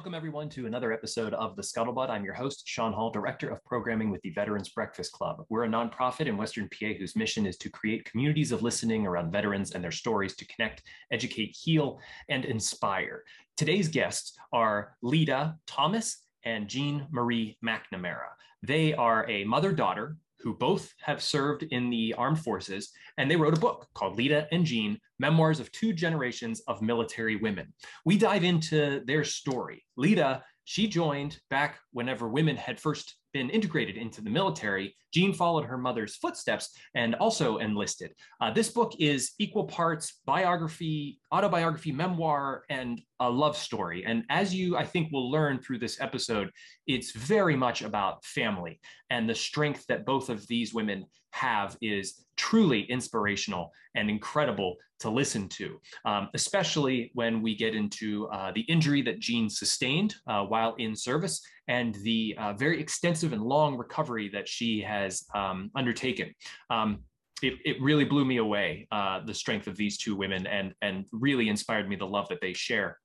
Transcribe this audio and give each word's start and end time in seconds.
Welcome, 0.00 0.14
everyone, 0.14 0.48
to 0.48 0.64
another 0.64 0.94
episode 0.94 1.34
of 1.34 1.56
The 1.56 1.62
Scuttlebutt. 1.62 2.08
I'm 2.08 2.24
your 2.24 2.32
host, 2.32 2.62
Sean 2.64 2.94
Hall, 2.94 3.10
Director 3.10 3.50
of 3.50 3.62
Programming 3.66 4.10
with 4.10 4.22
the 4.22 4.30
Veterans 4.30 4.70
Breakfast 4.70 5.12
Club. 5.12 5.44
We're 5.50 5.64
a 5.64 5.68
nonprofit 5.68 6.26
in 6.26 6.38
Western 6.38 6.70
PA 6.70 6.94
whose 6.98 7.16
mission 7.16 7.44
is 7.44 7.58
to 7.58 7.68
create 7.68 8.06
communities 8.06 8.50
of 8.50 8.62
listening 8.62 9.06
around 9.06 9.30
veterans 9.30 9.72
and 9.72 9.84
their 9.84 9.90
stories 9.90 10.34
to 10.36 10.46
connect, 10.46 10.84
educate, 11.12 11.54
heal, 11.54 12.00
and 12.30 12.46
inspire. 12.46 13.24
Today's 13.58 13.88
guests 13.88 14.38
are 14.54 14.96
Lita 15.02 15.56
Thomas 15.66 16.24
and 16.44 16.66
Jean 16.66 17.06
Marie 17.10 17.58
McNamara. 17.62 18.30
They 18.62 18.94
are 18.94 19.28
a 19.28 19.44
mother 19.44 19.70
daughter 19.70 20.16
who 20.42 20.54
both 20.54 20.92
have 21.02 21.22
served 21.22 21.64
in 21.64 21.90
the 21.90 22.14
armed 22.14 22.40
forces, 22.40 22.90
and 23.18 23.30
they 23.30 23.36
wrote 23.36 23.56
a 23.56 23.60
book 23.60 23.88
called 23.94 24.16
Lita 24.16 24.48
and 24.52 24.64
Jean 24.64 24.98
Memoirs 25.18 25.60
of 25.60 25.70
Two 25.72 25.92
Generations 25.92 26.60
of 26.66 26.82
Military 26.82 27.36
Women. 27.36 27.72
We 28.04 28.16
dive 28.16 28.44
into 28.44 29.02
their 29.04 29.24
story. 29.24 29.84
Lita, 29.96 30.42
she 30.70 30.86
joined 30.86 31.36
back 31.50 31.80
whenever 31.92 32.28
women 32.28 32.56
had 32.56 32.78
first 32.78 33.16
been 33.32 33.50
integrated 33.50 33.96
into 33.96 34.22
the 34.22 34.30
military. 34.30 34.94
Jean 35.12 35.32
followed 35.32 35.64
her 35.64 35.76
mother's 35.76 36.14
footsteps 36.14 36.78
and 36.94 37.16
also 37.16 37.56
enlisted. 37.56 38.12
Uh, 38.40 38.52
this 38.52 38.68
book 38.68 38.92
is 39.00 39.32
equal 39.40 39.64
parts 39.64 40.20
biography, 40.26 41.18
autobiography, 41.34 41.90
memoir, 41.90 42.62
and 42.70 43.02
a 43.18 43.28
love 43.28 43.56
story. 43.56 44.04
And 44.06 44.22
as 44.30 44.54
you, 44.54 44.76
I 44.76 44.84
think, 44.84 45.10
will 45.10 45.28
learn 45.28 45.58
through 45.58 45.80
this 45.80 46.00
episode, 46.00 46.52
it's 46.86 47.10
very 47.10 47.56
much 47.56 47.82
about 47.82 48.24
family. 48.24 48.78
And 49.10 49.28
the 49.28 49.34
strength 49.34 49.86
that 49.88 50.06
both 50.06 50.28
of 50.28 50.46
these 50.46 50.72
women 50.72 51.04
have 51.32 51.76
is 51.82 52.24
truly 52.40 52.80
inspirational 52.84 53.70
and 53.94 54.08
incredible 54.08 54.76
to 54.98 55.10
listen 55.10 55.46
to, 55.46 55.78
um, 56.06 56.30
especially 56.32 57.10
when 57.12 57.42
we 57.42 57.54
get 57.54 57.74
into 57.74 58.26
uh, 58.28 58.50
the 58.54 58.62
injury 58.62 59.02
that 59.02 59.18
Jean 59.18 59.50
sustained 59.50 60.14
uh, 60.26 60.44
while 60.44 60.74
in 60.78 60.96
service 60.96 61.42
and 61.68 61.94
the 61.96 62.34
uh, 62.38 62.54
very 62.54 62.80
extensive 62.80 63.34
and 63.34 63.42
long 63.42 63.76
recovery 63.76 64.30
that 64.30 64.48
she 64.48 64.80
has 64.80 65.24
um, 65.34 65.70
undertaken. 65.74 66.34
Um, 66.70 67.00
it, 67.42 67.54
it, 67.66 67.80
really 67.80 68.04
blew 68.04 68.24
me 68.24 68.38
away, 68.38 68.86
uh, 68.90 69.20
the 69.24 69.34
strength 69.34 69.66
of 69.66 69.76
these 69.76 69.98
two 69.98 70.16
women, 70.16 70.46
and, 70.46 70.74
and 70.80 71.04
really 71.12 71.50
inspired 71.50 71.88
me 71.88 71.96
the 71.96 72.06
love 72.06 72.28
that 72.28 72.40
they 72.40 72.54
share. 72.54 72.98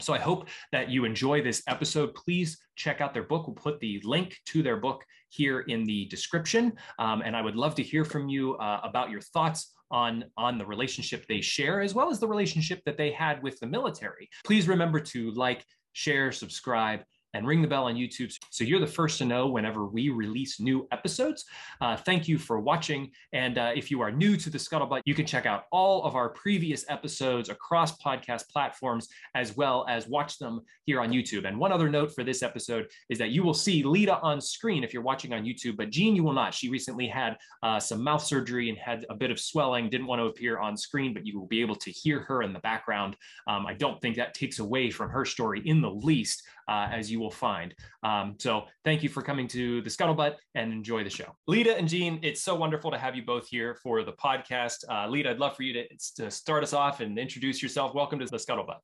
So 0.00 0.14
I 0.14 0.18
hope 0.18 0.48
that 0.72 0.90
you 0.90 1.04
enjoy 1.04 1.42
this 1.42 1.62
episode. 1.66 2.14
Please 2.14 2.58
check 2.76 3.00
out 3.00 3.14
their 3.14 3.24
book. 3.24 3.46
We'll 3.46 3.56
put 3.56 3.80
the 3.80 4.00
link 4.04 4.36
to 4.46 4.62
their 4.62 4.76
book 4.76 5.04
here 5.28 5.60
in 5.60 5.84
the 5.84 6.06
description. 6.06 6.72
Um, 6.98 7.22
and 7.24 7.36
I 7.36 7.42
would 7.42 7.56
love 7.56 7.74
to 7.76 7.82
hear 7.82 8.04
from 8.04 8.28
you 8.28 8.54
uh, 8.56 8.80
about 8.82 9.10
your 9.10 9.20
thoughts 9.20 9.74
on, 9.90 10.24
on 10.36 10.58
the 10.58 10.66
relationship 10.66 11.26
they 11.26 11.40
share, 11.40 11.80
as 11.80 11.94
well 11.94 12.10
as 12.10 12.20
the 12.20 12.28
relationship 12.28 12.80
that 12.86 12.96
they 12.96 13.10
had 13.10 13.42
with 13.42 13.58
the 13.60 13.66
military. 13.66 14.28
Please 14.44 14.68
remember 14.68 15.00
to 15.00 15.32
like, 15.32 15.64
share, 15.92 16.30
subscribe, 16.30 17.00
and 17.34 17.46
ring 17.46 17.62
the 17.62 17.68
bell 17.68 17.84
on 17.84 17.94
YouTube 17.94 18.32
so 18.50 18.64
you're 18.64 18.80
the 18.80 18.86
first 18.86 19.18
to 19.18 19.24
know 19.24 19.46
whenever 19.48 19.86
we 19.86 20.08
release 20.08 20.60
new 20.60 20.86
episodes. 20.92 21.44
Uh, 21.80 21.96
thank 21.96 22.28
you 22.28 22.38
for 22.38 22.58
watching. 22.58 23.10
And 23.32 23.58
uh, 23.58 23.72
if 23.74 23.90
you 23.90 24.00
are 24.00 24.10
new 24.10 24.36
to 24.36 24.50
the 24.50 24.58
Scuttlebutt, 24.58 25.02
you 25.04 25.14
can 25.14 25.26
check 25.26 25.46
out 25.46 25.64
all 25.70 26.04
of 26.04 26.14
our 26.14 26.30
previous 26.30 26.84
episodes 26.88 27.48
across 27.48 27.98
podcast 27.98 28.48
platforms, 28.48 29.08
as 29.34 29.56
well 29.56 29.84
as 29.88 30.08
watch 30.08 30.38
them 30.38 30.60
here 30.84 31.00
on 31.00 31.10
YouTube. 31.10 31.46
And 31.46 31.58
one 31.58 31.72
other 31.72 31.88
note 31.88 32.14
for 32.14 32.24
this 32.24 32.42
episode 32.42 32.88
is 33.08 33.18
that 33.18 33.30
you 33.30 33.42
will 33.42 33.54
see 33.54 33.82
Lita 33.82 34.18
on 34.20 34.40
screen 34.40 34.84
if 34.84 34.92
you're 34.92 35.02
watching 35.02 35.32
on 35.32 35.44
YouTube, 35.44 35.76
but 35.76 35.90
Jean, 35.90 36.16
you 36.16 36.24
will 36.24 36.32
not. 36.32 36.54
She 36.54 36.68
recently 36.68 37.06
had 37.06 37.36
uh, 37.62 37.78
some 37.80 38.02
mouth 38.02 38.22
surgery 38.22 38.68
and 38.68 38.78
had 38.78 39.04
a 39.10 39.14
bit 39.14 39.30
of 39.30 39.38
swelling, 39.38 39.90
didn't 39.90 40.06
want 40.06 40.20
to 40.20 40.26
appear 40.26 40.58
on 40.58 40.76
screen, 40.76 41.14
but 41.14 41.26
you 41.26 41.38
will 41.38 41.46
be 41.46 41.60
able 41.60 41.76
to 41.76 41.90
hear 41.90 42.20
her 42.20 42.42
in 42.42 42.52
the 42.52 42.58
background. 42.60 43.16
Um, 43.46 43.66
I 43.66 43.74
don't 43.74 44.00
think 44.00 44.16
that 44.16 44.34
takes 44.34 44.58
away 44.58 44.90
from 44.90 45.10
her 45.10 45.24
story 45.24 45.62
in 45.64 45.80
the 45.80 45.90
least 45.90 46.42
uh, 46.68 46.88
as 46.92 47.10
you 47.10 47.18
will 47.18 47.30
find. 47.30 47.74
Um, 48.02 48.36
so 48.38 48.64
thank 48.84 49.02
you 49.02 49.08
for 49.08 49.22
coming 49.22 49.48
to 49.48 49.80
the 49.82 49.90
Scuttlebutt 49.90 50.34
and 50.54 50.72
enjoy 50.72 51.02
the 51.02 51.10
show. 51.10 51.34
Lita 51.46 51.76
and 51.76 51.88
Jean, 51.88 52.20
it's 52.22 52.42
so 52.42 52.54
wonderful 52.54 52.90
to 52.90 52.98
have 52.98 53.16
you 53.16 53.24
both 53.24 53.48
here 53.48 53.74
for 53.82 54.04
the 54.04 54.12
podcast. 54.12 54.84
Uh, 54.88 55.08
Lita, 55.08 55.30
I'd 55.30 55.38
love 55.38 55.56
for 55.56 55.62
you 55.62 55.72
to, 55.72 55.88
to 56.16 56.30
start 56.30 56.62
us 56.62 56.72
off 56.72 57.00
and 57.00 57.18
introduce 57.18 57.62
yourself. 57.62 57.94
Welcome 57.94 58.18
to 58.18 58.26
the 58.26 58.36
Scuttlebutt. 58.36 58.78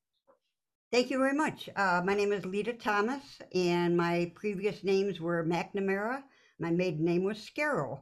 Thank 0.90 1.10
you 1.10 1.18
very 1.18 1.34
much. 1.34 1.68
Uh, 1.74 2.02
my 2.04 2.14
name 2.14 2.32
is 2.32 2.46
Lita 2.46 2.72
Thomas, 2.72 3.22
and 3.52 3.96
my 3.96 4.30
previous 4.36 4.84
names 4.84 5.20
were 5.20 5.44
McNamara. 5.44 6.22
My 6.60 6.70
maiden 6.70 7.04
name 7.04 7.24
was 7.24 7.38
Scarrow, 7.38 8.00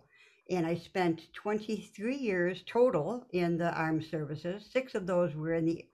and 0.51 0.67
I 0.67 0.75
spent 0.75 1.33
23 1.33 2.15
years 2.15 2.63
total 2.67 3.27
in 3.33 3.57
the 3.57 3.73
armed 3.73 4.05
services. 4.05 4.69
Six 4.71 4.95
of 4.95 5.07
those 5.07 5.35
were 5.35 5.55
in 5.55 5.65
the 5.65 5.87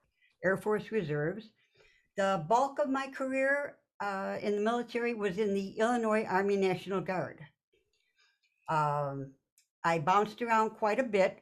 Air 0.45 0.57
Force 0.57 0.91
Reserves. 0.91 1.51
The 2.19 2.45
bulk 2.49 2.81
of 2.81 2.91
my 2.91 3.07
career 3.07 3.77
uh, 4.01 4.39
in 4.43 4.57
the 4.57 4.61
military 4.61 5.15
was 5.15 5.39
in 5.39 5.55
the 5.55 5.79
Illinois 5.79 6.25
Army 6.25 6.57
National 6.57 7.01
Guard. 7.01 7.39
Um, 8.69 9.35
I 9.85 10.01
bounced 10.01 10.43
around 10.43 10.71
quite 10.71 10.99
a 10.99 11.05
bit 11.05 11.39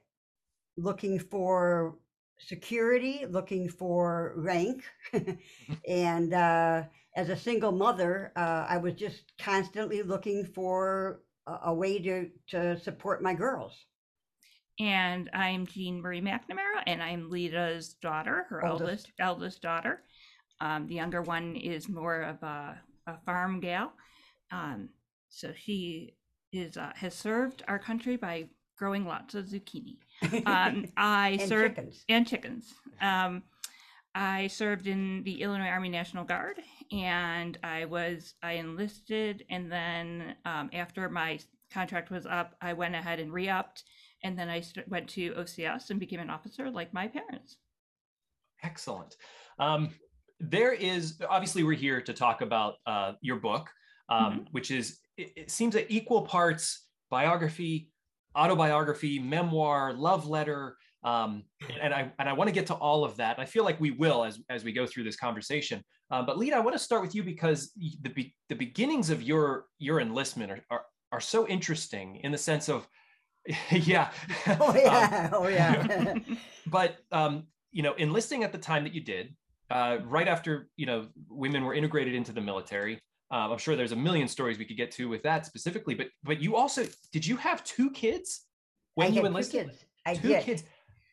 looking 0.77 1.19
for 1.19 1.97
security, 2.39 3.25
looking 3.27 3.71
for 3.71 4.35
rank. 4.37 4.85
and 5.89 6.35
uh, 6.35 6.83
as 7.17 7.31
a 7.31 7.37
single 7.37 7.73
mother, 7.73 8.33
uh, 8.37 8.67
I 8.69 8.77
was 8.77 8.93
just 8.93 9.33
constantly 9.39 10.03
looking 10.03 10.45
for 10.45 11.23
a, 11.47 11.71
a, 11.71 11.75
way 11.75 12.03
to, 12.03 12.29
to 12.49 12.79
support 12.79 13.23
my 13.23 13.33
girls. 13.33 13.87
And 14.79 15.31
I'm 15.33 15.65
Jean 15.65 16.03
Marie 16.03 16.21
McNamara, 16.21 16.83
and 16.87 17.03
I'm 17.03 17.31
Lita's 17.31 17.95
daughter, 17.95 18.45
her 18.51 18.67
oldest, 18.67 18.83
eldest, 18.91 19.13
eldest 19.19 19.63
daughter. 19.63 20.03
Um, 20.61 20.87
the 20.87 20.94
younger 20.94 21.22
one 21.22 21.56
is 21.56 21.89
more 21.89 22.22
of 22.22 22.43
a, 22.43 22.81
a 23.06 23.19
farm 23.25 23.61
gal. 23.61 23.93
Um, 24.50 24.91
so 25.28 25.53
she 25.55 26.15
is 26.53 26.77
uh, 26.77 26.93
has 26.94 27.15
served 27.15 27.62
our 27.69 27.78
country 27.78 28.17
by 28.17 28.49
growing 28.78 29.06
lots 29.06 29.34
of 29.34 29.47
zucchini. 29.47 29.97
Um, 30.47 30.87
I 30.97 31.39
and 31.41 31.49
served 31.49 31.77
chickens. 31.77 32.05
and 32.09 32.27
chickens. 32.27 32.75
Um, 33.00 33.43
I 34.15 34.47
served 34.47 34.87
in 34.87 35.22
the 35.25 35.43
Illinois 35.43 35.66
Army 35.66 35.91
National 35.91 36.25
Guard, 36.25 36.56
and 36.91 37.59
I 37.62 37.84
was 37.84 38.34
I 38.43 38.53
enlisted, 38.53 39.45
and 39.50 39.71
then 39.71 40.37
um, 40.45 40.71
after 40.72 41.09
my 41.11 41.39
contract 41.71 42.11
was 42.11 42.25
up, 42.25 42.55
I 42.62 42.72
went 42.72 42.95
ahead 42.95 43.19
and 43.21 43.33
re-upped, 43.33 43.83
and 44.22 44.39
then 44.39 44.49
I 44.49 44.61
st- 44.61 44.89
went 44.89 45.09
to 45.11 45.33
OCS 45.33 45.91
and 45.91 46.00
became 46.00 46.21
an 46.21 46.31
officer 46.31 46.71
like 46.71 46.95
my 46.95 47.09
parents. 47.09 47.56
Excellent. 48.62 49.16
Um, 49.59 49.91
there 50.41 50.73
is 50.73 51.21
obviously 51.29 51.63
we're 51.63 51.75
here 51.75 52.01
to 52.01 52.13
talk 52.13 52.41
about 52.43 52.75
uh, 52.87 53.13
your 53.21 53.37
book, 53.37 53.71
um, 54.09 54.25
mm-hmm. 54.25 54.41
which 54.53 54.71
is 54.71 54.99
it, 55.17 55.33
it, 55.37 55.51
seems 55.51 55.75
like 55.75 55.87
equal 55.89 56.23
parts 56.23 56.87
biography, 57.11 57.91
autobiography, 58.37 59.19
memoir, 59.19 59.93
love 59.93 60.27
letter, 60.27 60.77
um, 61.05 61.45
and 61.81 61.95
I 61.95 62.13
and 62.19 62.29
I 62.29 62.33
want 62.33 62.49
to 62.49 62.55
get 62.55 62.67
to 62.69 62.75
all 62.75 63.05
of 63.05 63.17
that. 63.17 63.39
I 63.39 63.45
feel 63.45 63.65
like 63.65 63.81
we 63.81 63.93
will 63.93 64.25
as 64.25 64.41
as 64.51 64.65
we 64.65 64.73
go 64.73 64.87
through 64.87 65.05
this 65.05 65.17
conversation. 65.17 65.83
Uh, 66.11 66.23
but 66.23 66.39
Lita, 66.39 66.57
I 66.57 66.61
want 66.61 66.75
to 66.75 66.83
start 66.83 67.03
with 67.03 67.15
you 67.15 67.23
because 67.23 67.73
the 68.03 68.11
be, 68.11 68.35
the 68.49 68.55
beginnings 68.55 69.11
of 69.11 69.23
your 69.23 69.67
your 69.79 70.01
enlistment 70.01 70.51
are, 70.51 70.61
are 70.71 70.85
are 71.13 71.21
so 71.21 71.47
interesting 71.47 72.17
in 72.23 72.33
the 72.33 72.39
sense 72.39 72.69
of 72.69 72.87
yeah 73.71 74.11
oh 74.61 74.75
yeah 74.75 75.31
um, 75.33 75.43
oh 75.43 75.49
yeah 75.49 76.15
but 76.67 76.97
um, 77.13 77.45
you 77.73 77.83
know 77.83 77.95
enlisting 77.95 78.45
at 78.45 78.53
the 78.53 78.59
time 78.59 78.85
that 78.85 78.93
you 78.93 79.01
did 79.01 79.35
uh, 79.71 79.99
right 80.04 80.28
after 80.28 80.69
you 80.77 80.87
know 80.87 81.06
women 81.28 81.65
were 81.65 81.75
integrated 81.75 82.15
into 82.15 82.32
the 82.32 82.41
military. 82.41 83.00
Um, 83.31 83.50
I'm 83.53 83.59
sure 83.59 83.75
there's 83.75 83.93
a 83.93 83.97
million 83.97 84.28
stories 84.28 84.59
we 84.59 84.65
could 84.65 84.77
get 84.77 84.93
to 84.93 85.09
with 85.09 85.22
that 85.25 85.47
specifically, 85.47 85.94
but 85.94 86.09
but 86.22 86.41
you 86.41 86.56
also 86.56 86.87
did 87.12 87.27
you 87.27 87.37
have 87.37 87.65
two 87.65 87.91
kids 87.91 88.47
when 88.94 89.09
I 89.09 89.10
you 89.10 89.27
enlisted? 89.27 89.66
Two 89.66 89.69
kids. 89.71 89.84
I 90.04 90.15
two 90.15 90.28
did. 90.28 90.45
kids. 90.45 90.65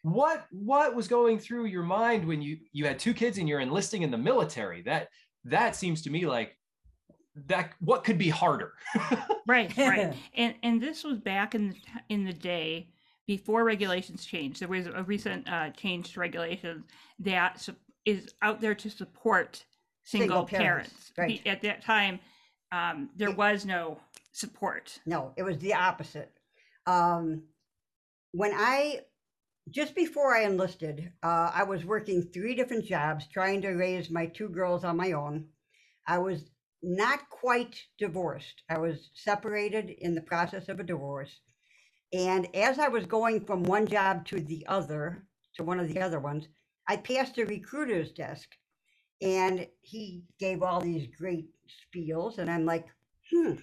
What 0.03 0.45
what 0.51 0.95
was 0.95 1.07
going 1.07 1.39
through 1.39 1.65
your 1.65 1.83
mind 1.83 2.25
when 2.25 2.41
you 2.41 2.57
you 2.71 2.85
had 2.85 2.99
two 2.99 3.13
kids 3.13 3.37
and 3.37 3.47
you're 3.49 3.61
enlisting 3.61 4.03
in 4.03 4.11
the 4.11 4.17
military? 4.17 4.81
That 4.83 5.07
that 5.45 5.75
seems 5.75 6.01
to 6.03 6.09
me 6.09 6.25
like 6.25 6.57
that 7.47 7.73
what 7.79 8.03
could 8.03 8.17
be 8.17 8.29
harder 8.29 8.73
right 9.47 9.75
right 9.75 10.13
and 10.35 10.55
and 10.61 10.81
this 10.81 11.03
was 11.03 11.17
back 11.17 11.55
in 11.55 11.69
the, 11.69 11.75
in 12.09 12.23
the 12.23 12.33
day 12.33 12.87
before 13.25 13.63
regulations 13.63 14.25
changed 14.25 14.59
there 14.59 14.67
was 14.67 14.87
a 14.87 15.03
recent 15.03 15.47
uh, 15.49 15.69
change 15.71 16.13
to 16.13 16.19
regulations 16.19 16.85
that 17.19 17.59
is 18.05 18.33
out 18.41 18.61
there 18.61 18.75
to 18.75 18.89
support 18.89 19.63
single, 20.03 20.27
single 20.27 20.45
parents. 20.45 21.11
parents. 21.15 21.43
Right. 21.45 21.47
At 21.47 21.61
that 21.61 21.83
time, 21.83 22.19
um, 22.71 23.09
there 23.15 23.29
it, 23.29 23.37
was 23.37 23.65
no 23.65 23.99
support. 24.31 24.99
No, 25.05 25.33
it 25.37 25.43
was 25.43 25.59
the 25.59 25.73
opposite. 25.73 26.31
Um, 26.85 27.43
when 28.31 28.51
I, 28.53 29.01
just 29.69 29.95
before 29.95 30.35
I 30.35 30.43
enlisted, 30.43 31.11
uh, 31.21 31.51
I 31.53 31.63
was 31.63 31.85
working 31.85 32.23
three 32.23 32.55
different 32.55 32.85
jobs 32.85 33.27
trying 33.27 33.61
to 33.61 33.69
raise 33.69 34.09
my 34.09 34.25
two 34.25 34.49
girls 34.49 34.83
on 34.83 34.97
my 34.97 35.11
own. 35.11 35.45
I 36.07 36.17
was 36.17 36.49
not 36.81 37.29
quite 37.29 37.79
divorced. 37.97 38.63
I 38.69 38.77
was 38.77 39.09
separated 39.13 39.89
in 39.89 40.15
the 40.15 40.21
process 40.21 40.67
of 40.67 40.79
a 40.79 40.83
divorce. 40.83 41.39
And 42.11 42.53
as 42.55 42.77
I 42.77 42.89
was 42.89 43.05
going 43.05 43.45
from 43.45 43.63
one 43.63 43.87
job 43.87 44.25
to 44.27 44.39
the 44.39 44.65
other, 44.67 45.25
to 45.55 45.63
one 45.63 45.79
of 45.79 45.87
the 45.87 46.01
other 46.01 46.19
ones, 46.19 46.47
I 46.87 46.97
passed 46.97 47.37
a 47.39 47.45
recruiter's 47.45 48.11
desk 48.11 48.49
And 49.21 49.67
he 49.81 50.23
gave 50.39 50.61
all 50.63 50.81
these 50.81 51.07
great 51.17 51.47
spiels, 51.95 52.37
and 52.37 52.51
I'm 52.51 52.65
like, 52.65 52.87
hmm, 53.31 53.53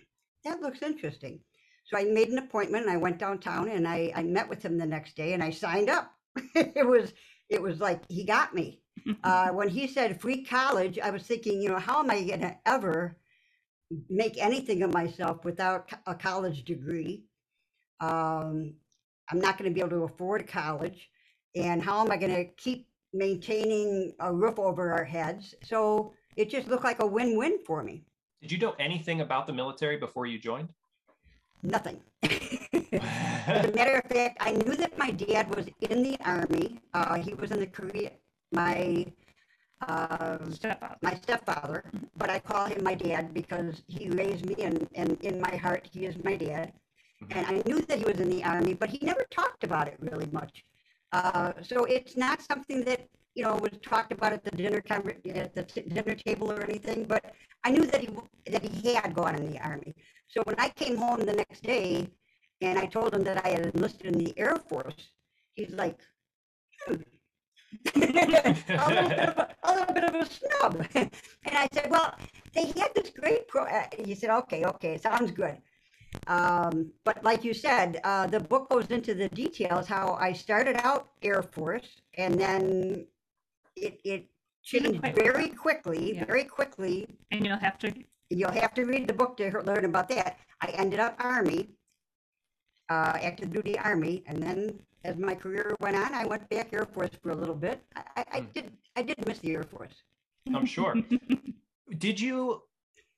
that 0.44 0.61
looks 0.62 0.82
interesting. 0.82 1.40
So 1.87 1.99
I 1.99 2.05
made 2.05 2.28
an 2.31 2.38
appointment 2.38 2.84
and 2.87 2.93
I 2.93 2.96
went 2.99 3.19
downtown 3.19 3.69
and 3.69 3.87
I, 3.87 4.12
I 4.17 4.22
met 4.22 4.49
with 4.49 4.62
him 4.64 4.78
the 4.78 4.87
next 4.87 5.17
day 5.17 5.34
and 5.34 5.43
I 5.43 5.50
signed 5.50 5.90
up. 5.90 6.12
it 6.55 6.87
was 6.87 7.12
it 7.50 7.62
was 7.62 7.81
like 7.81 8.02
he 8.08 8.25
got 8.25 8.55
me. 8.55 8.81
Uh, 9.25 9.49
when 9.50 9.69
he 9.69 9.87
said 9.88 10.20
free 10.20 10.44
college, 10.44 10.99
I 10.99 11.11
was 11.11 11.22
thinking, 11.25 11.62
you 11.62 11.70
know, 11.70 11.78
how 11.78 12.00
am 12.00 12.11
I 12.11 12.22
going 12.22 12.40
to 12.43 12.56
ever 12.67 13.17
make 14.11 14.37
anything 14.38 14.82
of 14.82 14.93
myself 14.93 15.44
without 15.44 15.90
a 16.06 16.14
college 16.14 16.64
degree? 16.64 17.25
Um, 18.00 18.75
I'm 19.31 19.40
not 19.40 19.58
going 19.58 19.70
to 19.70 19.75
be 19.75 19.81
able 19.81 19.90
to 19.90 20.05
afford 20.05 20.49
college. 20.49 21.11
And 21.56 21.82
how 21.82 22.02
am 22.02 22.12
I 22.12 22.19
going 22.19 22.34
to 22.34 22.46
keep 22.46 22.88
maintaining 23.12 24.12
a 24.20 24.32
roof 24.32 24.58
over 24.58 24.92
our 24.92 25.04
heads? 25.04 25.54
So 25.62 26.12
it 26.36 26.50
just 26.50 26.68
looked 26.68 26.84
like 26.84 27.02
a 27.02 27.06
win 27.06 27.36
win 27.36 27.58
for 27.66 27.82
me. 27.82 28.04
Did 28.40 28.52
you 28.52 28.58
know 28.58 28.74
anything 28.78 29.20
about 29.20 29.46
the 29.46 29.52
military 29.52 29.96
before 29.96 30.26
you 30.26 30.38
joined? 30.38 30.72
Nothing. 31.62 32.00
As 32.22 33.66
a 33.66 33.72
matter 33.74 33.96
of 33.98 34.10
fact, 34.10 34.38
I 34.40 34.52
knew 34.52 34.74
that 34.76 34.96
my 34.96 35.10
dad 35.10 35.54
was 35.54 35.66
in 35.80 36.02
the 36.02 36.16
army. 36.24 36.80
Uh, 36.94 37.16
he 37.16 37.34
was 37.34 37.50
in 37.50 37.60
the 37.60 37.66
Korea. 37.66 38.12
My 38.52 39.06
uh, 39.86 40.38
stepfather. 40.50 40.96
my 41.02 41.14
stepfather, 41.14 41.84
but 42.16 42.30
I 42.30 42.38
call 42.38 42.66
him 42.66 42.82
my 42.82 42.94
dad 42.94 43.32
because 43.32 43.82
he 43.86 44.10
raised 44.10 44.44
me, 44.46 44.54
and, 44.62 44.88
and 44.94 45.18
in 45.22 45.40
my 45.40 45.56
heart, 45.56 45.88
he 45.90 46.06
is 46.06 46.22
my 46.24 46.36
dad. 46.36 46.72
Mm-hmm. 47.22 47.38
And 47.38 47.46
I 47.46 47.62
knew 47.66 47.80
that 47.82 47.98
he 47.98 48.04
was 48.04 48.20
in 48.20 48.28
the 48.28 48.44
army, 48.44 48.74
but 48.74 48.90
he 48.90 48.98
never 49.02 49.26
talked 49.30 49.64
about 49.64 49.88
it 49.88 49.96
really 50.00 50.28
much. 50.32 50.64
Uh, 51.12 51.52
so 51.62 51.84
it's 51.84 52.16
not 52.16 52.40
something 52.40 52.82
that 52.84 53.08
you 53.34 53.42
know 53.44 53.56
was 53.56 53.72
talked 53.82 54.12
about 54.12 54.32
at 54.32 54.44
the 54.44 54.50
dinner 54.50 54.82
at 54.88 55.54
the 55.54 55.62
dinner 55.62 56.14
table 56.14 56.50
or 56.52 56.62
anything. 56.62 57.04
But 57.04 57.34
I 57.64 57.70
knew 57.70 57.86
that 57.86 58.00
he 58.00 58.08
that 58.50 58.62
he 58.62 58.94
had 58.94 59.14
gone 59.14 59.34
in 59.36 59.50
the 59.50 59.58
army. 59.60 59.94
So 60.28 60.42
when 60.44 60.56
I 60.58 60.68
came 60.70 60.96
home 60.96 61.24
the 61.24 61.32
next 61.32 61.62
day, 61.62 62.08
and 62.60 62.78
I 62.78 62.86
told 62.86 63.14
him 63.14 63.24
that 63.24 63.44
I 63.44 63.50
had 63.50 63.74
enlisted 63.74 64.06
in 64.06 64.24
the 64.24 64.38
Air 64.38 64.56
Force, 64.68 65.10
he's 65.54 65.70
like, 65.70 65.98
hmm. 66.86 66.94
a, 67.94 67.98
little 67.98 69.08
bit 69.08 69.18
of 69.20 69.38
a, 69.38 69.48
a 69.62 69.74
little 69.74 69.94
bit 69.94 70.04
of 70.04 70.14
a 70.14 70.26
snub. 70.26 70.86
and 70.94 71.10
I 71.44 71.68
said, 71.72 71.88
well, 71.90 72.16
they 72.52 72.66
had 72.66 72.92
this 72.94 73.10
great 73.10 73.46
pro. 73.46 73.62
Uh, 73.64 73.84
he 74.04 74.14
said, 74.14 74.30
okay, 74.30 74.64
okay, 74.64 74.98
sounds 74.98 75.30
good. 75.30 75.56
Um, 76.26 76.92
but 77.04 77.22
like 77.22 77.44
you 77.44 77.54
said, 77.54 78.00
uh, 78.04 78.26
the 78.26 78.40
book 78.40 78.68
goes 78.68 78.86
into 78.88 79.14
the 79.14 79.28
details 79.28 79.86
how 79.86 80.16
I 80.20 80.32
started 80.32 80.76
out 80.82 81.08
Air 81.22 81.42
Force 81.42 82.00
and 82.14 82.38
then 82.38 83.06
it, 83.76 84.00
it 84.04 84.26
changed 84.62 85.00
very 85.14 85.48
quickly, 85.48 86.16
yeah. 86.16 86.24
very 86.24 86.44
quickly. 86.44 87.08
And 87.30 87.46
you'll 87.46 87.58
have 87.58 87.78
to 87.78 87.92
you'll 88.28 88.50
have 88.52 88.74
to 88.74 88.84
read 88.84 89.08
the 89.08 89.12
book 89.12 89.36
to 89.38 89.60
learn 89.62 89.84
about 89.84 90.08
that. 90.08 90.38
I 90.60 90.68
ended 90.68 91.00
up 91.00 91.16
Army, 91.18 91.70
uh, 92.88 93.18
active 93.20 93.52
duty 93.52 93.78
Army, 93.78 94.22
and 94.26 94.42
then 94.42 94.78
as 95.04 95.16
my 95.16 95.34
career 95.34 95.74
went 95.80 95.96
on, 95.96 96.14
I 96.14 96.26
went 96.26 96.48
back 96.48 96.72
Air 96.72 96.86
Force 96.86 97.10
for 97.22 97.30
a 97.30 97.34
little 97.34 97.54
bit. 97.54 97.82
I, 97.96 98.24
I, 98.32 98.40
mm. 98.40 98.52
did 98.52 98.72
I 98.96 99.02
did 99.02 99.26
miss 99.26 99.38
the 99.38 99.54
Air 99.54 99.64
Force. 99.64 99.94
I'm 100.54 100.66
sure. 100.66 100.94
did 101.98 102.20
you 102.20 102.62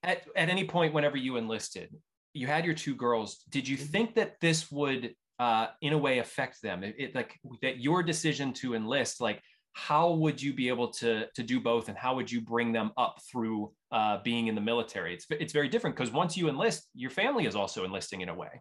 at 0.02 0.22
at 0.36 0.48
any 0.48 0.64
point 0.64 0.94
whenever 0.94 1.16
you 1.16 1.36
enlisted, 1.36 1.94
you 2.34 2.46
had 2.46 2.64
your 2.64 2.74
two 2.74 2.94
girls. 2.94 3.44
Did 3.48 3.68
you 3.68 3.76
mm-hmm. 3.76 3.86
think 3.86 4.14
that 4.16 4.40
this 4.40 4.70
would 4.70 5.14
uh, 5.38 5.68
in 5.80 5.92
a 5.92 5.98
way 5.98 6.18
affect 6.18 6.62
them? 6.62 6.84
It, 6.84 6.94
it 6.98 7.14
like 7.14 7.38
that 7.62 7.80
your 7.80 8.02
decision 8.02 8.52
to 8.54 8.74
enlist, 8.74 9.20
like 9.20 9.42
how 9.72 10.12
would 10.12 10.40
you 10.40 10.52
be 10.52 10.68
able 10.68 10.88
to 10.88 11.26
to 11.34 11.42
do 11.42 11.60
both 11.60 11.88
and 11.88 11.96
how 11.96 12.14
would 12.14 12.30
you 12.30 12.40
bring 12.40 12.72
them 12.72 12.92
up 12.96 13.18
through 13.30 13.72
uh, 13.90 14.18
being 14.22 14.46
in 14.46 14.54
the 14.54 14.60
military 14.60 15.14
it's 15.14 15.26
it's 15.30 15.52
very 15.52 15.68
different 15.68 15.96
because 15.96 16.12
once 16.12 16.36
you 16.36 16.48
enlist 16.48 16.88
your 16.94 17.10
family 17.10 17.46
is 17.46 17.56
also 17.56 17.84
enlisting 17.84 18.20
in 18.20 18.28
a 18.28 18.34
way 18.34 18.60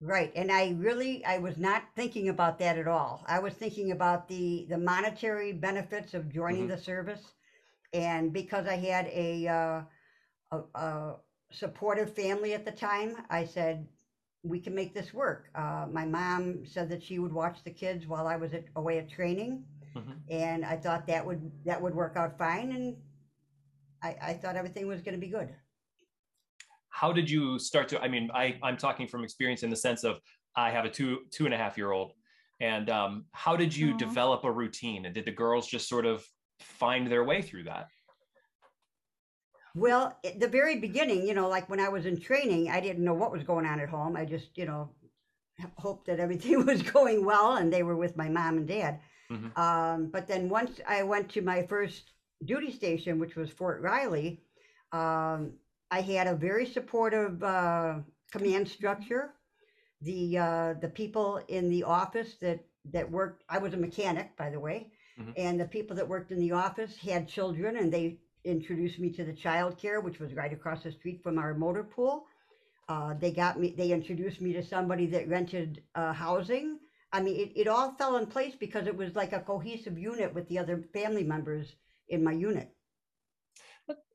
right 0.00 0.32
and 0.36 0.50
i 0.50 0.74
really 0.78 1.24
i 1.24 1.38
was 1.38 1.58
not 1.58 1.82
thinking 1.96 2.28
about 2.28 2.58
that 2.58 2.78
at 2.78 2.86
all 2.86 3.24
i 3.26 3.38
was 3.38 3.54
thinking 3.54 3.90
about 3.90 4.28
the 4.28 4.66
the 4.68 4.78
monetary 4.78 5.52
benefits 5.52 6.14
of 6.14 6.32
joining 6.32 6.62
mm-hmm. 6.62 6.76
the 6.76 6.78
service 6.78 7.32
and 7.92 8.32
because 8.32 8.66
i 8.66 8.76
had 8.76 9.06
a, 9.08 9.46
uh, 9.48 9.82
a, 10.52 10.78
a 10.78 11.16
supportive 11.52 12.14
family 12.14 12.54
at 12.54 12.64
the 12.64 12.72
time 12.72 13.16
i 13.30 13.44
said 13.44 13.86
we 14.42 14.58
can 14.58 14.74
make 14.74 14.92
this 14.94 15.14
work. 15.14 15.50
Uh, 15.54 15.86
my 15.90 16.04
mom 16.04 16.64
said 16.66 16.88
that 16.90 17.02
she 17.02 17.18
would 17.18 17.32
watch 17.32 17.58
the 17.64 17.70
kids 17.70 18.06
while 18.06 18.26
I 18.26 18.36
was 18.36 18.52
at, 18.54 18.64
away 18.76 18.98
at 18.98 19.08
training, 19.08 19.64
mm-hmm. 19.96 20.12
and 20.30 20.64
I 20.64 20.76
thought 20.76 21.06
that 21.06 21.24
would 21.24 21.50
that 21.64 21.80
would 21.80 21.94
work 21.94 22.16
out 22.16 22.36
fine, 22.36 22.72
and 22.72 22.96
I, 24.02 24.16
I 24.20 24.32
thought 24.34 24.56
everything 24.56 24.86
was 24.88 25.00
going 25.00 25.14
to 25.14 25.20
be 25.20 25.28
good. 25.28 25.54
How 26.88 27.12
did 27.12 27.30
you 27.30 27.58
start 27.58 27.88
to? 27.90 28.00
I 28.00 28.08
mean, 28.08 28.30
I 28.34 28.56
I'm 28.62 28.76
talking 28.76 29.06
from 29.06 29.22
experience 29.22 29.62
in 29.62 29.70
the 29.70 29.76
sense 29.76 30.02
of 30.02 30.18
I 30.56 30.70
have 30.70 30.84
a 30.84 30.90
two 30.90 31.20
two 31.30 31.44
and 31.44 31.54
a 31.54 31.56
half 31.56 31.78
year 31.78 31.92
old, 31.92 32.12
and 32.60 32.90
um, 32.90 33.26
how 33.32 33.56
did 33.56 33.74
you 33.74 33.94
Aww. 33.94 33.98
develop 33.98 34.44
a 34.44 34.50
routine? 34.50 35.06
And 35.06 35.14
did 35.14 35.24
the 35.24 35.32
girls 35.32 35.68
just 35.68 35.88
sort 35.88 36.04
of 36.04 36.24
find 36.58 37.06
their 37.06 37.22
way 37.22 37.42
through 37.42 37.64
that? 37.64 37.86
Well, 39.74 40.18
at 40.24 40.38
the 40.38 40.48
very 40.48 40.76
beginning, 40.76 41.26
you 41.26 41.34
know, 41.34 41.48
like 41.48 41.68
when 41.68 41.80
I 41.80 41.88
was 41.88 42.04
in 42.04 42.20
training, 42.20 42.70
I 42.70 42.80
didn't 42.80 43.04
know 43.04 43.14
what 43.14 43.32
was 43.32 43.42
going 43.42 43.66
on 43.66 43.80
at 43.80 43.88
home. 43.88 44.16
I 44.16 44.24
just, 44.24 44.56
you 44.56 44.66
know, 44.66 44.90
hoped 45.76 46.06
that 46.06 46.20
everything 46.20 46.64
was 46.66 46.82
going 46.82 47.24
well 47.24 47.56
and 47.56 47.72
they 47.72 47.82
were 47.82 47.96
with 47.96 48.16
my 48.16 48.28
mom 48.28 48.58
and 48.58 48.68
dad. 48.68 49.00
Mm-hmm. 49.30 49.60
Um, 49.60 50.10
but 50.12 50.26
then 50.26 50.48
once 50.48 50.80
I 50.86 51.02
went 51.02 51.30
to 51.30 51.42
my 51.42 51.66
first 51.66 52.12
duty 52.44 52.70
station, 52.70 53.18
which 53.18 53.36
was 53.36 53.50
Fort 53.50 53.80
Riley, 53.80 54.42
um, 54.92 55.52
I 55.90 56.00
had 56.00 56.26
a 56.26 56.34
very 56.34 56.66
supportive 56.66 57.42
uh, 57.42 57.96
command 58.30 58.68
structure. 58.68 59.34
The 60.02 60.38
uh, 60.38 60.74
the 60.80 60.88
people 60.88 61.40
in 61.48 61.70
the 61.70 61.84
office 61.84 62.34
that 62.40 62.64
that 62.92 63.10
worked, 63.10 63.44
I 63.48 63.58
was 63.58 63.72
a 63.72 63.76
mechanic, 63.76 64.36
by 64.36 64.50
the 64.50 64.58
way, 64.58 64.88
mm-hmm. 65.18 65.30
and 65.36 65.60
the 65.60 65.66
people 65.66 65.94
that 65.96 66.08
worked 66.08 66.32
in 66.32 66.40
the 66.40 66.52
office 66.52 66.96
had 66.96 67.28
children, 67.28 67.76
and 67.76 67.92
they 67.92 68.18
introduced 68.44 68.98
me 68.98 69.10
to 69.10 69.24
the 69.24 69.32
child 69.32 69.78
care, 69.78 70.00
which 70.00 70.18
was 70.18 70.34
right 70.34 70.52
across 70.52 70.82
the 70.82 70.92
street 70.92 71.22
from 71.22 71.38
our 71.38 71.54
motor 71.54 71.84
pool. 71.84 72.26
Uh, 72.88 73.14
they 73.18 73.30
got 73.30 73.58
me, 73.58 73.74
they 73.76 73.92
introduced 73.92 74.40
me 74.40 74.52
to 74.52 74.64
somebody 74.64 75.06
that 75.06 75.28
rented 75.28 75.82
uh, 75.94 76.12
housing. 76.12 76.78
I 77.12 77.20
mean, 77.20 77.36
it, 77.36 77.52
it 77.60 77.68
all 77.68 77.94
fell 77.98 78.16
in 78.16 78.26
place 78.26 78.54
because 78.58 78.86
it 78.86 78.96
was 78.96 79.14
like 79.14 79.32
a 79.32 79.40
cohesive 79.40 79.98
unit 79.98 80.34
with 80.34 80.48
the 80.48 80.58
other 80.58 80.82
family 80.92 81.24
members 81.24 81.74
in 82.08 82.24
my 82.24 82.32
unit. 82.32 82.70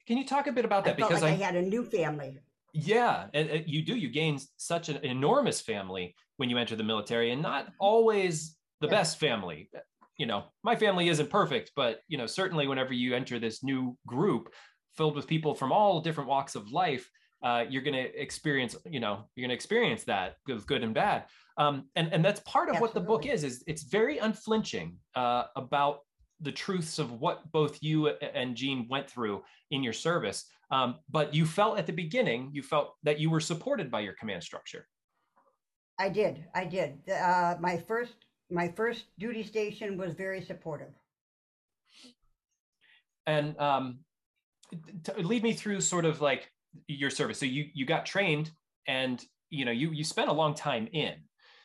Can 0.06 0.18
you 0.18 0.25
talk 0.25 0.48
a 0.48 0.54
bit 0.54 0.63
about 0.63 0.86
that? 0.86 0.92
I 0.92 0.96
because 0.96 1.22
like 1.22 1.34
I, 1.34 1.36
I, 1.36 1.38
had 1.38 1.56
a 1.56 1.62
new 1.62 1.84
family. 1.84 2.38
Yeah, 2.74 3.28
you 3.66 3.84
do. 3.84 3.96
You 3.96 4.10
gain 4.10 4.40
such 4.56 4.88
an 4.88 5.04
enormous 5.04 5.60
family 5.60 6.16
when 6.38 6.50
you 6.50 6.58
enter 6.58 6.78
the 6.78 6.84
military, 6.84 7.32
and 7.32 7.42
not 7.42 7.68
always 7.78 8.56
the 8.80 8.88
best 8.88 9.20
family 9.20 9.70
you 10.18 10.26
know, 10.26 10.46
my 10.64 10.76
family 10.76 11.10
isn't 11.10 11.30
perfect, 11.30 11.72
but 11.76 12.02
you 12.08 12.18
know, 12.18 12.26
certainly 12.26 12.68
whenever 12.68 12.94
you 12.94 13.16
enter 13.16 13.40
this 13.40 13.64
new 13.64 13.98
group 14.08 14.54
filled 14.96 15.16
with 15.16 15.28
people 15.28 15.54
from 15.54 15.72
all 15.72 16.02
different 16.02 16.30
walks 16.30 16.56
of 16.56 16.72
life, 16.72 17.10
uh, 17.44 17.64
you're 17.70 17.84
going 17.84 17.94
to 17.94 18.22
experience, 18.22 18.76
you 18.90 19.00
know, 19.00 19.26
you're 19.36 19.44
going 19.44 19.50
to 19.50 19.56
experience 19.56 20.04
that 20.06 20.36
with 20.48 20.66
good 20.66 20.84
and 20.84 20.94
bad. 20.94 21.26
Um, 21.58 21.90
and 21.96 22.12
and 22.12 22.26
that's 22.26 22.40
part 22.42 22.70
of 22.70 22.76
Absolutely. 22.76 22.82
what 22.82 22.94
the 22.94 23.08
book 23.08 23.26
is. 23.34 23.44
Is 23.44 23.64
it's 23.68 23.84
very 23.84 24.18
unflinching 24.18 24.98
uh, 25.16 25.44
about 25.56 26.00
the 26.42 26.52
truths 26.52 27.00
of 27.00 27.14
what 27.14 27.52
both 27.52 27.78
you 27.82 28.08
and 28.10 28.56
Jean 28.56 28.88
went 28.90 29.10
through 29.10 29.44
in 29.72 29.84
your 29.84 29.94
service. 29.94 30.46
Um, 30.70 30.96
but 31.10 31.34
you 31.34 31.46
felt 31.46 31.80
at 31.80 31.88
the 31.88 31.94
beginning, 31.94 32.50
you 32.54 32.62
felt 32.62 32.96
that 33.04 33.20
you 33.20 33.30
were 33.30 33.40
supported 33.40 33.90
by 33.90 34.02
your 34.02 34.14
command 34.14 34.44
structure. 34.44 34.88
I 36.00 36.10
did. 36.10 36.46
I 36.54 36.66
did. 36.66 37.00
Uh, 37.10 37.56
my 37.60 37.78
first 37.78 38.27
my 38.50 38.70
first 38.75 39.06
duty 39.20 39.44
station 39.44 39.98
was 39.98 40.13
very 40.13 40.42
supportive. 40.42 40.94
And 43.25 43.60
um, 43.60 44.00
lead 45.18 45.44
me 45.44 45.54
through 45.54 45.82
sort 45.82 46.06
of 46.06 46.22
like 46.22 46.50
your 46.88 47.10
service. 47.10 47.39
So 47.39 47.46
you 47.46 47.66
you 47.74 47.86
got 47.86 48.06
trained, 48.06 48.51
and 48.88 49.24
you 49.50 49.66
know 49.66 49.72
you 49.72 49.92
you 49.92 50.04
spent 50.04 50.30
a 50.30 50.34
long 50.34 50.54
time 50.54 50.88
in. 50.94 51.16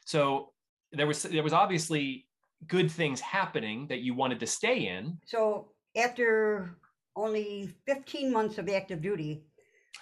So 0.04 0.52
there 0.92 1.06
was 1.06 1.22
there 1.22 1.42
was 1.42 1.52
obviously 1.52 2.26
good 2.66 2.90
things 2.90 3.20
happening 3.20 3.86
that 3.88 4.00
you 4.00 4.14
wanted 4.14 4.40
to 4.40 4.46
stay 4.46 4.88
in. 4.88 5.18
So 5.26 5.68
after 5.96 6.76
only 7.16 7.74
15 7.86 8.32
months 8.32 8.58
of 8.58 8.68
active 8.68 9.02
duty, 9.02 9.44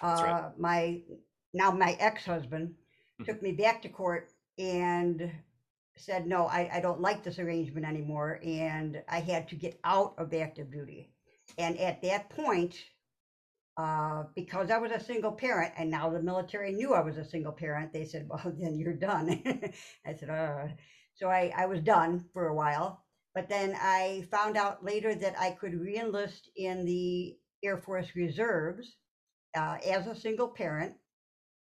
uh, 0.01 0.21
right. 0.23 0.51
my 0.57 1.01
now 1.53 1.71
my 1.71 1.95
ex-husband 1.99 2.69
mm-hmm. 2.69 3.23
took 3.23 3.41
me 3.41 3.51
back 3.51 3.81
to 3.83 3.89
court 3.89 4.29
and 4.57 5.31
said, 5.97 6.27
no, 6.27 6.47
I, 6.47 6.69
I 6.73 6.79
don't 6.79 7.01
like 7.01 7.23
this 7.23 7.39
arrangement 7.39 7.85
anymore. 7.85 8.39
And 8.43 9.01
I 9.07 9.19
had 9.19 9.49
to 9.49 9.55
get 9.55 9.79
out 9.83 10.15
of 10.17 10.33
active 10.33 10.71
duty. 10.71 11.11
And 11.57 11.77
at 11.79 12.01
that 12.01 12.29
point, 12.29 12.75
uh, 13.77 14.23
because 14.35 14.69
I 14.71 14.77
was 14.77 14.91
a 14.91 14.99
single 14.99 15.31
parent 15.31 15.73
and 15.77 15.89
now 15.89 16.09
the 16.09 16.21
military 16.21 16.71
knew 16.71 16.93
I 16.93 17.01
was 17.01 17.17
a 17.17 17.25
single 17.25 17.51
parent, 17.51 17.93
they 17.93 18.05
said, 18.05 18.27
well, 18.29 18.53
then 18.59 18.77
you're 18.77 18.93
done. 18.93 19.41
I 20.05 20.13
said, 20.15 20.29
uh, 20.29 20.67
so 21.15 21.29
I, 21.29 21.53
I 21.55 21.65
was 21.65 21.81
done 21.81 22.25
for 22.33 22.47
a 22.47 22.55
while. 22.55 23.03
But 23.33 23.47
then 23.47 23.75
I 23.79 24.27
found 24.29 24.57
out 24.57 24.83
later 24.83 25.15
that 25.15 25.39
I 25.39 25.51
could 25.51 25.71
reenlist 25.73 26.41
in 26.57 26.85
the 26.85 27.37
Air 27.63 27.77
Force 27.77 28.15
Reserves 28.15 28.97
uh, 29.55 29.77
as 29.87 30.07
a 30.07 30.15
single 30.15 30.49
parent, 30.49 30.95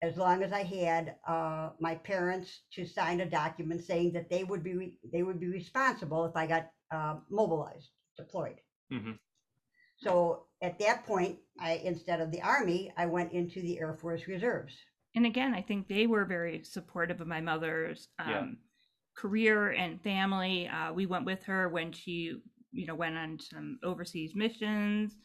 as 0.02 0.16
long 0.16 0.42
as 0.42 0.52
I 0.52 0.62
had 0.62 1.16
uh, 1.26 1.70
my 1.80 1.94
parents 1.96 2.62
to 2.74 2.86
sign 2.86 3.20
a 3.20 3.26
document 3.30 3.84
saying 3.84 4.12
that 4.12 4.30
they 4.30 4.44
would 4.44 4.62
be 4.62 4.74
re- 4.74 4.98
they 5.12 5.22
would 5.22 5.40
be 5.40 5.48
responsible 5.48 6.24
if 6.24 6.36
I 6.36 6.46
got 6.46 6.70
uh, 6.92 7.16
mobilized, 7.30 7.90
deployed. 8.16 8.60
hmm 8.90 9.12
So 9.96 10.44
at 10.62 10.78
that 10.78 11.04
point, 11.04 11.38
I 11.60 11.80
instead 11.84 12.20
of 12.20 12.30
the 12.30 12.42
Army, 12.42 12.92
I 12.96 13.06
went 13.06 13.32
into 13.32 13.60
the 13.60 13.78
Air 13.80 13.94
Force 13.94 14.26
Reserves. 14.28 14.74
and 15.16 15.26
again, 15.26 15.54
I 15.54 15.62
think 15.62 15.88
they 15.88 16.06
were 16.06 16.24
very 16.24 16.62
supportive 16.64 17.20
of 17.20 17.26
my 17.26 17.40
mother's 17.40 18.08
um, 18.18 18.30
Yeah. 18.30 18.46
career 19.16 19.70
and 19.72 20.00
family. 20.02 20.68
Uh, 20.68 20.92
we 20.92 21.06
went 21.06 21.24
with 21.24 21.42
her 21.44 21.68
when 21.68 21.92
she, 21.92 22.40
you 22.72 22.86
know, 22.86 22.94
went 22.94 23.16
on 23.16 23.38
some 23.40 23.78
overseas 23.82 24.32
missions 24.36 25.16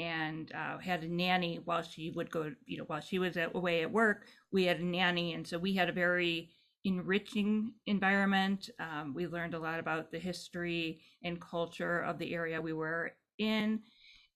and 0.00 0.50
uh, 0.52 0.78
had 0.78 1.04
a 1.04 1.08
nanny 1.08 1.60
while 1.64 1.82
she 1.82 2.10
would 2.12 2.30
go, 2.30 2.50
you 2.64 2.78
know, 2.78 2.84
while 2.84 3.00
she 3.00 3.18
was 3.18 3.36
at, 3.36 3.54
away 3.54 3.82
at 3.82 3.92
work. 3.92 4.26
We 4.50 4.64
had 4.64 4.80
a 4.80 4.84
nanny, 4.84 5.34
and 5.34 5.46
so 5.46 5.58
we 5.58 5.74
had 5.74 5.90
a 5.90 5.92
very 5.92 6.50
enriching 6.84 7.74
environment. 7.86 8.70
Um, 8.78 9.12
we 9.14 9.26
learned 9.26 9.52
a 9.52 9.58
lot 9.58 9.78
about 9.78 10.10
the 10.10 10.18
history 10.18 11.02
and 11.22 11.38
culture 11.40 12.00
of 12.00 12.18
the 12.18 12.34
area 12.34 12.60
we 12.60 12.72
were 12.72 13.12
in, 13.38 13.80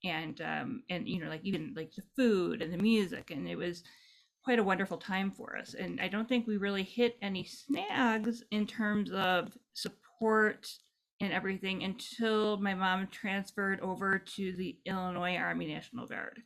and 0.04 0.38
um, 0.42 0.83
and 0.90 1.09
you 1.09 1.18
know, 1.25 1.30
like 1.30 1.44
even 1.44 1.73
like 1.75 1.92
the 1.94 2.04
food 2.14 2.61
and 2.61 2.73
the 2.73 2.83
music, 2.83 3.30
and 3.30 3.49
it 3.49 3.56
was 3.56 3.83
quite 4.44 4.59
a 4.59 4.64
wonderful 4.64 4.99
time 4.99 5.30
for 5.30 5.56
us. 5.56 5.73
And 5.73 5.99
I 5.99 6.09
don't 6.09 6.28
think 6.28 6.47
we 6.47 6.59
really 6.59 6.83
hit 6.83 7.16
any 7.23 7.44
snags 7.44 8.42
in 8.50 8.66
terms 8.66 9.11
of 9.11 9.56
support 9.73 10.68
and 11.21 11.33
everything 11.33 11.83
until 11.83 12.56
my 12.59 12.75
mom 12.75 13.09
transferred 13.09 13.80
over 13.80 14.18
to 14.18 14.52
the 14.56 14.78
Illinois 14.85 15.37
Army 15.37 15.66
National 15.66 16.06
Guard. 16.06 16.42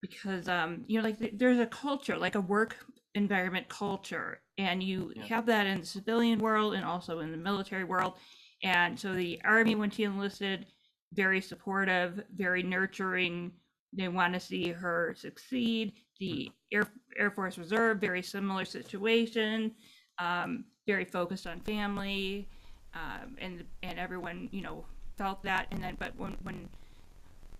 Because 0.00 0.48
um, 0.48 0.84
you 0.86 0.98
know, 0.98 1.04
like 1.04 1.18
th- 1.18 1.34
there's 1.36 1.58
a 1.58 1.66
culture, 1.66 2.16
like 2.16 2.34
a 2.34 2.40
work 2.40 2.76
environment 3.14 3.68
culture, 3.68 4.40
and 4.56 4.82
you 4.82 5.12
Yeah. 5.14 5.24
have 5.24 5.46
that 5.46 5.66
in 5.66 5.80
the 5.80 5.86
civilian 5.86 6.38
world 6.38 6.74
and 6.74 6.84
also 6.84 7.20
in 7.20 7.30
the 7.30 7.36
military 7.36 7.84
world. 7.84 8.14
And 8.62 8.98
so 8.98 9.14
the 9.14 9.40
army, 9.44 9.74
when 9.74 9.90
she 9.90 10.04
enlisted, 10.04 10.66
very 11.12 11.40
supportive, 11.40 12.22
very 12.34 12.62
nurturing. 12.62 13.52
They 13.92 14.08
want 14.08 14.34
to 14.34 14.40
see 14.40 14.68
her 14.68 15.14
succeed. 15.18 15.94
The 16.20 16.50
Air 16.72 16.86
Air 17.18 17.30
Force 17.30 17.58
Reserve, 17.58 17.98
very 18.00 18.22
similar 18.22 18.64
situation, 18.64 19.74
um, 20.18 20.64
very 20.86 21.04
focused 21.04 21.46
on 21.46 21.60
family, 21.60 22.48
um, 22.94 23.36
and 23.38 23.64
and 23.82 23.98
everyone 23.98 24.48
you 24.52 24.62
know 24.62 24.84
felt 25.16 25.42
that. 25.44 25.66
And 25.70 25.82
then, 25.82 25.96
but 25.98 26.16
when 26.16 26.36
when 26.42 26.68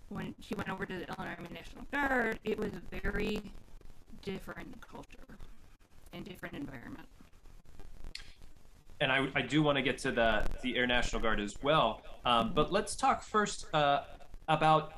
when 0.09 0.35
she 0.41 0.55
went 0.55 0.69
over 0.71 0.87
to 0.87 0.93
the 0.93 1.07
Illinois 1.09 1.37
National 1.53 1.85
Guard, 1.93 2.39
it 2.45 2.59
was 2.59 2.73
a 2.73 3.01
very 3.01 3.53
different 4.23 4.81
culture 4.81 5.39
and 6.13 6.25
different 6.25 6.57
environment. 6.57 7.07
and 9.01 9.11
I, 9.11 9.29
I 9.35 9.43
do 9.43 9.63
want 9.63 9.77
to 9.77 9.83
get 9.83 9.99
to 9.99 10.13
the 10.13 10.45
the 10.63 10.77
Air 10.77 10.87
National 10.87 11.23
Guard 11.23 11.41
as 11.41 11.55
well. 11.63 12.03
Um, 12.25 12.53
but 12.55 12.73
let's 12.73 12.95
talk 12.97 13.23
first 13.23 13.67
uh, 13.75 14.03
about 14.49 14.93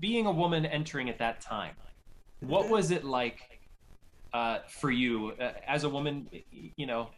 being 0.00 0.26
a 0.26 0.32
woman 0.32 0.64
entering 0.66 1.08
at 1.08 1.18
that 1.18 1.40
time. 1.40 1.74
What 2.40 2.68
was 2.68 2.90
it 2.90 3.04
like 3.04 3.60
uh, 4.32 4.58
for 4.68 4.90
you 4.90 5.32
uh, 5.40 5.52
as 5.66 5.84
a 5.84 5.88
woman? 5.88 6.28
You 6.52 6.86
know, 6.86 7.10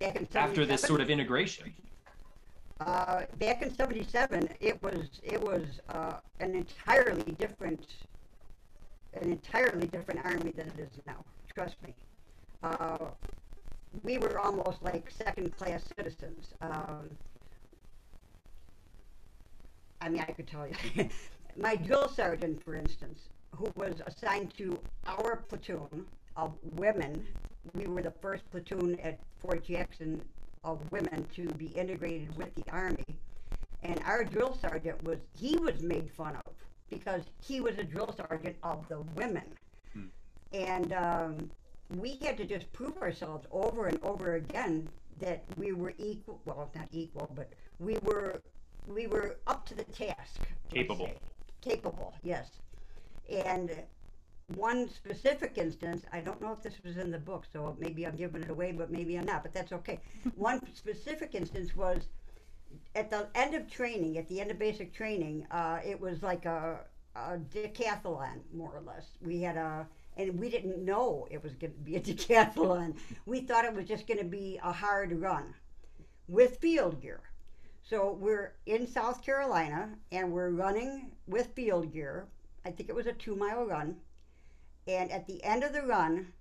after 0.00 0.66
this 0.66 0.82
sort 0.82 1.00
of 1.00 1.10
integration. 1.10 1.72
Uh, 2.80 3.22
back 3.38 3.62
in 3.62 3.74
'77, 3.74 4.48
it 4.60 4.80
was 4.82 5.20
it 5.22 5.40
was 5.40 5.64
uh, 5.88 6.14
an 6.40 6.54
entirely 6.54 7.32
different, 7.32 7.86
an 9.14 9.32
entirely 9.32 9.88
different 9.88 10.24
army 10.24 10.52
than 10.52 10.68
it 10.68 10.78
is 10.78 11.00
now. 11.06 11.24
Trust 11.52 11.76
me. 11.84 11.94
Uh, 12.62 12.98
we 14.02 14.18
were 14.18 14.38
almost 14.38 14.82
like 14.82 15.10
second-class 15.10 15.82
citizens. 15.96 16.54
Um, 16.60 17.08
I 20.00 20.08
mean, 20.08 20.20
I 20.20 20.32
could 20.32 20.46
tell 20.46 20.66
you. 20.68 21.08
My 21.56 21.74
drill 21.74 22.08
sergeant, 22.08 22.62
for 22.62 22.74
instance, 22.76 23.18
who 23.56 23.72
was 23.74 24.00
assigned 24.06 24.56
to 24.58 24.78
our 25.06 25.36
platoon 25.48 26.06
of 26.36 26.52
women, 26.76 27.26
we 27.74 27.86
were 27.86 28.02
the 28.02 28.12
first 28.22 28.48
platoon 28.50 28.98
at 29.00 29.18
Fort 29.40 29.64
Jackson 29.64 30.22
of 30.64 30.80
women 30.90 31.26
to 31.34 31.46
be 31.54 31.66
integrated 31.66 32.36
with 32.36 32.54
the 32.54 32.64
Army. 32.70 33.04
And 33.82 34.00
our 34.04 34.24
drill 34.24 34.58
sergeant 34.60 35.02
was, 35.04 35.18
he 35.38 35.56
was 35.56 35.80
made 35.80 36.10
fun 36.16 36.36
of 36.36 36.52
because 36.90 37.22
he 37.46 37.60
was 37.60 37.78
a 37.78 37.84
drill 37.84 38.14
sergeant 38.16 38.56
of 38.62 38.86
the 38.88 39.00
women. 39.14 39.44
Hmm. 39.92 40.06
And 40.52 40.92
um, 40.92 41.50
we 41.96 42.18
had 42.22 42.36
to 42.38 42.44
just 42.44 42.72
prove 42.72 42.96
ourselves 42.98 43.46
over 43.52 43.86
and 43.86 44.02
over 44.02 44.34
again 44.34 44.88
that 45.20 45.44
we 45.56 45.72
were 45.72 45.92
equal, 45.98 46.40
well, 46.44 46.70
not 46.74 46.88
equal, 46.92 47.30
but 47.34 47.52
we 47.78 47.96
were 48.02 48.40
we 48.86 49.06
were 49.06 49.36
up 49.46 49.66
to 49.66 49.74
the 49.74 49.84
task. 49.84 50.40
Capable. 50.72 51.10
Capable, 51.60 52.14
yes. 52.22 52.48
And 53.28 53.70
one 54.54 54.88
specific 54.88 55.58
instance, 55.58 56.04
I 56.12 56.20
don't 56.20 56.40
know 56.40 56.52
if 56.52 56.62
this 56.62 56.82
was 56.82 56.96
in 56.96 57.10
the 57.10 57.18
book, 57.18 57.44
so 57.52 57.76
maybe 57.78 58.06
I'm 58.06 58.16
giving 58.16 58.42
it 58.42 58.50
away, 58.50 58.72
but 58.72 58.90
maybe 58.90 59.16
I'm 59.16 59.26
not, 59.26 59.42
but 59.42 59.52
that's 59.52 59.72
okay. 59.72 60.00
one 60.36 60.60
specific 60.74 61.34
instance 61.34 61.76
was 61.76 62.08
at 62.94 63.10
the 63.10 63.28
end 63.34 63.54
of 63.54 63.70
training, 63.70 64.18
at 64.18 64.28
the 64.28 64.40
end 64.40 64.50
of 64.50 64.58
basic 64.58 64.92
training, 64.94 65.46
uh, 65.50 65.80
it 65.84 66.00
was 66.00 66.22
like 66.22 66.46
a, 66.46 66.80
a 67.14 67.38
decathlon, 67.38 68.40
more 68.52 68.72
or 68.74 68.80
less. 68.80 69.06
We 69.20 69.42
had 69.42 69.56
a, 69.56 69.86
and 70.16 70.38
we 70.38 70.48
didn't 70.50 70.84
know 70.84 71.28
it 71.30 71.42
was 71.42 71.54
going 71.54 71.72
to 71.74 71.78
be 71.80 71.96
a 71.96 72.00
decathlon. 72.10 72.96
We 73.26 73.40
thought 73.40 73.64
it 73.66 73.74
was 73.74 73.86
just 73.86 74.06
going 74.06 74.18
to 74.18 74.24
be 74.24 74.58
a 74.62 74.72
hard 74.72 75.12
run 75.12 75.54
with 76.26 76.58
field 76.58 77.00
gear. 77.02 77.20
So 77.82 78.12
we're 78.20 78.54
in 78.66 78.86
South 78.86 79.22
Carolina 79.22 79.90
and 80.12 80.32
we're 80.32 80.50
running 80.50 81.12
with 81.26 81.48
field 81.54 81.92
gear. 81.92 82.26
I 82.64 82.70
think 82.70 82.88
it 82.88 82.94
was 82.94 83.06
a 83.06 83.12
two 83.12 83.34
mile 83.36 83.64
run. 83.66 83.96
And 84.88 85.12
at 85.12 85.26
the 85.26 85.44
end 85.44 85.64
of 85.64 85.74
the 85.74 85.82
run, 85.82 86.32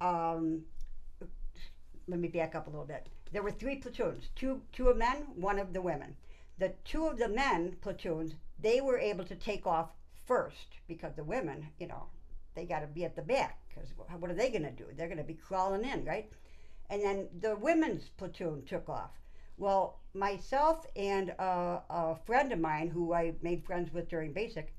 um, 0.00 0.64
let 2.08 2.18
me 2.18 2.26
back 2.26 2.56
up 2.56 2.66
a 2.66 2.70
little 2.70 2.84
bit. 2.84 3.06
There 3.30 3.42
were 3.42 3.52
three 3.52 3.76
platoons, 3.76 4.30
two 4.34 4.62
two 4.72 4.88
of 4.88 4.96
men, 4.96 5.28
one 5.36 5.60
of 5.60 5.72
the 5.72 5.80
women. 5.80 6.16
The 6.58 6.72
two 6.84 7.06
of 7.06 7.18
the 7.18 7.28
men 7.28 7.76
platoons, 7.80 8.34
they 8.58 8.80
were 8.80 8.98
able 8.98 9.24
to 9.26 9.36
take 9.36 9.64
off 9.64 9.90
first 10.26 10.78
because 10.88 11.14
the 11.14 11.22
women, 11.22 11.68
you 11.78 11.86
know, 11.86 12.06
they 12.54 12.64
got 12.64 12.80
to 12.80 12.88
be 12.88 13.04
at 13.04 13.14
the 13.14 13.22
back 13.22 13.60
because 13.68 13.90
what 13.96 14.30
are 14.30 14.34
they 14.34 14.50
going 14.50 14.64
to 14.64 14.70
do? 14.72 14.86
They're 14.96 15.08
going 15.08 15.18
to 15.18 15.24
be 15.24 15.34
crawling 15.34 15.84
in, 15.84 16.04
right? 16.04 16.28
And 16.90 17.00
then 17.00 17.28
the 17.40 17.54
women's 17.56 18.08
platoon 18.16 18.64
took 18.64 18.88
off. 18.88 19.10
Well, 19.56 20.00
myself 20.14 20.84
and 20.96 21.30
uh, 21.38 21.80
a 21.88 22.16
friend 22.26 22.52
of 22.52 22.58
mine 22.58 22.88
who 22.88 23.14
I 23.14 23.34
made 23.40 23.64
friends 23.64 23.92
with 23.92 24.08
during 24.08 24.32
basic, 24.32 24.74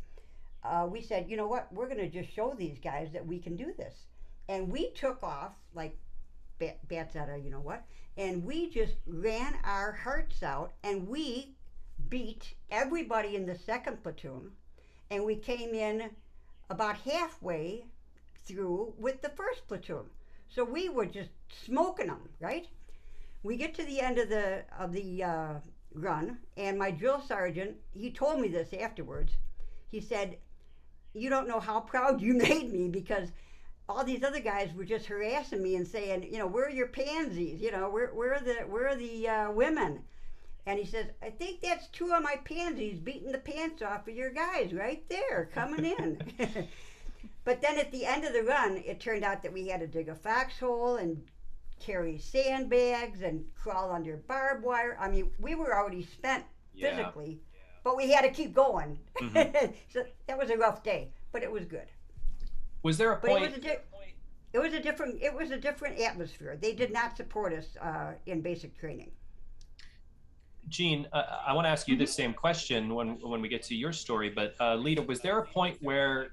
uh, 0.65 0.85
we 0.85 1.01
said, 1.01 1.29
you 1.29 1.37
know 1.37 1.47
what, 1.47 1.71
we're 1.71 1.87
going 1.87 1.99
to 1.99 2.09
just 2.09 2.33
show 2.33 2.53
these 2.57 2.77
guys 2.83 3.09
that 3.13 3.25
we 3.25 3.39
can 3.39 3.55
do 3.55 3.73
this. 3.77 4.05
And 4.49 4.71
we 4.71 4.91
took 4.91 5.23
off 5.23 5.53
like 5.73 5.97
bat, 6.59 6.79
bats 6.87 7.15
out 7.15 7.29
of 7.29 7.43
you 7.43 7.51
know 7.51 7.59
what, 7.59 7.83
and 8.17 8.43
we 8.43 8.69
just 8.69 8.95
ran 9.05 9.55
our 9.63 9.91
hearts 9.91 10.43
out 10.43 10.73
and 10.83 11.07
we 11.07 11.55
beat 12.09 12.53
everybody 12.69 13.35
in 13.35 13.45
the 13.45 13.57
second 13.57 14.03
platoon, 14.03 14.51
and 15.09 15.23
we 15.23 15.35
came 15.35 15.73
in 15.73 16.09
about 16.69 16.97
halfway 16.97 17.85
through 18.45 18.93
with 18.97 19.21
the 19.21 19.29
first 19.29 19.67
platoon. 19.67 20.05
So 20.49 20.63
we 20.63 20.89
were 20.89 21.05
just 21.05 21.31
smoking 21.65 22.07
them, 22.07 22.29
right? 22.39 22.67
We 23.43 23.57
get 23.57 23.73
to 23.75 23.83
the 23.83 23.99
end 23.99 24.17
of 24.17 24.29
the 24.29 24.63
of 24.77 24.91
the 24.93 25.23
uh, 25.23 25.53
run, 25.93 26.39
and 26.57 26.77
my 26.77 26.91
drill 26.91 27.21
sergeant 27.21 27.77
he 27.93 28.11
told 28.11 28.39
me 28.39 28.47
this 28.47 28.73
afterwards. 28.73 29.33
He 29.89 30.01
said, 30.01 30.37
"You 31.15 31.29
don't 31.29 31.47
know 31.47 31.59
how 31.59 31.79
proud 31.81 32.21
you 32.21 32.33
made 32.49 32.71
me 32.71 32.89
because." 32.89 33.31
all 33.87 34.03
these 34.03 34.23
other 34.23 34.39
guys 34.39 34.73
were 34.73 34.83
just 34.83 35.05
harassing 35.05 35.61
me 35.61 35.75
and 35.75 35.87
saying, 35.87 36.23
you 36.23 36.39
know, 36.39 36.47
where 36.47 36.65
are 36.65 36.71
your 36.71 36.87
pansies? 36.87 37.61
You 37.61 37.69
know, 37.71 37.87
where, 37.87 38.07
where 38.15 38.33
are 38.33 38.39
the 38.39 38.55
where 38.67 38.87
are 38.87 38.95
the 38.95 39.29
uh, 39.29 39.51
women? 39.51 40.01
And 40.65 40.79
he 40.79 40.85
says, 40.85 41.05
I 41.21 41.29
think 41.29 41.61
that's 41.61 41.87
two 41.89 42.11
of 42.11 42.23
my 42.23 42.37
pansies 42.45 42.97
beating 42.97 43.31
the 43.31 43.37
pants 43.37 43.83
off 43.83 44.07
of 44.07 44.15
your 44.15 44.31
guys 44.31 44.73
right 44.73 45.07
there, 45.09 45.51
coming 45.53 45.85
in. 45.85 46.19
but 47.43 47.61
then 47.61 47.77
at 47.77 47.91
the 47.91 48.05
end 48.05 48.25
of 48.25 48.33
the 48.33 48.41
run, 48.41 48.81
it 48.85 48.99
turned 48.99 49.23
out 49.23 49.43
that 49.43 49.53
we 49.53 49.67
had 49.67 49.81
to 49.81 49.87
dig 49.87 50.09
a 50.09 50.15
foxhole 50.15 50.95
and 50.95 51.21
carry 51.79 52.17
sandbags 52.17 53.21
and 53.21 53.45
crawl 53.53 53.91
under 53.91 54.17
barbed 54.17 54.63
wire. 54.63 54.97
I 54.99 55.09
mean, 55.09 55.29
we 55.39 55.53
were 55.53 55.75
already 55.77 56.03
spent 56.03 56.43
Yeah. 56.73 56.95
physically, 56.95 57.39
but 57.85 57.95
we 57.95 58.11
had 58.11 58.23
to 58.23 58.31
keep 58.31 58.53
going. 58.53 58.99
Mhm. 59.21 59.73
so 59.93 60.03
that 60.27 60.37
was 60.37 60.49
a 60.49 60.57
rough 60.57 60.83
day, 60.83 61.11
but 61.31 61.43
it 61.43 61.51
was 61.51 61.63
good. 61.65 61.87
Was 62.83 62.97
there 62.97 63.13
a 63.13 63.15
But 63.17 63.29
it 63.29 63.33
point? 63.33 63.41
was 63.45 63.57
a 63.57 63.61
di- 63.61 63.79
it 64.53 64.59
was 64.59 64.73
a 64.73 64.79
different 64.81 65.21
it 65.21 65.33
was 65.33 65.51
a 65.51 65.57
different 65.57 65.99
atmosphere. 65.99 66.57
They 66.59 66.73
did 66.73 66.91
not 66.91 67.15
support 67.15 67.53
us 67.53 67.77
uh, 67.81 68.13
in 68.25 68.41
basic 68.41 68.77
training. 68.77 69.11
Jean, 70.67 71.07
uh, 71.13 71.43
I 71.45 71.53
want 71.53 71.65
to 71.65 71.69
ask 71.69 71.87
you 71.87 71.95
the 71.95 72.07
same 72.07 72.33
question 72.33 72.93
when 72.93 73.19
when 73.21 73.39
we 73.39 73.47
get 73.47 73.61
to 73.63 73.75
your 73.75 73.93
story. 73.93 74.29
But 74.29 74.55
uh, 74.59 74.75
Lita, 74.75 75.03
was 75.03 75.21
there 75.21 75.37
a 75.37 75.45
point 75.45 75.77
where 75.81 76.29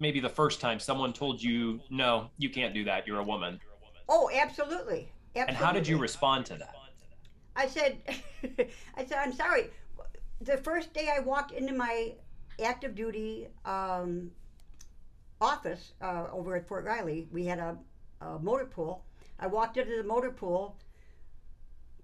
maybe 0.00 0.20
the 0.20 0.34
first 0.40 0.58
time 0.60 0.80
someone 0.80 1.12
told 1.12 1.42
you, 1.42 1.80
"No, 1.90 2.30
you 2.38 2.48
can't 2.48 2.72
do 2.72 2.82
that. 2.84 3.06
You're 3.06 3.20
a 3.20 3.24
woman." 3.34 3.60
Oh, 4.08 4.30
absolutely. 4.32 5.08
absolutely. 5.36 5.48
And 5.48 5.56
how 5.56 5.70
did 5.72 5.86
you 5.86 5.98
respond 5.98 6.46
to 6.46 6.54
that? 6.56 6.74
I 7.54 7.66
said, 7.66 7.98
I 8.96 9.04
said, 9.04 9.18
I'm 9.18 9.32
sorry. 9.32 9.70
The 10.44 10.56
first 10.56 10.92
day 10.92 11.08
I 11.14 11.20
walked 11.20 11.52
into 11.52 11.72
my 11.72 12.14
active 12.60 12.96
duty 12.96 13.46
um, 13.64 14.32
office 15.40 15.92
uh, 16.00 16.26
over 16.32 16.56
at 16.56 16.66
Fort 16.66 16.84
Riley, 16.84 17.28
we 17.30 17.46
had 17.46 17.60
a, 17.60 17.76
a, 18.20 18.40
motor 18.40 18.64
pool. 18.64 19.04
I 19.38 19.46
walked 19.46 19.76
into 19.76 19.96
the 19.96 20.02
motor 20.02 20.32
pool, 20.32 20.76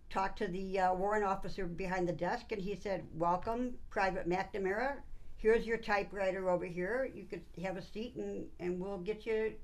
talked 0.09 0.39
to 0.39 0.47
the 0.47 0.79
uh, 0.79 0.95
warrant 0.95 1.25
officer 1.25 1.67
behind 1.67 2.09
the 2.09 2.13
desk, 2.13 2.53
and 2.53 2.63
he 2.63 2.77
said, 2.77 3.05
Welcome, 3.13 3.75
Private 3.91 4.29
McNamara. 4.29 4.99
Here's 5.37 5.67
your 5.67 5.79
typewriter 5.79 6.49
over 6.49 6.65
here. 6.67 7.11
You 7.13 7.25
could 7.25 7.43
have 7.65 7.77
a 7.77 7.83
seat 7.83 8.15
and, 8.15 8.47
and 8.61 8.79
we'll 8.79 8.99
get 8.99 9.27
you 9.27 9.55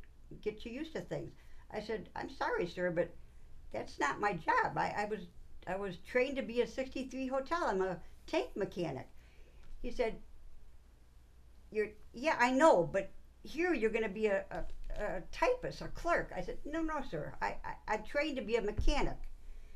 get 0.43 0.65
you 0.65 0.73
used 0.73 0.95
to 0.95 1.01
things. 1.01 1.31
I 1.71 1.81
said, 1.81 2.09
I'm 2.17 2.31
sorry, 2.31 2.67
sir, 2.67 2.91
but 2.91 3.15
that's 3.73 4.01
not 4.01 4.21
my 4.21 4.33
job. 4.33 4.77
I, 4.77 4.95
I 4.99 5.05
was 5.05 5.21
I 5.67 5.77
was 5.77 5.97
trained 6.11 6.37
to 6.37 6.43
be 6.43 6.61
a 6.61 6.67
63 6.67 7.29
hotel. 7.29 7.65
I'm 7.67 7.83
a 7.83 7.99
tank 8.27 8.49
mechanic. 8.55 9.09
He 9.83 9.91
said, 9.91 10.17
You're, 11.71 11.89
yeah, 12.13 12.37
I 12.39 12.51
know, 12.51 12.89
but 12.91 13.11
here 13.43 13.75
you're 13.75 13.91
going 13.91 14.05
to 14.05 14.11
be 14.11 14.27
a, 14.27 14.45
a, 14.51 15.03
a, 15.03 15.23
typist, 15.33 15.83
a 15.83 15.89
clerk. 15.89 16.33
I 16.37 16.41
said, 16.41 16.59
No, 16.65 16.83
no, 16.83 17.03
sir. 17.11 17.33
I, 17.43 17.57
I, 17.65 17.95
I 17.95 17.97
trained 17.99 18.37
to 18.37 18.43
be 18.43 18.57
a 18.57 18.63
mechanic. 18.63 19.19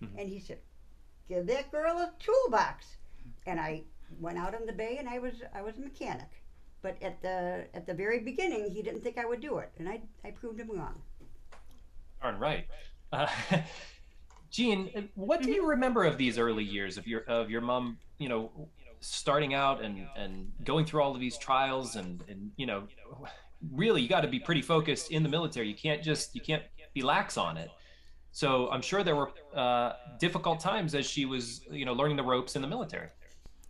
Mm-hmm. 0.02 0.18
And 0.18 0.28
he 0.28 0.40
said, 0.40 0.58
Give 1.28 1.46
that 1.46 1.70
girl 1.70 1.98
a 1.98 2.12
toolbox. 2.18 2.96
And 3.46 3.60
I 3.60 3.82
went 4.20 4.38
out 4.38 4.54
on 4.54 4.66
the 4.66 4.72
bay 4.72 4.96
and 4.98 5.08
I 5.08 5.18
was, 5.18 5.34
I 5.54 5.62
was 5.62 5.76
a 5.76 5.80
mechanic. 5.80 6.28
But 6.80 7.02
at 7.02 7.20
the, 7.22 7.66
at 7.74 7.86
the 7.86 7.94
very 7.94 8.20
beginning, 8.20 8.70
he 8.70 8.82
didn't 8.82 9.02
think 9.02 9.18
I 9.18 9.26
would 9.26 9.40
do 9.40 9.58
it. 9.58 9.70
And 9.78 9.88
I, 9.88 10.00
I 10.24 10.30
proved 10.30 10.60
him 10.60 10.70
wrong. 10.70 11.02
Darn 12.22 12.38
right. 12.38 12.66
Uh, 13.12 13.26
Jean, 14.50 15.08
what 15.14 15.42
do 15.42 15.50
you 15.50 15.62
mm-hmm. 15.62 15.70
remember 15.70 16.04
of 16.04 16.16
these 16.16 16.38
early 16.38 16.64
years 16.64 16.96
of 16.96 17.06
your 17.06 17.20
of 17.22 17.50
your 17.50 17.60
mom? 17.60 17.98
You 18.18 18.28
know, 18.28 18.68
starting 19.00 19.54
out 19.54 19.82
and 19.82 20.06
and 20.16 20.50
going 20.64 20.84
through 20.84 21.02
all 21.02 21.14
of 21.14 21.20
these 21.20 21.36
trials 21.38 21.96
and 21.96 22.22
and 22.28 22.50
you 22.56 22.66
know, 22.66 22.88
really 23.72 24.02
you 24.02 24.08
got 24.08 24.22
to 24.22 24.28
be 24.28 24.40
pretty 24.40 24.62
focused 24.62 25.10
in 25.10 25.22
the 25.22 25.28
military. 25.28 25.68
You 25.68 25.74
can't 25.74 26.02
just 26.02 26.34
you 26.34 26.40
can't 26.40 26.62
be 26.94 27.02
lax 27.02 27.36
on 27.36 27.56
it. 27.56 27.70
So 28.32 28.70
I'm 28.70 28.82
sure 28.82 29.02
there 29.02 29.16
were 29.16 29.32
uh, 29.54 29.94
difficult 30.18 30.60
times 30.60 30.94
as 30.94 31.06
she 31.06 31.24
was 31.24 31.62
you 31.70 31.84
know 31.84 31.92
learning 31.92 32.16
the 32.16 32.22
ropes 32.22 32.56
in 32.56 32.62
the 32.62 32.68
military. 32.68 33.08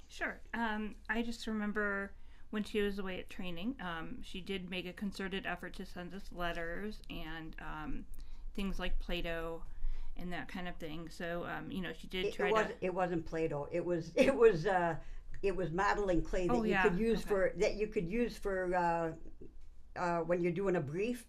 Sure. 0.08 0.40
Um, 0.54 0.94
I 1.10 1.22
just 1.22 1.46
remember 1.46 2.12
when 2.50 2.64
she 2.64 2.80
was 2.80 2.98
away 2.98 3.18
at 3.18 3.28
training, 3.28 3.74
um, 3.80 4.18
she 4.22 4.40
did 4.40 4.70
make 4.70 4.86
a 4.86 4.92
concerted 4.92 5.44
effort 5.44 5.74
to 5.76 5.84
send 5.84 6.14
us 6.14 6.22
letters 6.32 7.00
and 7.10 7.54
um, 7.60 8.04
things 8.56 8.78
like 8.78 8.98
Play-Doh 9.00 9.62
and 10.18 10.32
that 10.32 10.48
kind 10.48 10.68
of 10.68 10.76
thing. 10.76 11.08
So 11.10 11.46
um, 11.46 11.70
you 11.70 11.80
know, 11.80 11.90
she 11.98 12.06
did 12.06 12.26
it, 12.26 12.34
try 12.34 12.48
it 12.48 12.52
was, 12.52 12.66
to. 12.66 12.72
It 12.80 12.94
wasn't 12.94 13.26
Play-Doh. 13.26 13.68
It 13.70 13.84
was 13.84 14.12
it 14.16 14.34
was 14.34 14.66
uh, 14.66 14.96
it 15.42 15.54
was 15.54 15.70
modeling 15.70 16.22
clay 16.22 16.46
that 16.46 16.54
oh, 16.54 16.62
you 16.64 16.70
yeah. 16.70 16.82
could 16.82 16.98
use 16.98 17.20
okay. 17.20 17.28
for 17.28 17.52
that 17.58 17.74
you 17.76 17.86
could 17.86 18.08
use 18.08 18.36
for 18.36 18.74
uh, 18.74 20.00
uh, 20.00 20.18
when 20.20 20.42
you're 20.42 20.52
doing 20.52 20.76
a 20.76 20.80
brief. 20.80 21.26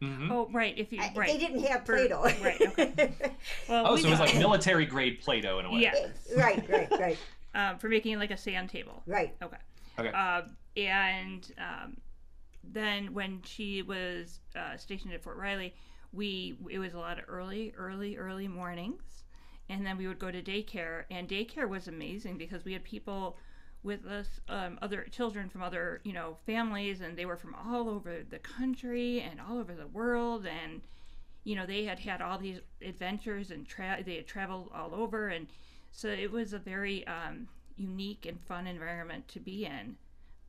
Mm-hmm. 0.00 0.32
Oh 0.32 0.48
right, 0.52 0.76
if 0.76 0.92
you 0.92 1.00
I, 1.00 1.12
right. 1.14 1.28
they 1.28 1.38
didn't 1.38 1.62
have 1.64 1.84
Play-Doh. 1.84 2.28
For, 2.28 2.44
right. 2.44 2.60
Okay. 2.60 3.14
Well, 3.68 3.86
oh, 3.86 3.94
we 3.94 4.02
so 4.02 4.08
it 4.08 4.10
was 4.10 4.20
like 4.20 4.34
military 4.34 4.86
grade 4.86 5.20
Play-Doh 5.20 5.60
in 5.60 5.66
a 5.66 5.72
way. 5.72 5.80
Yeah. 5.80 5.94
right. 6.36 6.68
Right. 6.68 6.90
Right. 6.90 7.18
Um, 7.54 7.76
for 7.76 7.90
making 7.90 8.18
like 8.18 8.30
a 8.30 8.36
sand 8.38 8.70
table. 8.70 9.02
Right. 9.04 9.36
Okay. 9.42 9.58
Okay. 9.98 10.08
Uh, 10.08 10.40
and 10.74 11.52
um, 11.58 11.98
then 12.64 13.12
when 13.12 13.42
she 13.44 13.82
was 13.82 14.40
uh, 14.56 14.78
stationed 14.78 15.12
at 15.12 15.22
Fort 15.22 15.36
Riley, 15.36 15.74
we 16.12 16.56
it 16.70 16.78
was 16.78 16.94
a 16.94 16.98
lot 16.98 17.18
of 17.18 17.24
early, 17.28 17.72
early, 17.76 18.16
early 18.16 18.48
mornings, 18.48 19.24
and 19.68 19.84
then 19.86 19.96
we 19.96 20.06
would 20.06 20.18
go 20.18 20.30
to 20.30 20.42
daycare. 20.42 21.04
And 21.10 21.28
daycare 21.28 21.68
was 21.68 21.88
amazing 21.88 22.38
because 22.38 22.64
we 22.64 22.72
had 22.72 22.84
people 22.84 23.36
with 23.82 24.06
us, 24.06 24.28
um, 24.48 24.78
other 24.80 25.06
children 25.10 25.48
from 25.48 25.62
other 25.62 26.00
you 26.04 26.12
know 26.12 26.36
families, 26.46 27.00
and 27.00 27.16
they 27.16 27.26
were 27.26 27.36
from 27.36 27.54
all 27.54 27.88
over 27.88 28.22
the 28.28 28.38
country 28.38 29.20
and 29.20 29.40
all 29.40 29.58
over 29.58 29.74
the 29.74 29.86
world, 29.86 30.46
and 30.46 30.82
you 31.44 31.56
know 31.56 31.66
they 31.66 31.84
had 31.84 31.98
had 31.98 32.20
all 32.20 32.38
these 32.38 32.60
adventures 32.82 33.50
and 33.50 33.66
tra- 33.66 34.02
they 34.04 34.16
had 34.16 34.26
traveled 34.26 34.70
all 34.74 34.94
over, 34.94 35.28
and 35.28 35.46
so 35.90 36.08
it 36.08 36.30
was 36.30 36.52
a 36.52 36.58
very 36.58 37.06
um, 37.06 37.48
unique 37.76 38.26
and 38.26 38.40
fun 38.40 38.66
environment 38.66 39.28
to 39.28 39.40
be 39.40 39.64
in. 39.64 39.96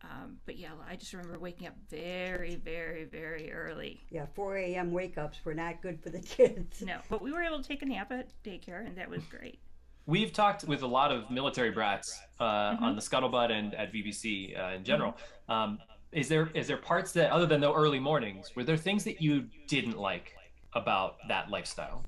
Um, 0.04 0.38
but 0.46 0.58
yeah, 0.58 0.72
I 0.88 0.96
just 0.96 1.14
remember 1.14 1.40
waking 1.40 1.68
up 1.68 1.76
very, 1.90 2.56
very, 2.56 3.06
very 3.06 3.52
early. 3.54 4.02
Yeah, 4.10 4.26
4 4.36 4.58
a.m. 4.58 4.92
wake 4.92 5.18
ups 5.18 5.40
were 5.46 5.54
not 5.54 5.82
good 5.82 6.02
for 6.02 6.10
the 6.10 6.20
kids. 6.22 6.82
No, 6.82 6.98
but 7.10 7.22
we 7.22 7.32
were 7.32 7.42
able 7.42 7.62
to 7.62 7.68
take 7.68 7.82
a 7.82 7.86
nap 7.86 8.12
at 8.12 8.30
daycare, 8.44 8.86
and 8.86 8.98
that 8.98 9.10
was 9.10 9.24
great. 9.26 9.60
We've 10.06 10.34
talked 10.34 10.66
with 10.66 10.82
a 10.82 10.88
lot 10.88 11.14
of 11.14 11.32
military 11.32 11.72
brats 11.72 12.20
uh, 12.40 12.44
mm-hmm. 12.44 12.84
on 12.84 12.96
the 12.96 13.02
scuttlebutt 13.02 13.52
and 13.52 13.74
at 13.76 13.94
VBC 13.94 14.60
uh, 14.60 14.76
in 14.76 14.84
general. 14.84 15.14
Mm-hmm. 15.14 15.52
Um, 15.52 15.80
is 16.12 16.28
there 16.28 16.50
is 16.54 16.68
there 16.68 16.78
parts 16.78 17.14
that 17.14 17.32
other 17.32 17.46
than 17.46 17.62
the 17.62 17.74
early 17.74 18.00
mornings, 18.00 18.56
were 18.56 18.64
there 18.64 18.78
things 18.78 19.04
that 19.06 19.22
you 19.22 19.48
didn't 19.68 19.98
like 19.98 20.36
about 20.74 21.16
that 21.30 21.50
lifestyle? 21.50 22.04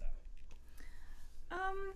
Um. 1.51 1.93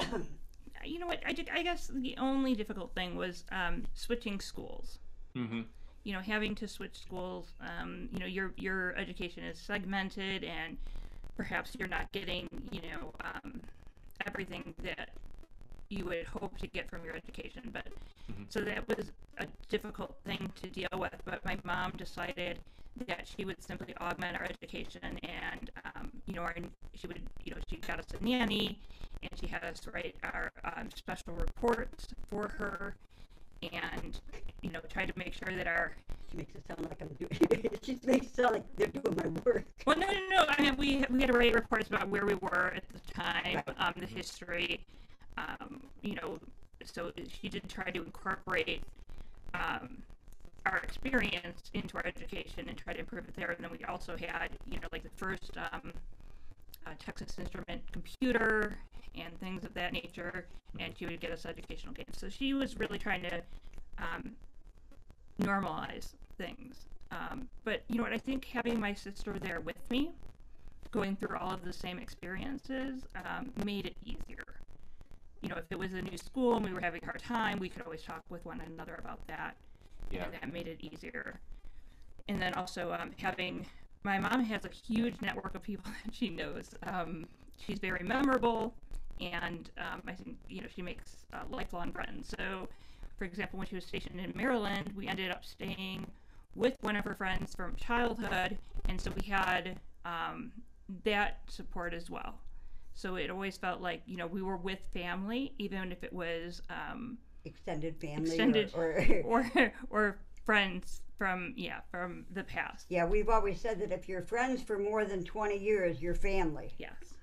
you 0.84 0.98
know 0.98 1.06
what? 1.06 1.20
I, 1.26 1.32
did, 1.32 1.50
I 1.52 1.62
guess 1.62 1.90
the 1.92 2.16
only 2.18 2.54
difficult 2.54 2.94
thing 2.94 3.16
was 3.16 3.44
um, 3.52 3.84
switching 3.94 4.40
schools. 4.40 4.98
Mm-hmm. 5.36 5.62
You 6.04 6.12
know, 6.12 6.20
having 6.20 6.54
to 6.56 6.68
switch 6.68 6.98
schools. 6.98 7.52
Um, 7.60 8.08
you 8.12 8.18
know, 8.18 8.26
your 8.26 8.52
your 8.56 8.94
education 8.96 9.44
is 9.44 9.58
segmented, 9.58 10.44
and 10.44 10.76
perhaps 11.36 11.76
you're 11.78 11.88
not 11.88 12.10
getting 12.12 12.48
you 12.70 12.80
know 12.82 13.12
um, 13.20 13.60
everything 14.26 14.74
that 14.82 15.10
you 15.88 16.04
would 16.06 16.26
hope 16.26 16.58
to 16.58 16.66
get 16.66 16.90
from 16.90 17.04
your 17.04 17.14
education. 17.14 17.70
But 17.72 17.86
mm-hmm. 18.30 18.44
so 18.48 18.60
that 18.62 18.86
was 18.88 19.12
a 19.38 19.46
difficult 19.68 20.16
thing 20.24 20.50
to 20.62 20.68
deal 20.68 20.88
with. 20.94 21.14
But 21.24 21.44
my 21.44 21.56
mom 21.64 21.92
decided 21.96 22.58
that 23.06 23.26
she 23.26 23.44
would 23.44 23.62
simply 23.62 23.94
augment 24.00 24.36
our 24.36 24.44
education, 24.44 25.18
and 25.22 25.70
um, 25.84 26.10
you 26.26 26.34
know, 26.34 26.42
our, 26.42 26.54
she 26.94 27.06
would 27.06 27.22
you 27.44 27.52
know 27.52 27.60
she 27.70 27.76
got 27.76 28.00
us 28.00 28.06
a 28.18 28.24
nanny 28.24 28.78
and 29.22 29.30
she 29.40 29.46
had 29.46 29.62
us 29.64 29.80
write 29.92 30.16
our 30.22 30.50
um, 30.64 30.88
special 30.94 31.34
reports 31.34 32.08
for 32.28 32.48
her 32.48 32.94
and 33.62 34.20
you 34.62 34.70
know 34.70 34.80
try 34.88 35.06
to 35.06 35.12
make 35.16 35.32
sure 35.34 35.54
that 35.54 35.66
our 35.66 35.92
she 36.30 36.38
makes 36.38 36.54
it 36.54 36.62
sound 36.66 36.88
like 36.88 37.00
I'm 37.00 37.08
doing 37.18 37.78
she 37.82 37.98
makes 38.04 38.26
it 38.26 38.34
sound 38.34 38.52
like 38.54 38.76
they're 38.76 38.88
doing 38.88 39.16
my 39.16 39.28
work 39.44 39.64
well 39.86 39.96
no 39.96 40.06
no 40.06 40.28
no 40.30 40.44
I 40.48 40.62
mean 40.62 40.76
we 40.76 41.04
we 41.10 41.20
had 41.20 41.30
to 41.30 41.38
write 41.38 41.54
reports 41.54 41.88
about 41.88 42.08
where 42.08 42.26
we 42.26 42.34
were 42.34 42.72
at 42.74 42.84
the 42.92 43.12
time 43.12 43.62
right. 43.66 43.76
um, 43.78 43.94
the 43.98 44.06
history 44.06 44.80
um, 45.36 45.82
you 46.02 46.14
know 46.14 46.38
so 46.84 47.12
she 47.28 47.48
did 47.48 47.68
try 47.68 47.90
to 47.90 48.02
incorporate 48.02 48.82
um, 49.54 50.02
our 50.66 50.78
experience 50.78 51.70
into 51.74 51.96
our 51.96 52.06
education 52.06 52.68
and 52.68 52.76
try 52.76 52.92
to 52.92 53.00
improve 53.00 53.28
it 53.28 53.34
there 53.36 53.50
and 53.50 53.62
then 53.62 53.70
we 53.70 53.84
also 53.84 54.16
had 54.16 54.50
you 54.70 54.80
know 54.80 54.88
like 54.92 55.02
the 55.02 55.10
first 55.16 55.52
um, 55.72 55.92
uh, 56.86 56.90
Texas 56.98 57.38
Instrument 57.38 57.82
computer 57.92 58.78
and 59.14 59.38
things 59.40 59.64
of 59.64 59.74
that 59.74 59.92
nature, 59.92 60.46
and 60.78 60.96
she 60.96 61.06
would 61.06 61.20
get 61.20 61.30
us 61.30 61.44
educational 61.46 61.92
games. 61.92 62.16
So 62.16 62.28
she 62.28 62.54
was 62.54 62.78
really 62.78 62.98
trying 62.98 63.22
to 63.22 63.42
um, 63.98 64.32
normalize 65.40 66.14
things. 66.38 66.86
Um, 67.10 67.48
but 67.64 67.82
you 67.88 67.96
know 67.96 68.04
what? 68.04 68.12
I 68.12 68.18
think 68.18 68.46
having 68.46 68.80
my 68.80 68.94
sister 68.94 69.38
there 69.38 69.60
with 69.60 69.90
me, 69.90 70.12
going 70.90 71.16
through 71.16 71.36
all 71.36 71.52
of 71.52 71.64
the 71.64 71.72
same 71.72 71.98
experiences, 71.98 73.02
um, 73.16 73.52
made 73.64 73.86
it 73.86 73.96
easier. 74.04 74.44
You 75.42 75.48
know, 75.48 75.56
if 75.56 75.64
it 75.70 75.78
was 75.78 75.92
a 75.92 76.00
new 76.00 76.16
school 76.16 76.56
and 76.56 76.64
we 76.64 76.72
were 76.72 76.80
having 76.80 77.02
a 77.02 77.06
hard 77.06 77.20
time, 77.20 77.58
we 77.58 77.68
could 77.68 77.82
always 77.82 78.02
talk 78.02 78.22
with 78.30 78.44
one 78.44 78.60
another 78.60 78.96
about 78.98 79.26
that. 79.26 79.56
Yeah. 80.10 80.24
And 80.24 80.34
that 80.34 80.52
made 80.52 80.68
it 80.68 80.78
easier. 80.80 81.40
And 82.28 82.40
then 82.40 82.54
also 82.54 82.92
um, 82.92 83.10
having 83.18 83.66
my 84.04 84.18
mom 84.18 84.44
has 84.44 84.64
a 84.64 84.68
huge 84.68 85.20
network 85.20 85.54
of 85.54 85.62
people 85.62 85.90
that 86.04 86.14
she 86.14 86.30
knows. 86.30 86.74
Um, 86.82 87.26
she's 87.58 87.78
very 87.78 88.04
memorable 88.04 88.74
and 89.20 89.70
um, 89.78 90.02
I 90.06 90.12
think 90.12 90.36
you 90.48 90.60
know 90.62 90.66
she 90.74 90.82
makes 90.82 91.24
uh, 91.32 91.42
lifelong 91.50 91.92
friends. 91.92 92.34
So, 92.38 92.68
for 93.18 93.24
example, 93.24 93.58
when 93.58 93.68
she 93.68 93.74
was 93.74 93.84
stationed 93.84 94.20
in 94.20 94.32
Maryland, 94.34 94.92
we 94.96 95.06
ended 95.06 95.30
up 95.30 95.44
staying 95.44 96.06
with 96.54 96.76
one 96.80 96.96
of 96.96 97.04
her 97.04 97.14
friends 97.14 97.54
from 97.54 97.76
childhood, 97.76 98.58
and 98.88 99.00
so 99.00 99.12
we 99.12 99.22
had 99.30 99.78
um, 100.04 100.52
that 101.04 101.40
support 101.48 101.94
as 101.94 102.10
well. 102.10 102.40
So 102.94 103.16
it 103.16 103.30
always 103.30 103.56
felt 103.56 103.80
like 103.80 104.02
you 104.06 104.16
know 104.16 104.26
we 104.26 104.42
were 104.42 104.56
with 104.56 104.80
family, 104.92 105.54
even 105.58 105.92
if 105.92 106.02
it 106.02 106.12
was 106.12 106.62
um, 106.70 107.18
extended 107.44 108.00
family, 108.00 108.28
extended 108.28 108.70
or 108.74 109.04
or, 109.24 109.50
or, 109.54 109.72
or 109.90 110.18
friends 110.44 111.02
from 111.18 111.52
yeah 111.56 111.80
from 111.90 112.24
the 112.32 112.42
past. 112.42 112.86
Yeah, 112.88 113.04
we've 113.06 113.28
always 113.28 113.60
said 113.60 113.78
that 113.80 113.92
if 113.92 114.08
you're 114.08 114.22
friends 114.22 114.62
for 114.62 114.78
more 114.78 115.04
than 115.04 115.24
twenty 115.24 115.56
years, 115.56 116.02
you're 116.02 116.14
family. 116.14 116.74
Yes, 116.78 117.14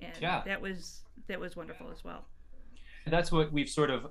and 0.00 0.12
yeah. 0.20 0.42
that 0.46 0.60
was 0.60 1.02
that 1.28 1.38
was 1.38 1.56
wonderful 1.56 1.90
as 1.90 2.04
well. 2.04 2.24
that's 3.06 3.30
what 3.30 3.52
we've 3.52 3.68
sort 3.68 3.90
of 3.90 4.06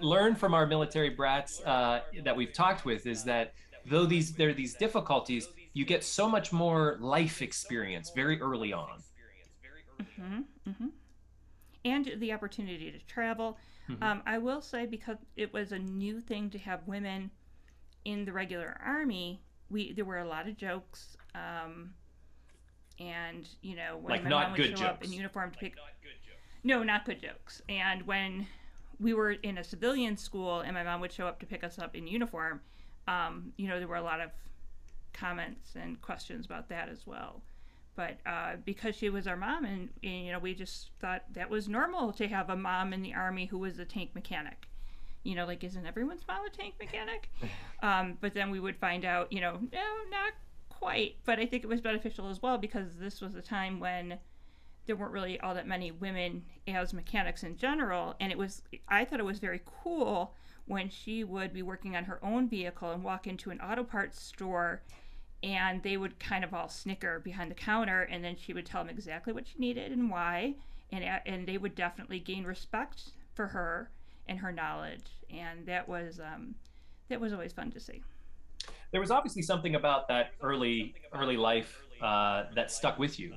learned 0.00 0.36
from 0.36 0.52
our 0.52 0.66
military 0.66 1.10
brats 1.10 1.62
uh, 1.64 2.00
that 2.24 2.36
we've 2.36 2.52
talked 2.52 2.84
with 2.84 3.06
is 3.06 3.22
that 3.24 3.54
though 3.86 4.04
these 4.04 4.32
there 4.32 4.48
are 4.48 4.54
these 4.54 4.74
difficulties, 4.74 5.48
you 5.74 5.84
get 5.84 6.02
so 6.02 6.28
much 6.28 6.52
more 6.52 6.98
life 7.00 7.40
experience 7.42 8.10
very 8.14 8.40
early 8.40 8.72
on. 8.72 9.02
Mm-hmm, 10.00 10.70
mm-hmm. 10.70 10.86
And 11.84 12.12
the 12.18 12.32
opportunity 12.32 12.90
to 12.90 12.98
travel. 13.06 13.58
Mm-hmm. 13.88 14.02
Um, 14.02 14.22
I 14.26 14.38
will 14.38 14.60
say 14.60 14.86
because 14.86 15.18
it 15.36 15.52
was 15.52 15.72
a 15.72 15.78
new 15.78 16.20
thing 16.20 16.50
to 16.50 16.58
have 16.58 16.80
women 16.86 17.30
in 18.04 18.24
the 18.24 18.32
regular 18.32 18.76
army, 18.84 19.40
we 19.70 19.92
there 19.92 20.04
were 20.04 20.18
a 20.18 20.28
lot 20.28 20.48
of 20.48 20.56
jokes. 20.56 21.16
Um, 21.34 21.94
and 23.00 23.48
you 23.62 23.76
know 23.76 23.96
when 24.00 24.10
like 24.10 24.24
my 24.24 24.30
mom 24.30 24.54
good 24.54 24.70
would 24.70 24.78
show 24.78 24.84
jokes. 24.84 24.98
up 24.98 25.04
in 25.04 25.12
uniform 25.12 25.50
to 25.50 25.58
pick 25.58 25.74
no 26.64 26.82
not 26.82 27.04
good 27.04 27.20
jokes 27.20 27.62
and 27.68 28.06
when 28.06 28.46
we 29.00 29.14
were 29.14 29.32
in 29.32 29.58
a 29.58 29.64
civilian 29.64 30.16
school 30.16 30.60
and 30.60 30.74
my 30.74 30.82
mom 30.82 31.00
would 31.00 31.12
show 31.12 31.26
up 31.26 31.40
to 31.40 31.46
pick 31.46 31.64
us 31.64 31.78
up 31.78 31.96
in 31.96 32.06
uniform 32.06 32.60
um, 33.08 33.52
you 33.56 33.66
know 33.66 33.78
there 33.78 33.88
were 33.88 33.96
a 33.96 34.02
lot 34.02 34.20
of 34.20 34.30
comments 35.12 35.74
and 35.74 36.00
questions 36.00 36.46
about 36.46 36.68
that 36.68 36.88
as 36.88 37.06
well 37.06 37.42
but 37.94 38.18
uh, 38.26 38.52
because 38.64 38.94
she 38.96 39.10
was 39.10 39.26
our 39.26 39.36
mom 39.36 39.64
and, 39.64 39.88
and, 40.02 40.26
you 40.26 40.32
know 40.32 40.38
we 40.38 40.54
just 40.54 40.90
thought 41.00 41.24
that 41.32 41.50
was 41.50 41.68
normal 41.68 42.12
to 42.12 42.28
have 42.28 42.50
a 42.50 42.56
mom 42.56 42.92
in 42.92 43.02
the 43.02 43.14
army 43.14 43.46
who 43.46 43.58
was 43.58 43.78
a 43.78 43.84
tank 43.84 44.10
mechanic 44.14 44.66
you 45.22 45.34
know 45.34 45.46
like 45.46 45.62
isn't 45.64 45.86
everyone's 45.86 46.22
mom 46.26 46.44
a 46.46 46.50
tank 46.50 46.74
mechanic? 46.80 47.30
Um, 47.82 48.16
but 48.20 48.32
then 48.32 48.52
we 48.52 48.60
would 48.60 48.76
find 48.76 49.04
out 49.04 49.32
you 49.32 49.40
know 49.40 49.58
no 49.72 49.80
not 50.08 50.34
quite. 50.68 51.16
But 51.24 51.40
i 51.40 51.46
think 51.46 51.64
it 51.64 51.66
was 51.66 51.80
beneficial 51.80 52.28
as 52.28 52.40
well 52.40 52.56
because 52.56 52.96
this 52.96 53.20
was 53.20 53.34
a 53.34 53.42
time 53.42 53.80
when 53.80 54.18
there 54.86 54.94
weren't 54.94 55.12
really 55.12 55.40
all 55.40 55.54
that 55.54 55.66
many 55.66 55.90
women 55.90 56.44
as 56.68 56.92
mechanics 56.92 57.42
in 57.42 57.56
general. 57.56 58.14
And 58.20 58.30
it 58.30 58.38
was 58.38 58.62
i 58.88 59.04
thought 59.04 59.18
it 59.18 59.24
was 59.24 59.40
very 59.40 59.62
cool 59.82 60.34
when 60.66 60.88
she 60.88 61.24
would 61.24 61.52
be 61.52 61.62
working 61.62 61.96
on 61.96 62.04
her 62.04 62.24
own 62.24 62.48
vehicle 62.48 62.92
and 62.92 63.02
walk 63.02 63.26
into 63.26 63.50
an 63.50 63.60
auto 63.60 63.82
parts 63.82 64.22
store 64.22 64.82
and 65.42 65.82
they 65.82 65.96
would 65.96 66.20
kind 66.20 66.44
of 66.44 66.54
all 66.54 66.68
snicker 66.68 67.18
behind 67.18 67.50
the 67.50 67.54
counter 67.54 68.02
and 68.02 68.22
then 68.24 68.36
she 68.36 68.52
would 68.52 68.64
tell 68.64 68.84
them 68.84 68.90
exactly 68.90 69.32
what 69.32 69.46
she 69.46 69.58
needed 69.58 69.90
and 69.90 70.10
why. 70.10 70.54
And 70.92 71.02
and 71.26 71.48
they 71.48 71.58
would 71.58 71.74
definitely 71.74 72.20
gain 72.20 72.44
respect 72.44 73.10
for 73.34 73.48
her 73.48 73.90
and 74.32 74.40
her 74.40 74.50
knowledge 74.50 75.06
and 75.30 75.66
that 75.66 75.86
was 75.88 76.18
um, 76.20 76.54
that 77.08 77.20
was 77.20 77.32
always 77.32 77.52
fun 77.52 77.70
to 77.70 77.78
see 77.78 78.02
there 78.90 79.00
was 79.00 79.10
obviously 79.10 79.42
something 79.42 79.74
about 79.74 80.08
that 80.08 80.32
early 80.40 80.94
early 81.12 81.36
life 81.36 81.82
uh, 82.00 82.44
that 82.54 82.70
stuck 82.70 82.98
with 82.98 83.20
you 83.20 83.34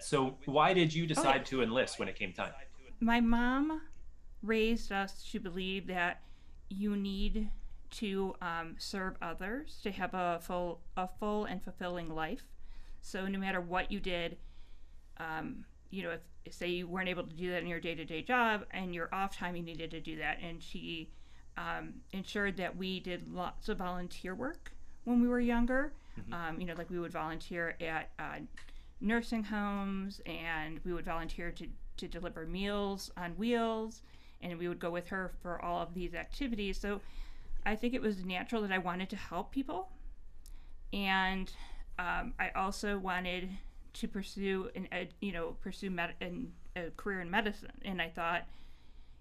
so 0.00 0.36
why 0.44 0.74
did 0.74 0.92
you 0.92 1.06
decide 1.06 1.36
okay. 1.36 1.44
to 1.44 1.62
enlist 1.62 1.98
when 1.98 2.08
it 2.08 2.16
came 2.16 2.32
time 2.32 2.52
my 3.00 3.20
mom 3.20 3.80
raised 4.42 4.92
us 4.92 5.26
to 5.32 5.40
believe 5.40 5.86
that 5.86 6.20
you 6.68 6.96
need 6.96 7.50
to 7.90 8.34
um, 8.42 8.74
serve 8.78 9.14
others, 9.22 9.78
to 9.82 9.92
have 9.92 10.14
a 10.14 10.40
full, 10.42 10.80
a 10.96 11.08
full 11.20 11.44
and 11.44 11.62
fulfilling 11.62 12.12
life. 12.12 12.42
So 13.00 13.26
no 13.26 13.38
matter 13.38 13.60
what 13.60 13.92
you 13.92 14.00
did, 14.00 14.36
um, 15.18 15.64
you 15.90 16.02
know, 16.02 16.10
if 16.10 16.20
say 16.50 16.68
you 16.68 16.86
weren't 16.86 17.08
able 17.08 17.24
to 17.24 17.34
do 17.34 17.50
that 17.50 17.62
in 17.62 17.68
your 17.68 17.80
day-to-day 17.80 18.22
job 18.22 18.64
and 18.70 18.94
your 18.94 19.08
off 19.12 19.36
time, 19.36 19.56
you 19.56 19.62
needed 19.62 19.90
to 19.92 20.00
do 20.00 20.16
that. 20.16 20.38
And 20.42 20.62
she 20.62 21.10
um, 21.56 21.94
ensured 22.12 22.56
that 22.58 22.76
we 22.76 23.00
did 23.00 23.32
lots 23.32 23.68
of 23.68 23.78
volunteer 23.78 24.34
work 24.34 24.72
when 25.04 25.20
we 25.20 25.28
were 25.28 25.40
younger. 25.40 25.92
Mm-hmm. 26.20 26.32
Um, 26.32 26.60
you 26.60 26.66
know, 26.66 26.74
like 26.76 26.90
we 26.90 26.98
would 26.98 27.12
volunteer 27.12 27.76
at 27.80 28.10
uh, 28.18 28.38
nursing 29.00 29.44
homes, 29.44 30.20
and 30.26 30.80
we 30.84 30.92
would 30.92 31.04
volunteer 31.04 31.50
to 31.52 31.66
to 31.96 32.08
deliver 32.08 32.44
meals 32.44 33.10
on 33.16 33.32
wheels, 33.32 34.02
and 34.42 34.58
we 34.58 34.66
would 34.68 34.80
go 34.80 34.90
with 34.90 35.08
her 35.08 35.30
for 35.42 35.64
all 35.64 35.80
of 35.80 35.94
these 35.94 36.14
activities. 36.14 36.80
So 36.80 37.00
I 37.64 37.76
think 37.76 37.94
it 37.94 38.02
was 38.02 38.24
natural 38.24 38.62
that 38.62 38.72
I 38.72 38.78
wanted 38.78 39.10
to 39.10 39.16
help 39.16 39.52
people, 39.52 39.90
and 40.92 41.50
um, 41.98 42.34
I 42.38 42.50
also 42.56 42.98
wanted 42.98 43.48
to 43.94 44.08
pursue 44.08 44.70
an 44.74 44.88
ed, 44.92 45.14
you 45.20 45.32
know 45.32 45.56
pursue 45.60 45.90
med- 45.90 46.14
an, 46.20 46.52
a 46.76 46.90
career 46.96 47.20
in 47.20 47.30
medicine. 47.30 47.72
And 47.84 48.00
I 48.00 48.08
thought, 48.08 48.42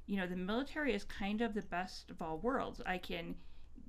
you 0.08 0.18
know, 0.18 0.28
the 0.28 0.36
military 0.36 0.94
is 0.94 1.04
kind 1.04 1.42
of 1.42 1.54
the 1.54 1.62
best 1.62 2.10
of 2.10 2.22
all 2.22 2.38
worlds. 2.40 2.82
I 2.86 2.98
can 2.98 3.36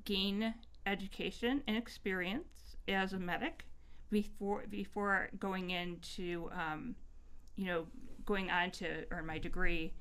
gain 0.04 0.54
education 0.86 1.62
and 1.66 1.76
experience 1.76 2.76
as 2.88 3.12
a 3.12 3.18
medic 3.18 3.64
before 4.10 4.64
before 4.70 5.30
going 5.38 5.70
into 5.70 6.50
um, 6.52 6.94
you 7.56 7.66
know 7.66 7.86
going 8.24 8.50
on 8.50 8.70
to 8.70 9.04
earn 9.10 9.26
my 9.26 9.38
degree 9.38 9.92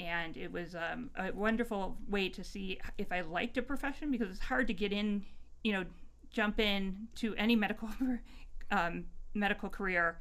and 0.00 0.36
it 0.36 0.50
was 0.50 0.74
um, 0.74 1.10
a 1.16 1.30
wonderful 1.32 1.96
way 2.08 2.28
to 2.30 2.42
see 2.42 2.80
if 2.96 3.12
I 3.12 3.20
liked 3.20 3.58
a 3.58 3.62
profession 3.62 4.10
because 4.10 4.30
it's 4.30 4.40
hard 4.40 4.66
to 4.68 4.72
get 4.72 4.92
in, 4.92 5.24
you 5.62 5.72
know, 5.72 5.84
jump 6.30 6.58
in 6.58 7.08
to 7.16 7.34
any 7.36 7.54
medical 7.54 7.88
um, 8.70 9.04
medical 9.34 9.68
career 9.68 10.18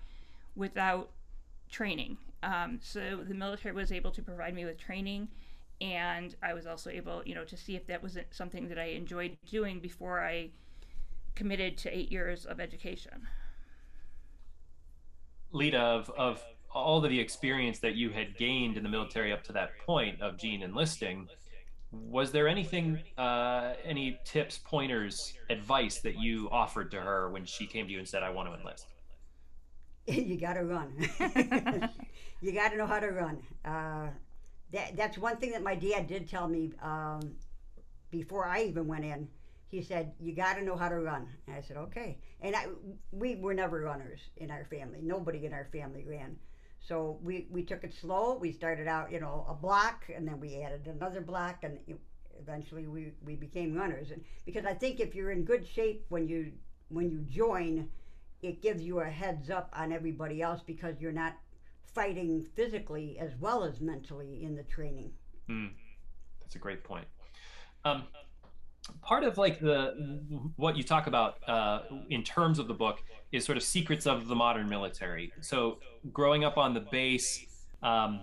without 0.56 1.10
training. 1.70 2.18
Um, 2.42 2.80
so 2.82 3.20
the 3.28 3.34
military 3.34 3.74
was 3.74 3.92
able 3.92 4.12
to 4.12 4.22
provide 4.22 4.54
me 4.54 4.66
with 4.66 4.78
training, 4.78 5.28
and 5.82 6.36
I 6.42 6.54
was 6.54 6.66
also 6.66 6.90
able, 6.90 7.22
you 7.26 7.36
know, 7.36 7.46
to 7.46 7.58
see 7.58 7.76
if 7.76 7.86
that 7.88 8.02
was 8.02 8.18
something 8.32 8.70
that 8.70 8.80
I 8.80 8.86
enjoyed 8.86 9.38
doing 9.50 9.80
before 9.80 10.24
I 10.24 10.50
committed 11.36 11.78
to 11.80 11.98
eight 11.98 12.12
years 12.12 12.46
of 12.46 12.60
education. 12.60 13.28
Lita, 15.52 15.80
of, 15.80 16.12
of 16.18 16.44
all 16.74 17.04
of 17.04 17.10
the 17.10 17.20
experience 17.20 17.80
that 17.80 17.96
you 17.96 18.10
had 18.10 18.38
gained 18.38 18.78
in 18.78 18.84
the 18.84 18.90
military 18.90 19.34
up 19.34 19.44
to 19.46 19.54
that 19.54 19.72
point 19.86 20.22
of 20.22 20.38
Jean 20.38 20.62
enlisting, 20.62 21.28
was 21.92 22.32
there 22.32 22.48
anything, 22.48 23.00
uh, 23.18 23.74
any 23.84 24.20
tips, 24.24 24.60
pointers, 24.64 25.34
advice 25.50 26.00
that 26.02 26.20
you 26.20 26.48
offered 26.52 26.92
to 26.92 27.02
her 27.02 27.30
when 27.32 27.46
she 27.46 27.66
came 27.66 27.88
to 27.88 27.92
you 27.92 28.00
and 28.00 28.08
said, 28.08 28.22
I 28.22 28.30
want 28.30 28.48
to 28.50 28.60
enlist? 28.60 28.88
you 30.08 30.38
got 30.38 30.54
to 30.54 30.64
run. 30.64 30.94
you 32.42 32.52
got 32.52 32.70
to 32.70 32.78
know 32.78 32.88
how 32.88 33.00
to 33.00 33.08
run. 33.10 33.40
Uh, 33.66 34.08
that, 34.72 34.96
that's 34.96 35.18
one 35.18 35.38
thing 35.38 35.52
that 35.52 35.64
my 35.64 35.76
dad 35.76 36.08
did 36.08 36.30
tell 36.30 36.48
me 36.48 36.72
um, 36.82 37.36
before 38.12 38.46
I 38.46 38.64
even 38.64 38.88
went 38.88 39.06
in. 39.06 39.28
He 39.68 39.82
said, 39.84 40.14
"You 40.20 40.34
got 40.34 40.56
to 40.56 40.64
know 40.64 40.76
how 40.76 40.90
to 40.90 41.00
run." 41.00 41.28
And 41.48 41.56
I 41.56 41.62
said, 41.62 41.78
"Okay." 41.78 42.18
And 42.42 42.56
I, 42.56 42.68
we 43.12 43.36
were 43.36 43.54
never 43.54 43.82
runners 43.82 44.20
in 44.38 44.52
our 44.52 44.66
family. 44.66 45.00
Nobody 45.02 45.46
in 45.46 45.54
our 45.54 45.68
family 45.72 46.06
ran. 46.06 46.38
So 46.80 47.20
we, 47.22 47.48
we 47.52 47.64
took 47.64 47.84
it 47.84 47.94
slow. 47.94 48.38
We 48.38 48.52
started 48.52 48.88
out, 48.88 49.12
you 49.12 49.20
know, 49.20 49.46
a 49.50 49.54
block, 49.54 50.06
and 50.16 50.28
then 50.28 50.40
we 50.40 50.62
added 50.62 50.88
another 50.88 51.22
block, 51.22 51.64
and 51.64 51.78
eventually 52.40 52.88
we, 52.88 53.12
we 53.24 53.36
became 53.36 53.76
runners. 53.76 54.12
And 54.12 54.24
because 54.46 54.66
I 54.66 54.74
think 54.74 55.00
if 55.00 55.14
you're 55.14 55.32
in 55.32 55.44
good 55.44 55.68
shape 55.68 56.06
when 56.10 56.28
you 56.28 56.52
when 56.90 57.12
you 57.12 57.20
join, 57.30 57.88
it 58.42 58.62
gives 58.62 58.82
you 58.82 59.00
a 59.00 59.06
heads 59.06 59.50
up 59.50 59.70
on 59.76 59.92
everybody 59.92 60.42
else 60.42 60.62
because 60.66 60.96
you're 61.00 61.12
not 61.12 61.36
fighting 61.94 62.46
physically 62.56 63.18
as 63.20 63.32
well 63.40 63.64
as 63.64 63.82
mentally 63.82 64.44
in 64.44 64.56
the 64.56 64.64
training. 64.64 65.12
Mm, 65.50 65.72
that's 66.42 66.56
a 66.56 66.60
great 66.60 66.84
point. 66.84 67.06
Um, 67.86 68.04
part 69.02 69.24
of 69.24 69.38
like 69.38 69.60
the 69.60 70.20
what 70.56 70.78
you 70.78 70.84
talk 70.84 71.08
about 71.08 71.38
uh, 71.48 71.82
in 72.10 72.24
terms 72.24 72.60
of 72.60 72.68
the 72.68 72.74
book 72.74 73.02
is 73.32 73.46
sort 73.46 73.58
of 73.58 73.64
secrets 73.64 74.06
of 74.06 74.28
the 74.28 74.36
modern 74.36 74.70
military. 74.70 75.32
So 75.42 75.80
growing 76.12 76.44
up 76.44 76.58
on 76.58 76.74
the 76.74 76.82
base, 76.82 77.46
um, 77.84 78.22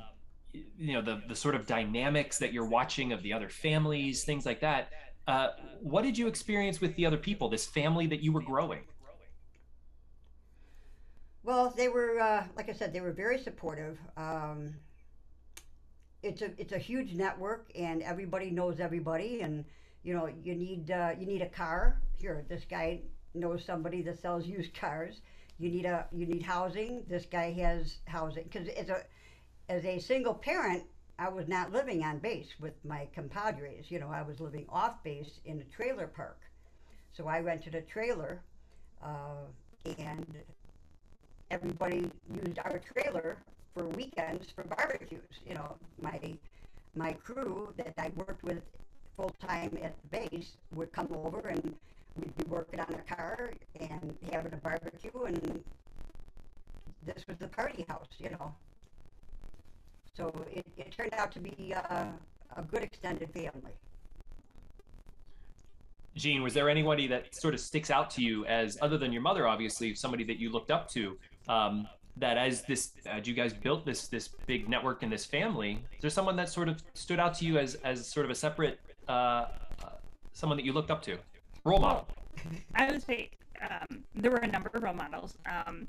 you 0.52 0.94
know, 0.94 1.02
the 1.02 1.22
the 1.28 1.36
sort 1.36 1.54
of 1.54 1.66
dynamics 1.66 2.38
that 2.38 2.52
you're 2.52 2.68
watching 2.68 3.12
of 3.12 3.22
the 3.22 3.32
other 3.32 3.48
families, 3.48 4.24
things 4.24 4.46
like 4.46 4.60
that. 4.60 4.90
Uh, 5.26 5.48
what 5.80 6.02
did 6.02 6.16
you 6.16 6.28
experience 6.28 6.80
with 6.80 6.94
the 6.94 7.04
other 7.04 7.16
people, 7.16 7.48
this 7.48 7.66
family 7.66 8.06
that 8.06 8.22
you 8.22 8.32
were 8.32 8.42
growing? 8.42 8.82
Well, 11.46 11.72
they 11.76 11.86
were, 11.86 12.18
uh, 12.18 12.44
like 12.56 12.68
I 12.68 12.72
said, 12.72 12.92
they 12.92 13.00
were 13.00 13.12
very 13.12 13.38
supportive. 13.38 13.96
Um, 14.16 14.74
it's 16.20 16.42
a 16.42 16.50
it's 16.58 16.72
a 16.72 16.78
huge 16.78 17.14
network, 17.14 17.70
and 17.76 18.02
everybody 18.02 18.50
knows 18.50 18.80
everybody, 18.80 19.42
and 19.42 19.64
you 20.02 20.12
know 20.12 20.28
you 20.42 20.56
need 20.56 20.90
uh, 20.90 21.12
you 21.16 21.24
need 21.24 21.42
a 21.42 21.48
car. 21.48 22.00
Here, 22.18 22.44
this 22.48 22.64
guy 22.68 23.02
knows 23.32 23.64
somebody 23.64 24.02
that 24.02 24.20
sells 24.20 24.44
used 24.44 24.74
cars. 24.74 25.20
You 25.58 25.70
need 25.70 25.86
a 25.86 26.06
you 26.10 26.26
need 26.26 26.42
housing. 26.42 27.04
This 27.08 27.26
guy 27.26 27.52
has 27.52 27.98
housing 28.06 28.42
because 28.42 28.66
as 28.66 28.88
a 28.88 29.04
as 29.68 29.84
a 29.84 30.00
single 30.00 30.34
parent, 30.34 30.82
I 31.16 31.28
was 31.28 31.46
not 31.46 31.70
living 31.70 32.02
on 32.02 32.18
base 32.18 32.58
with 32.58 32.74
my 32.84 33.06
compadres. 33.14 33.88
You 33.88 34.00
know, 34.00 34.10
I 34.10 34.22
was 34.22 34.40
living 34.40 34.66
off 34.68 35.00
base 35.04 35.38
in 35.44 35.60
a 35.60 35.76
trailer 35.76 36.08
park. 36.08 36.40
So 37.12 37.28
I 37.28 37.38
rented 37.38 37.76
a 37.76 37.82
trailer, 37.82 38.42
uh, 39.00 39.46
and 39.96 40.26
everybody 41.50 42.10
used 42.44 42.58
our 42.58 42.80
trailer 42.92 43.36
for 43.74 43.84
weekends 43.88 44.50
for 44.50 44.64
barbecues. 44.64 45.20
You 45.46 45.54
know, 45.54 45.76
my 46.00 46.34
my 46.94 47.12
crew 47.12 47.72
that 47.76 47.94
I 47.98 48.10
worked 48.16 48.42
with 48.42 48.62
full 49.16 49.34
time 49.40 49.78
at 49.82 49.94
the 50.02 50.18
base 50.18 50.56
would 50.74 50.92
come 50.92 51.08
over 51.12 51.48
and 51.48 51.74
we'd 52.18 52.36
be 52.36 52.44
working 52.48 52.80
on 52.80 52.94
a 52.94 53.14
car 53.14 53.50
and 53.78 54.16
having 54.32 54.52
a 54.52 54.56
barbecue, 54.56 55.10
and 55.26 55.62
this 57.04 57.24
was 57.28 57.36
the 57.38 57.48
party 57.48 57.84
house, 57.88 58.08
you 58.18 58.30
know. 58.30 58.54
So 60.16 60.32
it, 60.50 60.66
it 60.78 60.92
turned 60.96 61.12
out 61.14 61.30
to 61.32 61.40
be 61.40 61.74
uh, 61.74 62.06
a 62.56 62.62
good 62.62 62.82
extended 62.82 63.30
family. 63.32 63.72
Jean, 66.14 66.42
was 66.42 66.54
there 66.54 66.70
anybody 66.70 67.06
that 67.08 67.34
sort 67.34 67.52
of 67.52 67.60
sticks 67.60 67.90
out 67.90 68.08
to 68.10 68.22
you 68.22 68.46
as, 68.46 68.78
other 68.80 68.96
than 68.96 69.12
your 69.12 69.20
mother, 69.20 69.46
obviously, 69.46 69.94
somebody 69.94 70.24
that 70.24 70.38
you 70.38 70.50
looked 70.50 70.70
up 70.70 70.88
to? 70.92 71.18
Um, 71.48 71.88
that 72.18 72.38
as 72.38 72.62
this, 72.62 72.92
as 73.04 73.26
you 73.28 73.34
guys 73.34 73.52
built 73.52 73.84
this 73.84 74.08
this 74.08 74.28
big 74.46 74.68
network 74.68 75.02
and 75.02 75.12
this 75.12 75.26
family, 75.26 75.72
is 75.94 76.00
there 76.00 76.10
someone 76.10 76.34
that 76.36 76.48
sort 76.48 76.68
of 76.68 76.82
stood 76.94 77.20
out 77.20 77.34
to 77.34 77.44
you 77.44 77.58
as 77.58 77.74
as 77.76 78.06
sort 78.06 78.24
of 78.24 78.30
a 78.30 78.34
separate, 78.34 78.80
uh, 79.08 79.10
uh, 79.12 79.48
someone 80.32 80.56
that 80.56 80.64
you 80.64 80.72
looked 80.72 80.90
up 80.90 81.02
to, 81.02 81.18
role 81.64 81.78
model? 81.78 82.08
I 82.74 82.90
would 82.90 83.02
say 83.02 83.30
um, 83.60 84.02
there 84.14 84.30
were 84.30 84.38
a 84.38 84.46
number 84.46 84.70
of 84.72 84.82
role 84.82 84.94
models. 84.94 85.36
Um, 85.46 85.86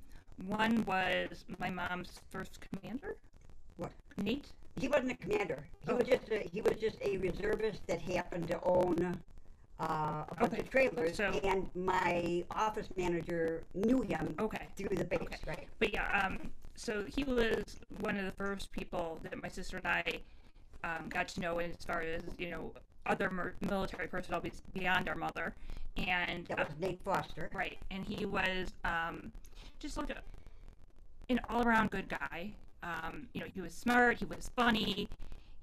one 0.47 0.83
was 0.85 1.45
my 1.59 1.69
mom's 1.69 2.19
first 2.29 2.59
commander. 2.61 3.15
What? 3.77 3.91
Nate. 4.17 4.47
He 4.79 4.87
wasn't 4.89 5.11
a 5.13 5.15
commander. 5.15 5.65
He 5.85 5.91
Oh. 5.91 5.95
was 5.95 6.07
just 6.07 6.29
a, 6.29 6.39
he 6.51 6.61
was 6.61 6.75
just 6.79 6.97
a 7.01 7.17
reservist 7.17 7.79
that 7.87 8.01
happened 8.01 8.47
to 8.49 8.61
own 8.63 9.17
uh, 9.79 10.23
a 10.29 10.35
bunch 10.39 10.53
Okay, 10.53 10.61
of 10.61 10.69
trailers. 10.69 11.15
so- 11.17 11.39
and 11.43 11.69
my 11.75 12.43
office 12.51 12.87
manager 12.95 13.63
knew 13.73 14.01
him 14.01 14.35
Okay. 14.39 14.67
through 14.75 14.95
the 14.97 15.05
base, 15.05 15.19
Okay. 15.21 15.37
right? 15.45 15.67
But 15.79 15.93
yeah, 15.93 16.19
um, 16.25 16.39
so 16.75 17.05
he 17.05 17.23
was 17.23 17.79
one 17.99 18.17
of 18.17 18.25
the 18.25 18.31
first 18.31 18.71
people 18.71 19.19
that 19.23 19.41
my 19.41 19.49
sister 19.49 19.77
and 19.77 19.87
I 19.87 20.03
um, 20.83 21.09
got 21.09 21.27
to 21.29 21.41
know 21.41 21.59
as 21.59 21.75
far 21.85 22.01
as 22.01 22.21
you 22.37 22.49
know 22.51 22.71
other 23.05 23.29
mer- 23.29 23.55
military 23.61 24.07
personnel 24.07 24.39
be- 24.41 24.51
beyond 24.73 25.09
our 25.09 25.15
mother, 25.15 25.53
and 25.97 26.45
That 26.47 26.59
uh, 26.59 26.65
was 26.65 26.73
Nate 26.79 27.01
Foster. 27.03 27.49
right, 27.53 27.77
and 27.91 28.03
he 28.05 28.25
was 28.25 28.73
um, 28.83 29.31
just 29.79 29.97
like 29.97 30.09
a, 30.09 30.21
an 31.29 31.39
all-around 31.49 31.89
good 31.91 32.09
guy. 32.09 32.51
Um, 32.83 33.27
you 33.33 33.41
know, 33.41 33.47
he 33.53 33.61
was 33.61 33.73
smart, 33.73 34.17
he 34.17 34.25
was 34.25 34.49
funny, 34.55 35.07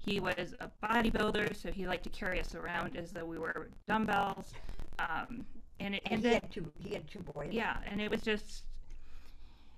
he 0.05 0.19
was 0.19 0.53
a 0.59 0.69
bodybuilder, 0.83 1.55
so 1.55 1.71
he 1.71 1.87
liked 1.87 2.03
to 2.03 2.09
carry 2.09 2.39
us 2.39 2.53
around 2.55 2.95
as 2.95 3.11
though 3.11 3.25
we 3.25 3.37
were 3.39 3.69
dumbbells. 3.87 4.53
Um, 4.99 5.45
and 5.79 5.95
it, 5.95 6.03
And 6.09 6.21
he 6.21 6.33
had 6.33 6.51
two. 6.51 6.71
He 6.79 6.93
had 6.93 7.07
two 7.07 7.19
boys. 7.19 7.49
yeah, 7.51 7.77
and 7.85 7.99
it 8.01 8.09
was 8.11 8.21
just. 8.21 8.63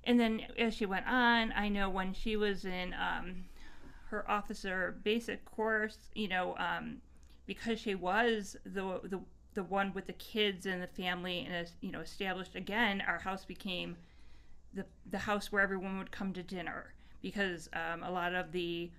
And 0.03 0.19
then 0.19 0.41
as 0.57 0.73
she 0.73 0.85
went 0.85 1.07
on, 1.07 1.51
I 1.53 1.69
know 1.69 1.89
when 1.89 2.13
she 2.13 2.37
was 2.37 2.65
in 2.65 2.93
um, 2.93 3.45
her 4.09 4.29
officer 4.29 4.97
basic 5.03 5.43
course, 5.45 5.97
you 6.13 6.27
know, 6.27 6.55
um, 6.57 6.97
because 7.45 7.79
she 7.79 7.95
was 7.95 8.55
the 8.65 8.99
the 9.03 9.19
the 9.53 9.63
one 9.63 9.93
with 9.93 10.05
the 10.07 10.13
kids 10.13 10.65
and 10.65 10.81
the 10.81 10.87
family, 10.87 11.39
and 11.45 11.55
as 11.55 11.73
you 11.81 11.91
know, 11.91 12.01
established 12.01 12.55
again, 12.55 13.01
our 13.07 13.19
house 13.19 13.45
became 13.45 13.97
the 14.73 14.85
the 15.09 15.17
house 15.19 15.51
where 15.51 15.61
everyone 15.61 15.97
would 15.97 16.11
come 16.11 16.33
to 16.33 16.43
dinner 16.43 16.93
because 17.21 17.69
um, 17.73 18.03
a 18.03 18.11
lot 18.11 18.33
of 18.35 18.51
the 18.51 18.91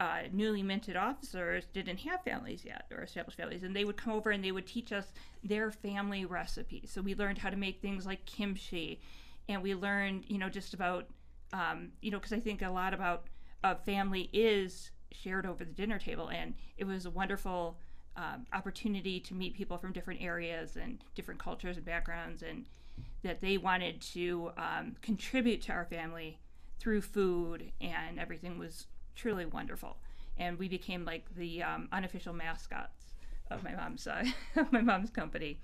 uh, 0.00 0.22
newly 0.32 0.62
minted 0.62 0.96
officers 0.96 1.64
didn't 1.72 1.98
have 1.98 2.22
families 2.22 2.64
yet 2.64 2.86
or 2.90 3.02
established 3.02 3.36
families, 3.36 3.62
and 3.62 3.74
they 3.74 3.84
would 3.84 3.96
come 3.96 4.12
over 4.12 4.30
and 4.30 4.42
they 4.42 4.52
would 4.52 4.66
teach 4.66 4.92
us 4.92 5.12
their 5.42 5.70
family 5.70 6.24
recipes. 6.24 6.90
So 6.92 7.00
we 7.00 7.14
learned 7.14 7.38
how 7.38 7.50
to 7.50 7.56
make 7.56 7.80
things 7.80 8.04
like 8.04 8.24
kimchi, 8.24 9.00
and 9.48 9.62
we 9.62 9.74
learned, 9.74 10.24
you 10.26 10.38
know, 10.38 10.48
just 10.48 10.74
about, 10.74 11.06
um, 11.52 11.92
you 12.00 12.10
know, 12.10 12.18
because 12.18 12.32
I 12.32 12.40
think 12.40 12.62
a 12.62 12.70
lot 12.70 12.92
about 12.92 13.26
uh, 13.62 13.76
family 13.76 14.30
is 14.32 14.90
shared 15.12 15.46
over 15.46 15.64
the 15.64 15.72
dinner 15.72 15.98
table, 15.98 16.28
and 16.28 16.54
it 16.76 16.84
was 16.84 17.06
a 17.06 17.10
wonderful 17.10 17.78
um, 18.16 18.46
opportunity 18.52 19.20
to 19.20 19.34
meet 19.34 19.54
people 19.54 19.78
from 19.78 19.92
different 19.92 20.22
areas 20.22 20.76
and 20.76 21.04
different 21.14 21.40
cultures 21.40 21.76
and 21.76 21.86
backgrounds, 21.86 22.42
and 22.42 22.66
that 23.22 23.40
they 23.40 23.58
wanted 23.58 24.00
to 24.00 24.50
um, 24.56 24.96
contribute 25.02 25.62
to 25.62 25.72
our 25.72 25.84
family 25.84 26.38
through 26.80 27.00
food, 27.00 27.70
and 27.80 28.18
everything 28.18 28.58
was 28.58 28.86
truly 29.14 29.46
wonderful. 29.46 29.96
And 30.36 30.58
we 30.58 30.68
became 30.68 31.04
like 31.04 31.24
the 31.36 31.62
um, 31.62 31.88
unofficial 31.92 32.32
mascots 32.32 33.14
of 33.50 33.62
my 33.62 33.74
mom's 33.74 34.06
uh, 34.06 34.24
of 34.56 34.72
my 34.72 34.80
mom's 34.80 35.10
company, 35.10 35.60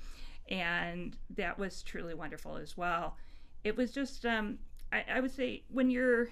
and 0.49 1.17
that 1.37 1.59
was 1.59 1.83
truly 1.83 2.15
wonderful 2.15 2.57
as 2.57 2.77
well. 2.77 3.17
It 3.65 3.77
was 3.77 3.91
just 3.91 4.25
um, 4.25 4.59
I, 4.93 5.05
I 5.15 5.21
would 5.21 5.33
say 5.33 5.65
when 5.69 5.91
you're 5.91 6.29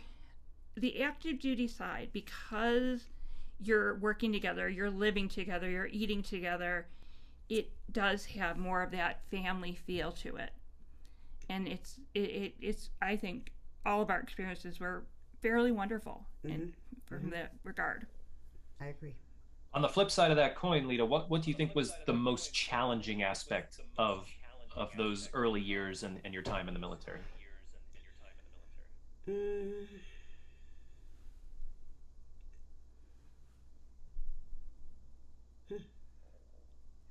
the 0.77 1.03
active 1.03 1.41
duty 1.41 1.67
side 1.67 2.11
because 2.13 3.05
you're 3.61 3.97
working 3.97 4.33
together, 4.33 4.69
you're 4.69 4.91
living 4.91 5.29
together, 5.29 5.69
you're 5.69 5.87
eating 5.87 6.23
together, 6.23 6.87
it 7.49 7.71
does 7.91 8.25
have 8.27 8.57
more 8.57 8.83
of 8.83 8.91
that 8.93 9.21
family 9.31 9.75
feel 9.75 10.13
to 10.13 10.37
it. 10.37 10.51
And 11.49 11.67
it's 11.67 11.99
it, 12.15 12.21
it 12.21 12.55
it's 12.61 12.91
I 13.01 13.17
think 13.17 13.53
all 13.85 14.03
of 14.03 14.11
our 14.11 14.21
experiences 14.21 14.79
were 14.79 15.05
fairly 15.41 15.73
wonderful 15.73 16.27
in 16.45 16.75
from 17.09 17.31
that 17.31 17.53
regard. 17.65 18.07
I 18.81 18.87
agree. 18.87 19.15
On 19.75 19.83
the 19.83 19.89
flip 19.89 20.11
side 20.11 20.31
of 20.31 20.37
that 20.37 20.57
coin, 20.57 20.87
Lita, 20.89 21.05
what, 21.05 21.29
what 21.31 21.43
do 21.43 21.51
you 21.51 21.57
think 21.57 21.75
was 21.75 21.93
the 22.07 22.13
most 22.13 22.53
challenging 22.55 23.23
aspect 23.23 23.81
of 23.99 24.27
of 24.77 24.91
those 24.97 25.29
early 25.35 25.61
years 25.61 26.05
and, 26.05 26.21
and 26.25 26.33
your 26.33 26.43
time 26.43 26.69
in 26.69 26.75
the 26.75 26.79
military? 26.81 27.19
Mm. 29.29 29.73
Hmm. 35.69 35.77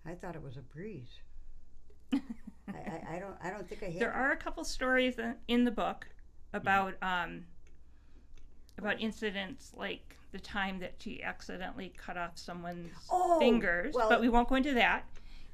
I 0.05 0.13
thought 0.15 0.35
it 0.35 0.41
was 0.41 0.55
a 0.57 0.61
breeze. 0.61 1.09
I, 2.13 2.19
I, 2.69 3.15
I 3.15 3.19
don't 3.19 3.35
I 3.43 3.49
don't 3.49 3.67
think 3.67 3.83
I 3.83 3.87
had 3.87 3.99
There 3.99 4.13
are 4.13 4.31
a 4.31 4.37
couple 4.37 4.63
stories 4.63 5.19
in- 5.19 5.35
in 5.47 5.63
the 5.65 5.71
book 5.71 6.07
about 6.53 6.95
um, 7.01 7.43
about 8.77 8.99
incidents 9.01 9.71
like 9.75 10.15
the 10.31 10.39
time 10.39 10.79
that 10.79 10.93
she 10.99 11.23
accidentally 11.23 11.93
cut 11.97 12.17
off 12.17 12.31
someone's 12.35 12.91
Oh, 13.09 13.39
fingers, 13.39 13.93
well- 13.95 14.09
but 14.09 14.21
we 14.21 14.29
won't 14.29 14.47
go 14.49 14.55
into 14.55 14.73
that. 14.75 15.03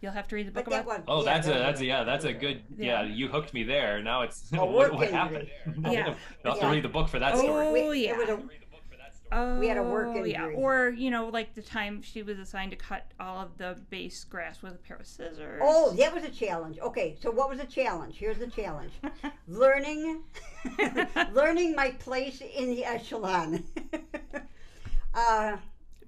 You'll 0.02 0.12
have 0.12 0.28
to 0.30 0.36
read 0.36 0.48
the 0.48 0.52
book 0.52 0.66
but 0.66 0.72
that 0.72 0.82
about. 0.84 0.86
one 0.86 1.04
Oh, 1.08 1.24
yeah, 1.24 1.34
that's 1.34 1.48
a 1.48 1.52
that's 1.52 1.80
a 1.80 1.86
yeah, 1.86 2.04
that's 2.04 2.26
a 2.26 2.34
good 2.34 2.62
yeah. 2.78 3.04
Yeah. 3.04 3.14
You 3.14 3.30
hooked 3.30 3.54
me 3.54 3.64
there. 3.64 4.04
Now 4.04 4.24
it's 4.24 4.52
A 4.52 4.58
what, 4.66 4.94
what 4.94 5.10
happened. 5.10 5.48
injury. 5.66 5.82
Yeah. 5.94 6.16
You'll 6.44 6.54
have 6.56 6.62
to 6.62 6.68
read 6.68 6.84
the 6.84 6.90
book 6.90 7.08
for 7.08 7.20
that 7.20 7.38
story. 7.38 7.68
Oh, 7.68 7.90
We- 7.90 8.06
yeah. 8.08 8.18
It 9.34 9.40
was 9.40 9.46
a, 9.48 9.52
Oh, 9.56 9.60
We 9.60 9.68
had 9.68 9.78
a 9.78 9.84
work 9.84 10.28
Yeah, 10.28 10.46
or 10.48 10.90
you 10.90 11.10
know, 11.12 11.28
like 11.28 11.56
the 11.56 11.62
time 11.62 12.02
she 12.02 12.24
was 12.24 12.38
assigned 12.40 12.72
to 12.72 12.78
cut 12.78 13.12
all 13.20 13.40
of 13.40 13.58
the 13.58 13.78
base 13.90 14.24
grass 14.24 14.62
with 14.62 14.74
a 14.74 14.78
pair 14.78 14.98
of 14.98 15.08
scissors. 15.08 15.62
oh, 15.64 15.92
that 15.94 16.14
was 16.14 16.24
a 16.24 16.30
challenge. 16.30 16.80
Okay, 16.80 17.18
so 17.22 17.32
what 17.32 17.50
was 17.50 17.60
the 17.60 17.66
challenge? 17.66 18.18
Here's 18.18 18.38
the 18.38 18.48
challenge: 18.48 18.94
learning, 19.48 20.24
learning 21.34 21.76
my 21.76 21.92
place 21.92 22.42
in 22.42 22.70
the 22.70 22.86
echelon. 22.86 23.64
uh, 25.14 25.58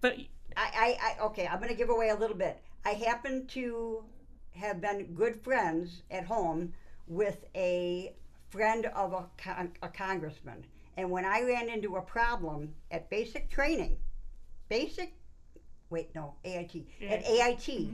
but 0.02 0.18
I, 0.58 0.70
I, 0.76 0.98
I, 1.02 1.26
okay, 1.26 1.48
I'm 1.48 1.58
going 1.58 1.70
to 1.70 1.76
give 1.76 1.90
away 1.90 2.10
a 2.10 2.16
little 2.16 2.38
bit. 2.38 2.62
I 2.86 2.92
happen 2.92 3.48
to 3.48 4.04
have 4.54 4.80
been 4.82 5.14
good 5.16 5.42
friends 5.44 6.04
at 6.12 6.26
home 6.26 6.74
with 7.08 7.46
a 7.56 8.14
friend 8.50 8.86
of 8.88 9.14
a, 9.14 9.26
con- 9.38 9.74
a 9.82 9.90
congressman. 9.90 10.66
And 10.98 11.12
when 11.12 11.26
I 11.26 11.42
ran 11.42 11.70
into 11.70 11.98
a 11.98 12.02
problem 12.02 12.74
at 12.92 13.10
basic 13.10 13.50
training, 13.50 13.98
basic, 14.70 15.14
wait, 15.90 16.14
no, 16.16 16.36
AIT, 16.44 16.88
at 17.10 17.26
AIT. 17.26 17.90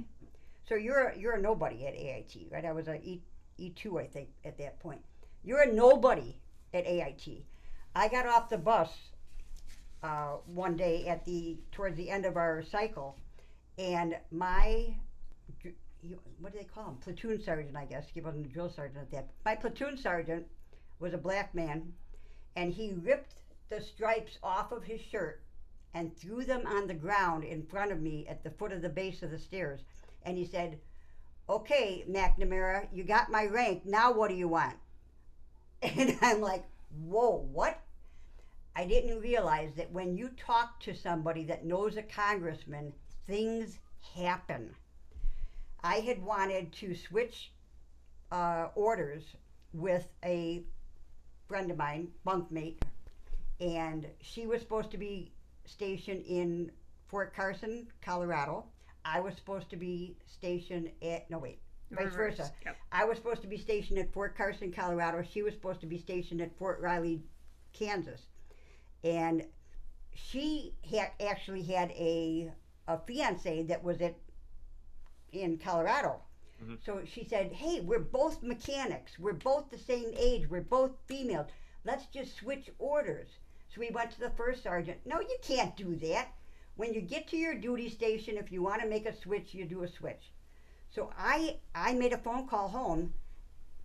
So 0.67 0.75
you're 0.75 1.07
a, 1.07 1.17
you're 1.17 1.33
a 1.33 1.41
nobody 1.41 1.87
at 1.87 1.95
AIT, 1.95 2.47
right? 2.51 2.63
I 2.63 2.71
was 2.71 2.87
a 2.87 2.95
E, 2.95 3.21
E2, 3.59 4.01
I 4.01 4.05
think, 4.05 4.29
at 4.45 4.57
that 4.59 4.79
point. 4.79 5.01
You're 5.43 5.61
a 5.61 5.73
nobody 5.73 6.39
at 6.73 6.85
AIT. 6.85 7.43
I 7.95 8.07
got 8.07 8.25
off 8.25 8.49
the 8.49 8.57
bus 8.57 8.89
uh, 10.03 10.37
one 10.45 10.77
day 10.77 11.07
at 11.07 11.25
the 11.25 11.57
towards 11.71 11.97
the 11.97 12.09
end 12.09 12.25
of 12.25 12.37
our 12.37 12.63
cycle, 12.63 13.17
and 13.77 14.15
my 14.31 14.95
what 16.39 16.51
do 16.51 16.57
they 16.57 16.65
call 16.65 16.89
him? 16.89 16.95
Platoon 16.95 17.41
sergeant, 17.43 17.75
I 17.75 17.85
guess. 17.85 18.05
He 18.11 18.21
wasn't 18.21 18.47
a 18.47 18.49
drill 18.49 18.69
sergeant 18.69 19.03
at 19.03 19.11
that. 19.11 19.29
My 19.45 19.55
platoon 19.55 19.97
sergeant 19.97 20.45
was 20.99 21.13
a 21.13 21.17
black 21.17 21.53
man, 21.53 21.93
and 22.55 22.73
he 22.73 22.93
ripped 22.93 23.35
the 23.69 23.81
stripes 23.81 24.37
off 24.43 24.71
of 24.71 24.83
his 24.83 25.01
shirt 25.01 25.41
and 25.93 26.15
threw 26.15 26.43
them 26.43 26.65
on 26.65 26.87
the 26.87 26.93
ground 26.93 27.43
in 27.43 27.65
front 27.65 27.91
of 27.91 28.01
me 28.01 28.25
at 28.27 28.43
the 28.43 28.49
foot 28.51 28.71
of 28.71 28.81
the 28.81 28.89
base 28.89 29.23
of 29.23 29.31
the 29.31 29.39
stairs. 29.39 29.81
And 30.23 30.37
he 30.37 30.45
said, 30.45 30.79
"Okay, 31.49 32.05
McNamara, 32.07 32.87
you 32.93 33.03
got 33.03 33.31
my 33.31 33.45
rank. 33.45 33.85
Now 33.85 34.11
what 34.11 34.29
do 34.29 34.35
you 34.35 34.47
want?" 34.47 34.77
And 35.81 36.17
I'm 36.21 36.41
like, 36.41 36.65
"Whoa, 36.89 37.47
what?" 37.51 37.81
I 38.75 38.85
didn't 38.85 39.19
realize 39.19 39.73
that 39.75 39.91
when 39.91 40.15
you 40.15 40.29
talk 40.29 40.79
to 40.81 40.93
somebody 40.93 41.43
that 41.45 41.65
knows 41.65 41.97
a 41.97 42.03
congressman, 42.03 42.93
things 43.27 43.79
happen. 44.15 44.75
I 45.83 45.95
had 45.95 46.23
wanted 46.23 46.71
to 46.73 46.95
switch 46.95 47.51
uh, 48.31 48.69
orders 48.75 49.23
with 49.73 50.07
a 50.23 50.63
friend 51.51 51.69
of 51.69 51.75
mine, 51.75 52.07
bunkmate, 52.25 52.81
and 53.59 54.07
she 54.21 54.47
was 54.47 54.61
supposed 54.61 54.89
to 54.89 54.97
be 54.97 55.33
stationed 55.65 56.23
in 56.25 56.71
Fort 57.09 57.35
Carson, 57.35 57.87
Colorado. 58.01 58.63
I 59.03 59.19
was 59.19 59.35
supposed 59.35 59.69
to 59.71 59.75
be 59.75 60.15
stationed 60.25 60.91
at, 61.01 61.29
no, 61.29 61.39
wait, 61.39 61.59
vice 61.91 62.05
reverse, 62.05 62.37
versa. 62.37 62.51
Yep. 62.65 62.77
I 62.93 63.03
was 63.03 63.17
supposed 63.17 63.41
to 63.41 63.49
be 63.49 63.57
stationed 63.57 63.99
at 63.99 64.13
Fort 64.13 64.37
Carson, 64.37 64.71
Colorado. 64.71 65.25
She 65.29 65.41
was 65.41 65.53
supposed 65.53 65.81
to 65.81 65.87
be 65.87 65.97
stationed 65.97 66.39
at 66.39 66.57
Fort 66.57 66.79
Riley, 66.79 67.21
Kansas. 67.73 68.21
And 69.03 69.43
she 70.13 70.73
had 70.89 71.11
actually 71.19 71.63
had 71.63 71.91
a 71.91 72.53
a 72.87 72.97
fiance 72.97 73.63
that 73.63 73.83
was 73.83 73.99
at 73.99 74.15
in 75.33 75.57
Colorado. 75.57 76.21
Mhm. 76.61 76.79
So 76.83 77.03
she 77.05 77.23
said, 77.25 77.51
"Hey, 77.53 77.81
we're 77.81 77.99
both 77.99 78.41
mechanics. 78.41 79.19
We're 79.19 79.33
both 79.33 79.69
the 79.69 79.77
same 79.77 80.13
age. 80.15 80.49
We're 80.49 80.61
both 80.61 80.97
females. 81.07 81.47
Let's 81.83 82.05
just 82.07 82.35
switch 82.35 82.69
orders." 82.79 83.39
So 83.69 83.81
we 83.81 83.89
went 83.89 84.11
to 84.11 84.19
the 84.19 84.29
first 84.29 84.63
sergeant. 84.63 85.05
No, 85.05 85.19
you 85.19 85.37
can't 85.41 85.75
do 85.75 85.95
that. 85.97 86.33
When 86.75 86.93
you 86.93 87.01
get 87.01 87.27
to 87.27 87.37
your 87.37 87.55
duty 87.55 87.89
station, 87.89 88.37
if 88.37 88.51
you 88.51 88.61
want 88.61 88.81
to 88.81 88.87
make 88.87 89.05
a 89.05 89.13
switch, 89.15 89.53
you 89.53 89.65
do 89.65 89.83
a 89.83 89.87
switch. 89.87 90.31
So 90.89 91.11
I 91.17 91.59
I 91.75 91.93
made 91.93 92.13
a 92.13 92.17
phone 92.17 92.47
call 92.47 92.69
home 92.69 93.13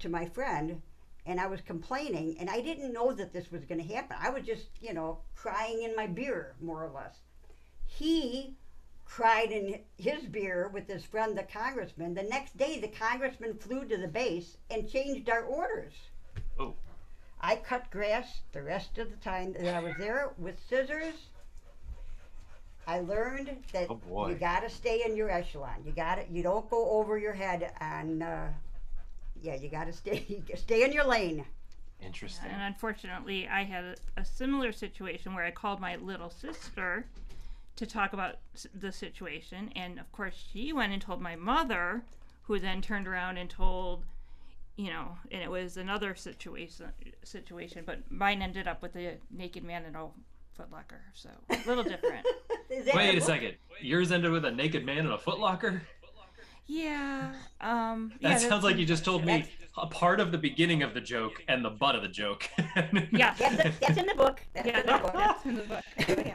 to 0.01 0.09
my 0.09 0.27
friend 0.27 0.83
and 1.27 1.41
I 1.41 1.47
was 1.47 1.61
complaining 1.61 2.39
and 2.39 2.49
I 2.51 2.61
didn't 2.61 2.93
know 2.93 3.13
that 3.13 3.33
this 3.33 3.51
was 3.51 3.65
going 3.65 3.81
to 3.87 3.95
happen. 3.95 4.17
I 4.21 4.31
was 4.31 4.45
just, 4.45 4.69
you 4.81 4.93
know, 4.95 5.21
crying 5.35 5.83
in 5.83 5.95
my 5.97 6.07
beer 6.07 6.55
more 6.61 6.85
or 6.85 6.91
less. 6.91 7.21
He 7.87 8.57
cried 9.07 9.53
in 9.53 9.81
his 9.97 10.25
beer 10.25 10.69
with 10.69 10.89
his 10.89 11.05
friend 11.05 11.39
the 11.39 11.43
congressman. 11.45 12.15
The 12.15 12.25
next 12.25 12.57
day 12.57 12.81
the 12.81 12.89
congressman 12.89 13.55
flew 13.55 13.85
to 13.87 13.97
the 13.97 14.09
base 14.09 14.57
and 14.71 14.91
changed 14.91 15.31
our 15.31 15.43
orders. 15.43 15.95
Oh. 16.59 16.75
I 17.41 17.57
cut 17.57 17.91
grass 17.91 18.41
the 18.53 18.63
rest 18.63 18.99
of 18.99 19.11
the 19.11 19.17
time 19.17 19.53
that 19.55 19.75
I 19.75 19.81
was 19.81 19.95
there 19.99 20.33
with 20.39 20.59
scissors. 20.69 21.15
I 22.87 23.01
learned 23.01 23.57
that 23.73 23.89
Oh, 23.91 24.29
you 24.29 24.35
got 24.35 24.61
to 24.61 24.71
stay 24.71 25.03
in 25.05 25.17
your 25.17 25.31
echelon. 25.31 25.83
You 25.85 25.93
got 25.93 26.17
to 26.17 26.25
you 26.31 26.43
don't 26.43 26.69
go 26.71 26.91
over 26.91 27.19
your 27.19 27.33
head 27.33 27.73
on 27.81 28.23
uh, 28.23 28.53
yeah, 29.43 29.55
you 29.57 29.69
got 29.69 29.87
to 29.87 29.93
stay 29.93 30.43
stay 30.55 30.85
in 30.85 30.93
your 30.93 31.07
lane. 31.07 31.45
Interesting. 32.03 32.51
And 32.51 32.63
unfortunately, 32.63 33.49
I 33.49 33.65
had 33.65 33.85
a, 33.85 33.95
a 34.19 34.25
similar 34.25 34.71
situation 34.71 35.35
where 35.35 35.45
I 35.45 35.51
called 35.51 35.81
my 35.81 35.97
little 35.97 36.31
sister 36.31 37.07
to 37.77 37.87
talk 37.87 38.13
about 38.13 38.37
the 38.75 38.91
situation, 38.91 39.71
and 39.77 39.99
of 39.99 40.11
course, 40.13 40.35
she 40.53 40.73
went 40.73 40.93
and 40.93 41.01
told 41.01 41.21
my 41.21 41.37
mother, 41.37 42.03
who 42.43 42.59
then 42.59 42.81
turned 42.81 43.07
around 43.07 43.37
and 43.37 43.51
told, 43.51 44.05
you 44.77 44.91
know, 44.91 45.17
and 45.31 45.43
it 45.43 45.51
was 45.51 45.77
another 45.77 46.15
situation. 46.15 46.87
Situation, 47.23 47.85
but 47.87 48.11
mine 48.11 48.43
ended 48.43 48.67
up 48.67 48.83
with 48.83 48.97
a 48.97 49.19
naked 49.31 49.65
man 49.65 49.85
in 49.85 49.95
a 49.95 50.07
footlocker, 50.59 51.01
so 51.13 51.29
a 51.51 51.59
little 51.67 51.85
different. 51.85 52.27
Wait 52.95 53.19
a 53.19 53.21
second. 53.21 53.55
Yours 53.81 54.11
ended 54.11 54.31
with 54.33 54.45
a 54.45 54.51
naked 54.51 54.85
man 54.85 54.99
in 54.99 55.07
a 55.11 55.19
footlocker? 55.19 55.81
yeah. 56.67 57.35
Um. 57.61 58.13
That 58.23 58.43
yeah, 58.43 58.49
sounds 58.49 58.65
like 58.65 58.77
you 58.77 58.87
just 58.87 59.05
told 59.05 59.25
me 59.25 59.45
a 59.77 59.87
part 59.87 60.21
of 60.21 60.33
the 60.33 60.39
beginning 60.39 60.83
of 60.83 60.95
the 60.95 61.01
joke 61.01 61.43
and 61.49 61.65
the 61.65 61.71
butt 61.71 61.95
of 61.95 62.03
the 62.03 62.09
joke. 62.09 62.49
Yeah. 63.13 63.35
That's, 63.39 63.79
that's 63.79 63.99
in 63.99 64.07
the 64.07 64.15
book. 64.15 64.41
That's 64.55 64.67
Yeah, 64.67 64.81
in 64.81 64.87
the 64.87 64.99
book. 64.99 65.13
that's 65.15 65.45
in 65.45 65.55
the 65.57 65.63
book. 65.63 65.85
Yeah. 66.27 66.35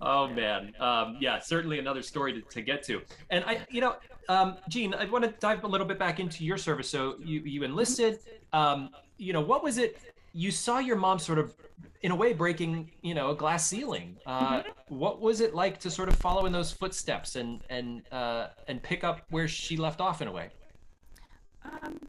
Oh 0.00 0.28
man, 0.28 0.72
um, 0.80 1.16
yeah, 1.20 1.38
certainly 1.38 1.78
another 1.78 2.02
story 2.02 2.32
to, 2.34 2.40
to 2.40 2.62
get 2.62 2.82
to. 2.84 3.00
And 3.30 3.44
I, 3.44 3.66
you 3.70 3.80
know, 3.80 3.96
um, 4.28 4.56
Jean, 4.68 4.94
I 4.94 5.04
want 5.06 5.24
to 5.24 5.30
dive 5.38 5.64
a 5.64 5.66
little 5.66 5.86
bit 5.86 5.98
back 5.98 6.20
into 6.20 6.44
your 6.44 6.58
service. 6.58 6.88
So 6.88 7.16
you 7.24 7.40
you 7.40 7.62
enlisted. 7.62 8.18
Um, 8.52 8.90
you 9.18 9.32
know, 9.32 9.40
what 9.40 9.62
was 9.62 9.78
it? 9.78 10.00
You 10.32 10.50
saw 10.50 10.78
your 10.78 10.96
mom 10.96 11.18
sort 11.18 11.38
of, 11.38 11.54
in 12.02 12.10
a 12.12 12.14
way, 12.16 12.32
breaking 12.32 12.90
you 13.02 13.14
know 13.14 13.30
a 13.30 13.34
glass 13.34 13.66
ceiling. 13.66 14.16
Uh, 14.26 14.62
What 14.88 15.20
was 15.20 15.40
it 15.40 15.54
like 15.54 15.78
to 15.80 15.90
sort 15.90 16.08
of 16.08 16.16
follow 16.16 16.46
in 16.46 16.52
those 16.52 16.72
footsteps 16.72 17.36
and 17.36 17.60
and 17.68 18.02
uh, 18.12 18.48
and 18.66 18.82
pick 18.82 19.04
up 19.04 19.22
where 19.30 19.48
she 19.48 19.76
left 19.76 20.00
off 20.00 20.22
in 20.22 20.28
a 20.28 20.32
way? 20.32 20.50
Um, 21.64 22.00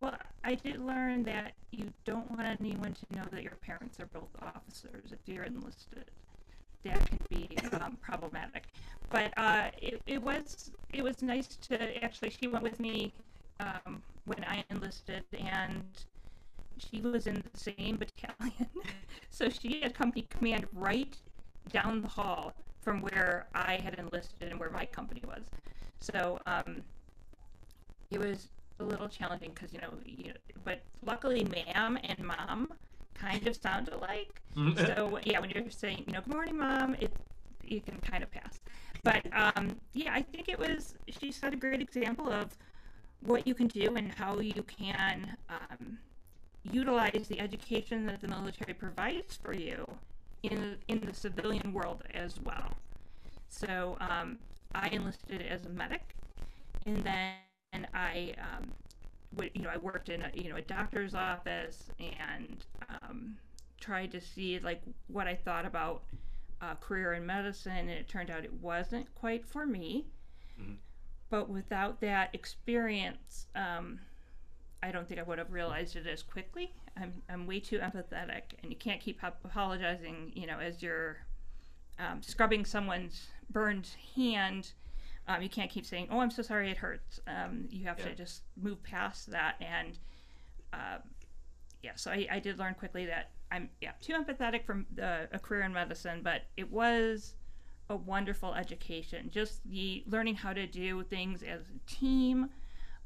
well, 0.00 0.16
I 0.44 0.54
did 0.54 0.78
learn 0.84 1.22
that 1.24 1.52
you 1.70 1.92
don't 2.04 2.30
want 2.30 2.42
anyone 2.60 2.94
to 2.94 3.16
know 3.16 3.24
that 3.32 3.42
your 3.42 3.56
parents 3.62 3.98
are 4.00 4.06
both 4.06 4.28
officers 4.42 5.12
if 5.12 5.18
you're 5.26 5.44
enlisted. 5.44 6.10
That 6.88 7.06
can 7.06 7.18
be 7.28 7.56
um, 7.72 7.96
problematic. 8.00 8.64
But 9.10 9.32
uh, 9.36 9.70
it, 9.80 10.00
it 10.06 10.22
was 10.22 10.70
it 10.92 11.02
was 11.02 11.22
nice 11.22 11.56
to 11.68 12.04
actually. 12.04 12.30
She 12.30 12.48
went 12.48 12.64
with 12.64 12.80
me 12.80 13.12
um, 13.60 14.02
when 14.24 14.44
I 14.44 14.64
enlisted, 14.70 15.24
and 15.38 15.84
she 16.78 17.00
was 17.00 17.26
in 17.26 17.36
the 17.36 17.58
same 17.58 17.96
battalion, 18.02 18.68
so 19.30 19.48
she 19.48 19.80
had 19.80 19.94
company 19.94 20.26
command 20.30 20.66
right 20.72 21.16
down 21.72 22.02
the 22.02 22.08
hall 22.08 22.52
from 22.80 23.00
where 23.00 23.48
I 23.54 23.76
had 23.82 23.94
enlisted 23.98 24.48
and 24.50 24.60
where 24.60 24.70
my 24.70 24.86
company 24.86 25.22
was. 25.26 25.42
So 26.00 26.38
um, 26.46 26.82
it 28.10 28.18
was 28.18 28.48
a 28.78 28.84
little 28.84 29.08
challenging 29.08 29.50
because 29.54 29.72
you 29.72 29.80
know, 29.80 29.92
you 30.04 30.32
but 30.64 30.80
luckily, 31.04 31.44
ma'am 31.44 31.98
and 32.04 32.18
mom 32.18 32.72
kind 33.16 33.46
of 33.46 33.56
sound 33.56 33.88
alike. 33.88 34.40
so 34.86 35.18
yeah, 35.24 35.40
when 35.40 35.50
you're 35.50 35.70
saying, 35.70 36.04
you 36.06 36.12
know, 36.12 36.20
good 36.20 36.32
morning, 36.32 36.58
mom, 36.58 36.96
it 37.00 37.12
you 37.64 37.80
can 37.80 37.98
kind 37.98 38.22
of 38.22 38.30
pass. 38.30 38.60
But 39.02 39.26
um, 39.32 39.76
yeah, 39.92 40.12
I 40.14 40.22
think 40.22 40.48
it 40.48 40.58
was 40.58 40.94
she 41.08 41.32
set 41.32 41.52
a 41.52 41.56
great 41.56 41.80
example 41.80 42.30
of 42.30 42.56
what 43.20 43.46
you 43.46 43.54
can 43.54 43.66
do 43.66 43.96
and 43.96 44.12
how 44.12 44.38
you 44.40 44.62
can 44.62 45.36
um, 45.48 45.98
utilize 46.62 47.26
the 47.28 47.40
education 47.40 48.06
that 48.06 48.20
the 48.20 48.28
military 48.28 48.74
provides 48.74 49.36
for 49.36 49.54
you 49.54 49.86
in 50.42 50.76
in 50.88 51.00
the 51.00 51.14
civilian 51.14 51.72
world 51.72 52.02
as 52.14 52.40
well. 52.40 52.72
So 53.48 53.96
um, 54.00 54.38
I 54.74 54.88
enlisted 54.88 55.42
as 55.42 55.64
a 55.64 55.70
medic, 55.70 56.14
and 56.84 57.02
then 57.04 57.34
and 57.72 57.86
I, 57.94 58.34
um, 58.38 58.70
you 59.54 59.62
know, 59.62 59.70
I 59.70 59.76
worked 59.76 60.08
in 60.08 60.22
a 60.22 60.30
you 60.34 60.50
know 60.50 60.56
a 60.56 60.62
doctor's 60.62 61.14
office 61.14 61.90
and 61.98 62.64
um, 62.88 63.36
tried 63.80 64.12
to 64.12 64.20
see 64.20 64.58
like 64.58 64.82
what 65.08 65.26
I 65.26 65.34
thought 65.34 65.66
about 65.66 66.02
uh, 66.60 66.74
career 66.76 67.14
in 67.14 67.26
medicine, 67.26 67.72
and 67.72 67.90
it 67.90 68.08
turned 68.08 68.30
out 68.30 68.44
it 68.44 68.52
wasn't 68.62 69.14
quite 69.14 69.46
for 69.46 69.66
me. 69.66 70.06
But 71.28 71.48
without 71.48 72.00
that 72.00 72.30
experience, 72.34 73.46
um, 73.54 73.98
I 74.82 74.90
don't 74.92 75.08
think 75.08 75.18
I 75.18 75.24
would 75.24 75.38
have 75.38 75.52
realized 75.52 75.96
it 75.96 76.06
as 76.06 76.22
quickly. 76.22 76.72
I'm, 76.96 77.12
I'm 77.28 77.46
way 77.46 77.60
too 77.60 77.78
empathetic, 77.78 78.42
and 78.62 78.70
you 78.70 78.76
can't 78.76 79.00
keep 79.00 79.20
apologizing, 79.22 80.32
you 80.34 80.46
know, 80.46 80.58
as 80.58 80.82
you're 80.82 81.18
um, 81.98 82.22
scrubbing 82.22 82.64
someone's 82.64 83.26
burned 83.50 83.88
hand. 84.14 84.72
Um, 85.28 85.42
you 85.42 85.48
can't 85.48 85.70
keep 85.70 85.84
saying, 85.86 86.08
"Oh, 86.10 86.20
I'm 86.20 86.30
so 86.30 86.42
sorry, 86.42 86.70
it 86.70 86.76
hurts." 86.76 87.20
Um, 87.26 87.66
you 87.70 87.84
have 87.86 87.98
Yeah. 87.98 88.06
to 88.10 88.14
just 88.14 88.42
move 88.56 88.82
past 88.82 89.30
that, 89.32 89.56
and 89.60 89.98
um, 90.72 91.02
yeah. 91.82 91.92
So 91.96 92.10
I, 92.10 92.26
I 92.30 92.38
did 92.38 92.58
learn 92.58 92.74
quickly 92.74 93.06
that 93.06 93.30
I'm 93.50 93.70
yeah 93.80 93.92
too 94.00 94.12
empathetic 94.12 94.64
from 94.64 94.86
the, 94.94 95.28
a 95.32 95.38
career 95.38 95.62
in 95.62 95.72
medicine, 95.72 96.20
but 96.22 96.42
it 96.56 96.70
was 96.70 97.34
a 97.90 97.96
wonderful 97.96 98.54
education. 98.54 99.30
Just 99.32 99.68
the 99.68 100.04
learning 100.06 100.36
how 100.36 100.52
to 100.52 100.66
do 100.66 101.02
things 101.04 101.42
as 101.42 101.62
a 101.62 101.90
team, 101.90 102.50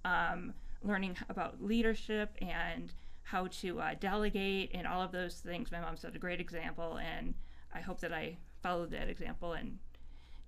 um, 0.04 0.52
learning 0.82 1.16
about 1.28 1.62
leadership 1.62 2.36
and 2.40 2.92
how 3.22 3.46
to 3.46 3.80
uh, 3.80 3.94
delegate 4.00 4.70
and 4.74 4.86
all 4.86 5.02
of 5.02 5.12
those 5.12 5.36
things. 5.36 5.70
My 5.70 5.80
mom 5.80 5.96
set 5.96 6.16
a 6.16 6.18
great 6.18 6.40
example, 6.40 6.98
and 6.98 7.34
I 7.74 7.80
hope 7.80 8.00
that 8.00 8.12
I 8.12 8.36
followed 8.62 8.90
that 8.90 9.08
example 9.08 9.52
and 9.52 9.78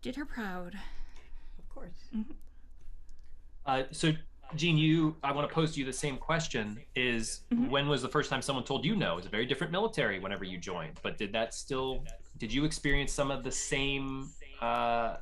did 0.03 0.17
her 0.17 0.25
proud. 0.27 0.75
Of 1.73 1.75
course. 1.75 2.25
Uh, 3.65 3.85
so, 3.93 4.13
Jean, 4.57 4.77
you, 4.77 5.17
I 5.23 5.33
want 5.33 5.49
to 5.49 5.55
pose 5.55 5.73
to 5.73 5.81
you 5.81 5.87
the 5.87 5.93
same 5.93 6.19
question: 6.19 6.79
Is 6.95 7.41
when 7.69 7.89
was 7.89 8.03
the 8.03 8.09
first 8.09 8.29
time 8.29 8.43
someone 8.43 8.65
told 8.65 8.85
you 8.85 8.95
no? 8.95 9.17
It's 9.17 9.27
a 9.27 9.31
very 9.31 9.47
different 9.47 9.73
military 9.73 10.19
whenever 10.19 10.45
you 10.45 10.59
joined, 10.59 11.01
but 11.03 11.17
did 11.17 11.33
that 11.33 11.55
still? 11.55 12.05
Did 12.39 12.53
you 12.53 12.65
experience 12.65 13.13
some 13.13 13.31
of 13.31 13.45
the 13.45 13.53
same? 13.53 14.29
Uh, 14.61 15.17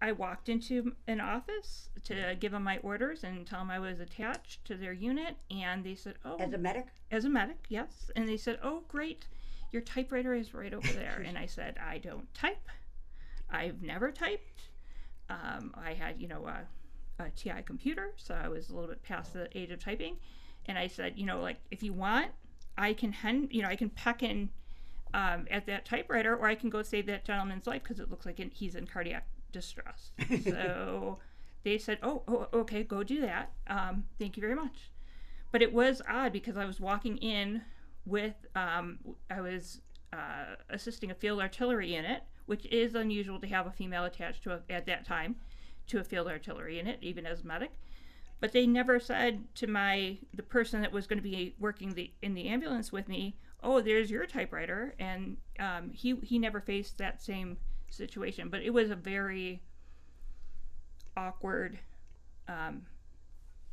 I 0.00 0.12
walked 0.12 0.48
into 0.48 0.96
an 1.06 1.20
office 1.20 1.90
to 2.04 2.36
give 2.40 2.52
them 2.52 2.64
my 2.64 2.78
orders 2.78 3.22
and 3.22 3.46
tell 3.46 3.60
them 3.60 3.70
I 3.70 3.78
was 3.78 4.00
attached 4.00 4.64
to 4.64 4.76
their 4.76 4.92
unit, 4.92 5.36
and 5.50 5.84
they 5.84 5.94
said, 5.94 6.14
"Oh, 6.24 6.36
As 6.38 6.52
a 6.54 6.58
medic, 6.58 6.86
as 7.10 7.24
a 7.24 7.28
medic, 7.28 7.58
yes." 7.68 8.10
And 8.16 8.28
they 8.28 8.38
said, 8.38 8.58
"Oh, 8.62 8.82
great, 8.88 9.26
your 9.72 9.82
typewriter 9.82 10.32
is 10.32 10.54
right 10.54 10.72
over 10.72 10.92
there." 10.92 11.22
and 11.26 11.36
I 11.36 11.46
said, 11.46 11.76
"I 11.78 11.98
don't 11.98 12.32
type. 12.32 12.68
I've 13.50 13.82
never 13.82 14.10
typed. 14.10 14.70
Um, 15.30 15.74
I 15.74 15.94
had, 15.94 16.20
you 16.20 16.28
know, 16.28 16.46
a, 16.46 17.22
a 17.22 17.30
TI 17.30 17.62
computer, 17.64 18.12
so 18.16 18.34
I 18.34 18.48
was 18.48 18.70
a 18.70 18.74
little 18.74 18.88
bit 18.88 19.02
past 19.02 19.32
the 19.32 19.48
age 19.56 19.70
of 19.70 19.78
typing." 19.78 20.16
And 20.66 20.78
I 20.78 20.86
said, 20.86 21.14
"You 21.16 21.26
know, 21.26 21.40
like 21.40 21.58
if 21.70 21.82
you 21.82 21.92
want, 21.92 22.30
I 22.76 22.92
can, 22.92 23.12
hen- 23.12 23.48
you 23.50 23.62
know, 23.62 23.68
I 23.68 23.76
can 23.76 23.90
peck 23.90 24.22
in." 24.22 24.50
Um, 25.14 25.46
at 25.50 25.66
that 25.66 25.84
typewriter, 25.84 26.34
or 26.34 26.46
I 26.46 26.54
can 26.54 26.70
go 26.70 26.82
save 26.82 27.04
that 27.04 27.26
gentleman's 27.26 27.66
life 27.66 27.82
because 27.82 28.00
it 28.00 28.08
looks 28.08 28.24
like 28.24 28.38
he's 28.54 28.74
in 28.74 28.86
cardiac 28.86 29.26
distress. 29.52 30.12
so 30.44 31.18
they 31.64 31.78
said, 31.78 31.98
oh, 32.02 32.22
oh, 32.26 32.48
okay, 32.52 32.82
go 32.82 33.02
do 33.02 33.20
that. 33.20 33.52
Um, 33.68 34.04
thank 34.18 34.36
you 34.36 34.40
very 34.40 34.54
much. 34.54 34.90
But 35.52 35.62
it 35.62 35.72
was 35.72 36.02
odd 36.08 36.32
because 36.32 36.56
I 36.56 36.64
was 36.64 36.80
walking 36.80 37.18
in 37.18 37.62
with, 38.04 38.34
um, 38.56 38.98
I 39.30 39.40
was 39.40 39.80
uh, 40.12 40.56
assisting 40.70 41.10
a 41.10 41.14
field 41.14 41.40
artillery 41.40 41.94
unit, 41.94 42.22
which 42.46 42.66
is 42.66 42.94
unusual 42.94 43.40
to 43.40 43.46
have 43.46 43.66
a 43.66 43.72
female 43.72 44.04
attached 44.04 44.42
to 44.44 44.52
a, 44.52 44.60
at 44.70 44.86
that 44.86 45.06
time 45.06 45.36
to 45.86 45.98
a 45.98 46.04
field 46.04 46.28
artillery 46.28 46.76
unit, 46.76 46.98
even 47.00 47.26
as 47.26 47.42
a 47.42 47.46
medic. 47.46 47.72
But 48.40 48.52
they 48.52 48.66
never 48.66 48.98
said 48.98 49.44
to 49.56 49.66
my 49.66 50.18
the 50.34 50.42
person 50.42 50.80
that 50.80 50.92
was 50.92 51.06
going 51.06 51.18
to 51.18 51.22
be 51.22 51.54
working 51.60 51.94
the 51.94 52.10
in 52.22 52.34
the 52.34 52.48
ambulance 52.48 52.90
with 52.90 53.08
me, 53.08 53.36
oh, 53.62 53.80
there's 53.80 54.10
your 54.10 54.26
typewriter, 54.26 54.94
and 54.98 55.36
um, 55.60 55.90
he 55.90 56.16
he 56.22 56.38
never 56.38 56.60
faced 56.60 56.98
that 56.98 57.22
same 57.22 57.56
situation, 57.88 58.48
but 58.48 58.62
it 58.62 58.70
was 58.70 58.90
a 58.90 58.96
very 58.96 59.62
awkward 61.16 61.78
um, 62.48 62.82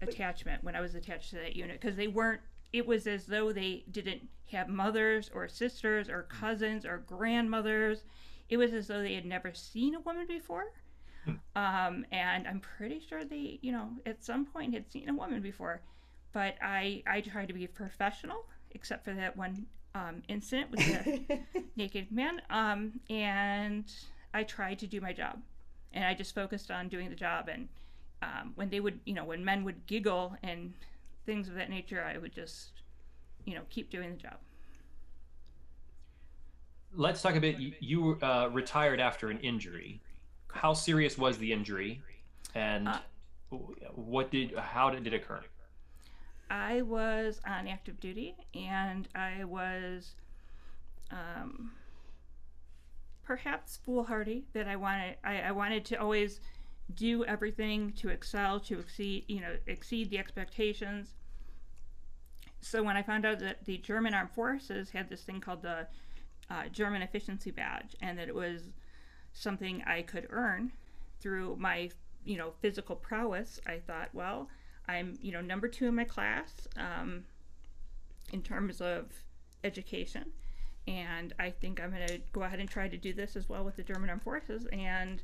attachment 0.02 0.64
when 0.64 0.76
I 0.76 0.82
was 0.82 0.96
attached 0.96 1.32
to 1.32 1.38
that 1.38 1.56
unit 1.56 1.80
because 1.80 1.96
they 1.96 2.08
weren't. 2.08 2.42
It 2.72 2.86
was 2.86 3.08
as 3.08 3.26
though 3.26 3.52
they 3.52 3.84
didn't 3.92 4.28
have 4.52 4.70
mothers 4.70 5.32
or 5.34 5.48
sisters 5.48 6.10
or 6.10 6.24
cousins 6.24 6.86
or 6.86 7.00
grandmothers. 7.00 8.04
It 8.50 8.58
was 8.58 8.74
as 8.74 8.88
though 8.88 9.02
they 9.02 9.14
had 9.14 9.26
never 9.26 9.54
seen 9.54 9.95
a 9.95 10.00
woman 10.00 10.26
before. 10.28 10.72
Um, 11.56 12.06
and 12.12 12.47
I'm 12.47 12.60
pretty 12.60 13.02
sure 13.08 13.24
they, 13.24 13.60
you 13.62 13.72
know, 13.72 13.89
at 14.06 14.24
some 14.24 14.45
point 14.45 14.74
had 14.74 14.89
seen 14.91 15.10
a 15.10 15.14
woman 15.14 15.41
before. 15.41 15.82
But 16.34 16.56
I, 16.62 17.04
I 17.08 17.22
tried 17.22 17.47
to 17.47 17.54
be 17.54 17.68
professional, 17.68 18.45
except 18.72 19.04
for 19.06 19.14
that 19.14 19.36
one 19.36 19.66
um, 19.95 20.22
incident 20.28 20.72
with 20.72 20.80
the 20.80 21.39
naked 21.76 22.12
man. 22.12 22.41
Um, 22.50 23.00
and 23.10 23.91
I 24.34 24.43
tried 24.43 24.80
to 24.80 24.88
do 24.88 25.02
my 25.02 25.14
job, 25.14 25.39
and 25.93 26.06
I 26.06 26.14
just 26.14 26.36
focused 26.36 26.72
on 26.72 26.88
doing 26.88 27.10
the 27.10 27.16
job. 27.16 27.50
And 27.50 27.68
um, 28.22 28.54
when 28.56 28.70
they 28.70 28.80
would, 28.80 29.00
you 29.06 29.14
know, 29.14 29.26
when 29.26 29.43
men 29.43 29.64
would 29.64 29.86
giggle 29.88 30.36
and 30.43 30.74
things 31.26 31.47
of 31.47 31.56
that 31.56 31.70
nature, 31.70 32.04
I 32.04 32.18
would 32.18 32.34
just, 32.34 32.72
you 33.45 33.56
know, 33.56 33.62
keep 33.70 33.89
doing 33.89 34.12
the 34.12 34.18
job. 34.18 34.38
Let's 36.94 37.22
talk 37.22 37.36
a 37.36 37.40
bit. 37.40 37.60
You, 37.60 37.74
you 37.80 38.20
uh, 38.22 38.50
retired 38.52 39.00
after 39.00 39.30
an 39.30 39.40
injury. 39.40 40.02
How 40.48 40.74
serious 40.74 41.18
was 41.18 41.38
the 41.38 41.54
injury, 41.54 42.02
and 42.56 42.88
uh, 42.88 43.00
what 43.94 44.32
did? 44.32 44.56
How 44.58 44.90
did 44.90 45.06
it 45.06 45.14
occur? 45.14 45.42
I 46.50 46.82
was 46.82 47.42
on 47.46 47.68
active 47.68 48.00
duty, 48.00 48.36
and 48.56 49.08
I 49.14 49.44
was, 49.44 50.16
um, 51.12 51.72
perhaps 53.24 53.78
foolhardy 53.86 54.46
that 54.54 54.68
I 54.68 54.76
wanted. 54.76 55.18
I, 55.24 55.42
I 55.42 55.52
wanted 55.52 55.86
to 55.86 55.96
always 55.98 56.40
do 56.96 57.24
everything 57.26 57.94
to 57.94 58.10
excel, 58.10 58.60
to 58.62 58.80
exceed, 58.80 59.26
you 59.28 59.42
know, 59.42 59.56
exceed 59.68 60.10
the 60.10 60.18
expectations. 60.18 61.14
So 62.62 62.82
when 62.82 62.98
I 62.98 63.04
found 63.04 63.26
out 63.26 63.40
that 63.40 63.64
the 63.66 63.78
German 63.78 64.16
armed 64.16 64.32
forces 64.32 64.90
had 64.90 65.10
this 65.10 65.22
thing 65.22 65.40
called 65.40 65.62
the 65.62 65.88
uh, 66.50 66.68
German 66.72 67.02
efficiency 67.02 67.52
badge, 67.52 67.95
and 68.02 68.18
that 68.18 68.28
it 68.28 68.36
was 68.36 68.70
something 69.34 69.84
I 69.86 70.02
could 70.02 70.28
earn 70.30 70.72
through 71.20 71.58
my, 71.58 71.89
you 72.26 72.38
know, 72.38 72.54
physical 72.62 72.95
prowess, 72.95 73.60
I 73.68 73.80
thought, 73.86 74.10
well, 74.14 74.50
I'm, 74.88 75.18
you 75.22 75.32
know, 75.32 75.41
number 75.41 75.68
two 75.68 75.86
in 75.88 75.95
my 75.95 76.06
class 76.06 76.68
um, 76.78 77.26
in 78.34 78.41
terms 78.41 78.82
of 78.82 79.06
education, 79.64 80.26
and 80.88 81.34
I 81.38 81.52
think 81.52 81.80
I'm 81.80 81.91
going 81.91 82.08
to 82.08 82.20
go 82.32 82.43
ahead 82.43 82.60
and 82.60 82.70
try 82.70 82.88
to 82.88 82.97
do 82.97 83.14
this 83.14 83.36
as 83.36 83.47
well 83.47 83.64
with 83.64 83.76
the 83.76 83.84
German 83.84 84.10
armed 84.10 84.24
forces. 84.24 84.66
And 84.72 85.22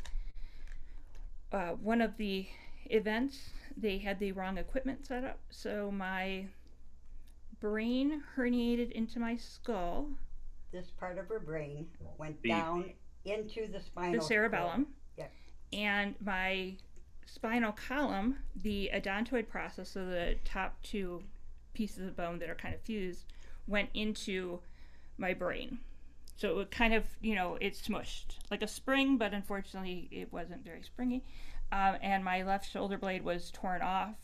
uh, 1.51 1.71
one 1.71 2.01
of 2.01 2.17
the 2.17 2.45
events, 2.85 3.49
they 3.75 3.97
had 3.97 4.19
the 4.19 4.31
wrong 4.33 4.57
equipment 4.57 5.05
set 5.07 5.23
up, 5.23 5.39
so 5.49 5.89
my 5.91 6.45
brain 7.59 8.21
herniated 8.37 8.91
into 8.91 9.19
my 9.19 9.37
skull. 9.37 10.09
This 10.75 10.91
part 10.91 11.17
of 11.17 11.29
her 11.29 11.39
brain 11.39 11.87
went 12.17 12.41
the, 12.41 12.49
down 12.49 12.91
into 13.23 13.71
the 13.71 13.79
spinal. 13.79 14.19
The 14.19 14.25
cerebellum. 14.25 14.87
Yeah. 15.17 15.27
And 15.71 16.15
my 16.19 16.73
spinal 17.25 17.71
column, 17.71 18.39
the 18.61 18.91
odontoid 18.93 19.47
process, 19.47 19.91
so 19.91 20.05
the 20.05 20.35
top 20.43 20.75
two 20.83 21.23
pieces 21.73 22.09
of 22.09 22.17
bone 22.17 22.39
that 22.39 22.49
are 22.49 22.55
kind 22.55 22.75
of 22.75 22.81
fused, 22.81 23.23
went 23.67 23.89
into 23.93 24.59
my 25.17 25.33
brain. 25.33 25.79
So 26.35 26.59
it 26.59 26.71
kind 26.71 26.93
of, 26.93 27.05
you 27.21 27.35
know, 27.35 27.57
it 27.61 27.75
smushed 27.75 28.39
like 28.51 28.61
a 28.61 28.67
spring, 28.67 29.17
but 29.17 29.33
unfortunately 29.33 30.09
it 30.11 30.33
wasn't 30.33 30.65
very 30.65 30.83
springy. 30.83 31.23
Um, 31.71 31.95
and 32.01 32.21
my 32.25 32.43
left 32.43 32.69
shoulder 32.69 32.97
blade 32.97 33.23
was 33.23 33.49
torn 33.49 33.81
off. 33.81 34.15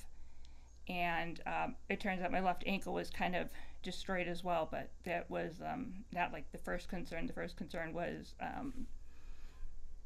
And 0.89 1.39
um, 1.47 1.75
it 1.87 2.01
turns 2.01 2.21
out 2.21 2.29
my 2.29 2.41
left 2.41 2.65
ankle 2.67 2.93
was 2.93 3.09
kind 3.09 3.37
of 3.37 3.47
destroyed 3.83 4.27
as 4.27 4.43
well, 4.43 4.67
but 4.69 4.89
that 5.03 5.29
was 5.29 5.61
um, 5.65 5.93
not 6.11 6.31
like 6.31 6.51
the 6.51 6.57
first 6.57 6.87
concern. 6.89 7.27
The 7.27 7.33
first 7.33 7.57
concern 7.57 7.93
was 7.93 8.35
um, 8.41 8.85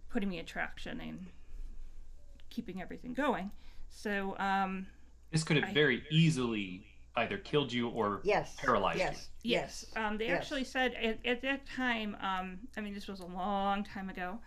putting 0.09 0.30
me 0.30 0.39
in 0.39 0.45
traction 0.45 0.99
and 1.01 1.26
keeping 2.49 2.82
everything 2.82 3.13
going. 3.13 3.51
So 3.89 4.36
um, 4.39 4.88
this 5.32 5.43
could 5.43 5.57
have 5.57 5.69
I, 5.69 5.73
very 5.73 6.03
easily 6.09 6.86
either 7.17 7.38
killed 7.38 7.71
you 7.71 7.89
or 7.89 8.21
yes, 8.23 8.55
paralyzed 8.57 8.99
yes, 8.99 9.30
you. 9.41 9.51
Yes, 9.51 9.86
yes. 9.93 10.03
Um, 10.03 10.17
they 10.17 10.28
yes. 10.28 10.38
actually 10.38 10.63
said 10.63 10.93
at, 10.93 11.26
at 11.26 11.41
that 11.41 11.65
time. 11.65 12.15
Um, 12.21 12.59
I 12.78 12.82
mean, 12.82 12.93
this 12.93 13.07
was 13.07 13.19
a 13.19 13.26
long 13.26 13.84
time 13.84 14.09
ago. 14.09 14.39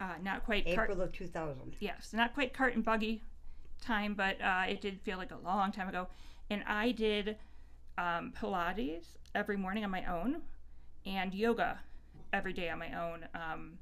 Uh, 0.00 0.14
not 0.22 0.44
quite 0.44 0.66
April 0.66 0.96
cart- 0.96 1.08
of 1.08 1.12
2000. 1.12 1.76
Yes, 1.78 2.10
not 2.12 2.34
quite 2.34 2.52
cart 2.52 2.74
and 2.74 2.84
buggy 2.84 3.22
time, 3.80 4.14
but 4.14 4.40
uh, 4.40 4.64
it 4.68 4.80
did 4.80 5.00
feel 5.02 5.18
like 5.18 5.30
a 5.30 5.38
long 5.38 5.70
time 5.70 5.88
ago. 5.88 6.08
And 6.50 6.62
I 6.66 6.90
did 6.90 7.36
um, 7.98 8.32
Pilates 8.36 9.16
every 9.34 9.56
morning 9.56 9.84
on 9.84 9.90
my 9.90 10.04
own, 10.04 10.42
and 11.06 11.34
yoga 11.34 11.80
every 12.32 12.52
day 12.52 12.68
on 12.70 12.78
my 12.78 12.92
own. 12.92 13.26
Um, 13.34 13.78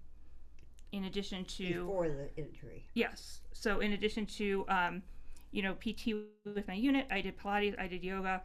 in 0.92 1.04
addition 1.04 1.44
to 1.44 1.86
before 1.86 2.08
the 2.08 2.28
injury. 2.36 2.84
Yes. 2.94 3.40
So 3.52 3.80
in 3.80 3.92
addition 3.92 4.26
to 4.26 4.64
um, 4.68 5.02
you 5.50 5.62
know 5.62 5.74
PT 5.74 6.14
with 6.44 6.68
my 6.68 6.74
unit, 6.74 7.06
I 7.10 7.20
did 7.20 7.38
Pilates, 7.38 7.78
I 7.78 7.86
did 7.86 8.04
yoga, 8.04 8.42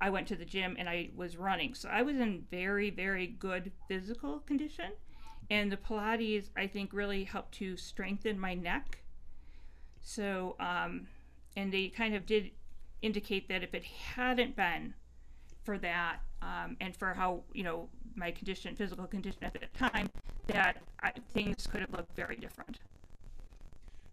I 0.00 0.10
went 0.10 0.26
to 0.28 0.36
the 0.36 0.44
gym, 0.44 0.76
and 0.78 0.88
I 0.88 1.10
was 1.14 1.36
running. 1.36 1.74
So 1.74 1.88
I 1.88 2.02
was 2.02 2.16
in 2.16 2.44
very 2.50 2.90
very 2.90 3.26
good 3.26 3.70
physical 3.86 4.40
condition, 4.40 4.92
and 5.50 5.70
the 5.70 5.76
Pilates 5.76 6.48
I 6.56 6.66
think 6.66 6.92
really 6.92 7.24
helped 7.24 7.54
to 7.58 7.76
strengthen 7.76 8.38
my 8.38 8.54
neck. 8.54 8.98
So 10.00 10.56
um, 10.58 11.06
and 11.56 11.72
they 11.72 11.88
kind 11.88 12.14
of 12.14 12.26
did 12.26 12.50
indicate 13.04 13.48
that 13.48 13.62
if 13.62 13.74
it 13.74 13.84
hadn't 13.84 14.56
been 14.56 14.94
for 15.62 15.78
that 15.78 16.18
um, 16.42 16.76
and 16.80 16.96
for 16.96 17.12
how 17.14 17.42
you 17.52 17.62
know 17.62 17.88
my 18.16 18.30
condition, 18.30 18.74
physical 18.74 19.06
condition 19.06 19.42
at 19.42 19.52
the 19.52 19.60
time, 19.76 20.08
that 20.46 20.78
I, 21.02 21.12
things 21.32 21.66
could 21.66 21.80
have 21.80 21.92
looked 21.92 22.14
very 22.16 22.36
different. 22.36 22.78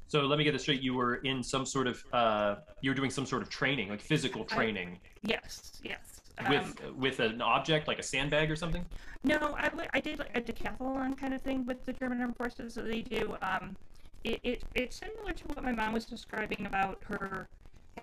So 0.08 0.22
let 0.22 0.38
me 0.38 0.44
get 0.44 0.52
this 0.52 0.64
straight. 0.64 0.82
You 0.82 0.94
were 0.94 1.16
in 1.18 1.42
some 1.42 1.66
sort 1.66 1.88
of, 1.88 2.04
uh, 2.12 2.56
you 2.82 2.92
were 2.92 2.96
doing 2.96 3.10
some 3.10 3.26
sort 3.26 3.42
of 3.42 3.50
training, 3.50 3.88
like 3.89 4.02
physical 4.02 4.44
training. 4.44 5.00
I, 5.06 5.08
yes, 5.24 5.80
yes. 5.84 6.22
With 6.50 6.82
um, 6.86 7.00
with 7.00 7.20
an 7.20 7.42
object 7.42 7.88
like 7.88 8.00
a 8.00 8.04
sandbag 8.04 8.50
or 8.50 8.56
something. 8.56 8.84
No, 9.24 9.38
I, 9.58 9.70
I 9.94 10.00
did 10.00 10.20
like 10.20 10.36
a 10.36 10.42
decathlon 10.42 11.18
kind 11.18 11.34
of 11.34 11.42
thing 11.42 11.66
with 11.66 11.86
the 11.86 11.94
German 11.94 12.20
Armed 12.20 12.36
Forces. 12.36 12.74
So 12.74 12.82
they 12.82 13.02
do. 13.02 13.38
Um, 13.42 13.76
it, 14.24 14.39
it 14.44 14.64
it's 14.74 14.98
similar 14.98 15.34
to 15.34 15.44
what 15.48 15.64
my 15.64 15.72
mom 15.72 15.94
was 15.94 16.06
describing 16.06 16.66
about 16.66 17.00
her 17.04 17.48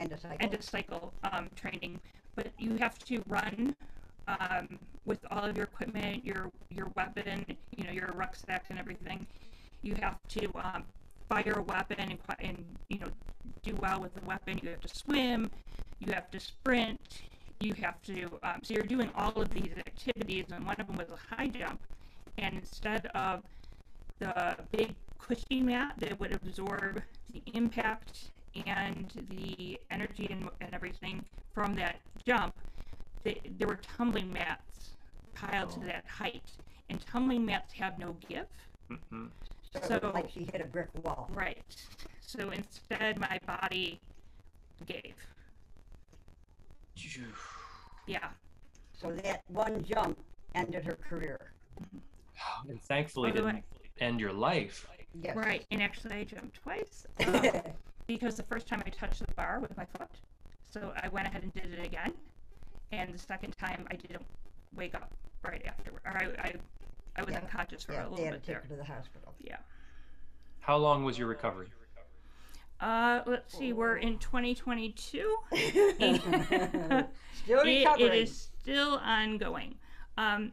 endocycle, 0.01 0.39
endocycle 0.41 1.11
um, 1.33 1.49
training, 1.55 2.01
but 2.37 2.49
you 2.59 2.77
have 2.77 2.99
to 3.01 3.23
run 3.29 3.75
um, 4.27 4.79
with 5.05 5.19
all 5.31 5.45
of 5.45 5.57
your 5.57 5.65
equipment, 5.67 6.25
your 6.25 6.51
your 6.71 6.89
weapon, 6.97 7.45
you 7.77 7.85
know, 7.85 7.91
your 7.91 8.13
rucksack 8.15 8.67
and 8.71 8.79
everything. 8.79 9.27
You 9.83 9.95
have 10.01 10.19
to 10.29 10.51
um, 10.63 10.85
fire 11.29 11.55
a 11.57 11.63
weapon 11.63 11.97
and, 11.99 12.19
and 12.41 12.65
you 12.89 12.99
know 12.99 13.09
do 13.63 13.77
well 13.81 14.01
with 14.01 14.15
the 14.15 14.25
weapon. 14.27 14.59
You 14.63 14.71
have 14.71 14.81
to 14.81 14.89
swim. 14.89 15.51
You 16.01 16.13
have 16.13 16.31
to 16.31 16.41
sprint. 16.41 17.23
You 17.61 17.75
have 17.75 18.01
to. 18.03 18.39
Um, 18.43 18.61
so 18.63 18.75
you're 18.75 18.83
doing 18.85 19.11
all 19.17 19.41
of 19.41 19.51
these 19.51 19.73
activities, 19.87 20.47
and 20.53 20.65
one 20.65 20.77
of 20.79 20.87
them 20.87 20.97
was 20.97 21.09
a 21.11 21.35
high 21.35 21.49
jump. 21.49 21.81
And 22.37 22.55
instead 22.55 23.07
of 23.15 23.43
the 24.21 24.57
big 24.71 24.95
cushy 25.19 25.61
mat 25.61 25.95
that 25.99 26.19
would 26.21 26.33
absorb 26.33 27.03
the 27.33 27.43
impact 27.55 28.31
and 28.67 29.13
the 29.31 29.79
energy 29.91 30.29
and, 30.31 30.49
and 30.61 30.75
everything 30.75 31.25
from 31.53 31.75
that 31.77 31.97
jump, 32.25 32.55
they, 33.25 33.41
there 33.59 33.69
were 33.69 33.81
tumbling 33.97 34.33
mats 34.33 34.91
piled 35.35 35.73
oh. 35.77 35.81
to 35.81 35.87
that 35.87 36.05
height, 36.07 36.51
and 36.91 37.05
tumbling 37.07 37.45
mats 37.45 37.73
have 37.75 37.99
no 37.99 38.17
give. 38.29 38.47
Mm-hmm. 38.91 39.27
So, 39.73 39.99
so 40.01 40.11
like 40.15 40.31
she 40.31 40.49
hit 40.51 40.61
a 40.61 40.65
brick 40.65 40.89
wall. 41.05 41.29
Right. 41.33 41.63
So 42.21 42.51
instead, 42.51 43.19
my 43.19 43.39
body 43.47 44.01
gave. 44.87 45.15
Yeah. 48.07 48.29
So 48.93 49.13
that 49.13 49.43
one 49.49 49.85
jump 49.85 50.19
ended 50.55 50.85
her 50.85 50.97
career. 51.09 51.53
And 52.69 52.81
thankfully 52.83 53.33
didn't 53.33 53.65
end 54.01 54.21
your 54.21 54.33
life. 54.33 54.89
Yes. 55.23 55.37
Right. 55.37 55.65
And 55.71 55.83
actually, 55.83 56.17
I 56.17 56.25
jumped 56.25 56.63
twice 56.63 57.07
um, 57.27 57.63
because 58.09 58.35
the 58.35 58.43
first 58.43 58.67
time 58.67 58.83
I 58.85 58.91
touched 58.91 59.25
the 59.25 59.33
bar 59.35 59.61
with 59.61 59.77
my 59.77 59.87
foot. 59.97 60.11
So 60.69 60.93
I 61.01 61.07
went 61.09 61.29
ahead 61.29 61.45
and 61.45 61.55
did 61.55 61.73
it 61.73 61.85
again 61.85 62.13
and 62.93 63.15
the 63.15 63.19
second 63.19 63.57
time 63.59 63.87
I 63.91 63.97
didn't 63.97 64.25
wake 64.77 64.95
up 64.95 65.13
right 65.45 65.63
after, 65.67 65.91
or 66.05 66.11
I, 66.11 66.49
I, 66.49 66.55
I 67.17 67.23
was 67.23 67.33
yeah. 67.33 67.41
unconscious 67.41 67.85
for 67.85 67.93
yeah, 67.93 68.03
a 68.03 68.05
little 68.05 68.17
they 68.17 68.25
had 68.25 68.33
bit 68.35 68.43
to 68.43 68.47
there. 68.47 68.65
to 68.69 68.77
the 68.77 68.85
hospital. 68.85 69.35
Yeah. 69.41 69.57
How 70.61 70.77
long 70.77 71.05
was 71.05 71.19
your 71.19 71.29
recovery? 71.29 71.69
Uh, 72.81 73.23
let's 73.27 73.57
see, 73.57 73.73
we're 73.73 73.97
in 73.97 74.19
2022. 74.19 75.37
still 75.53 75.83
recovering. 77.65 77.65
It, 77.65 78.01
it 78.01 78.15
is 78.15 78.49
still 78.61 79.01
ongoing. 79.03 79.75
Um, 80.17 80.53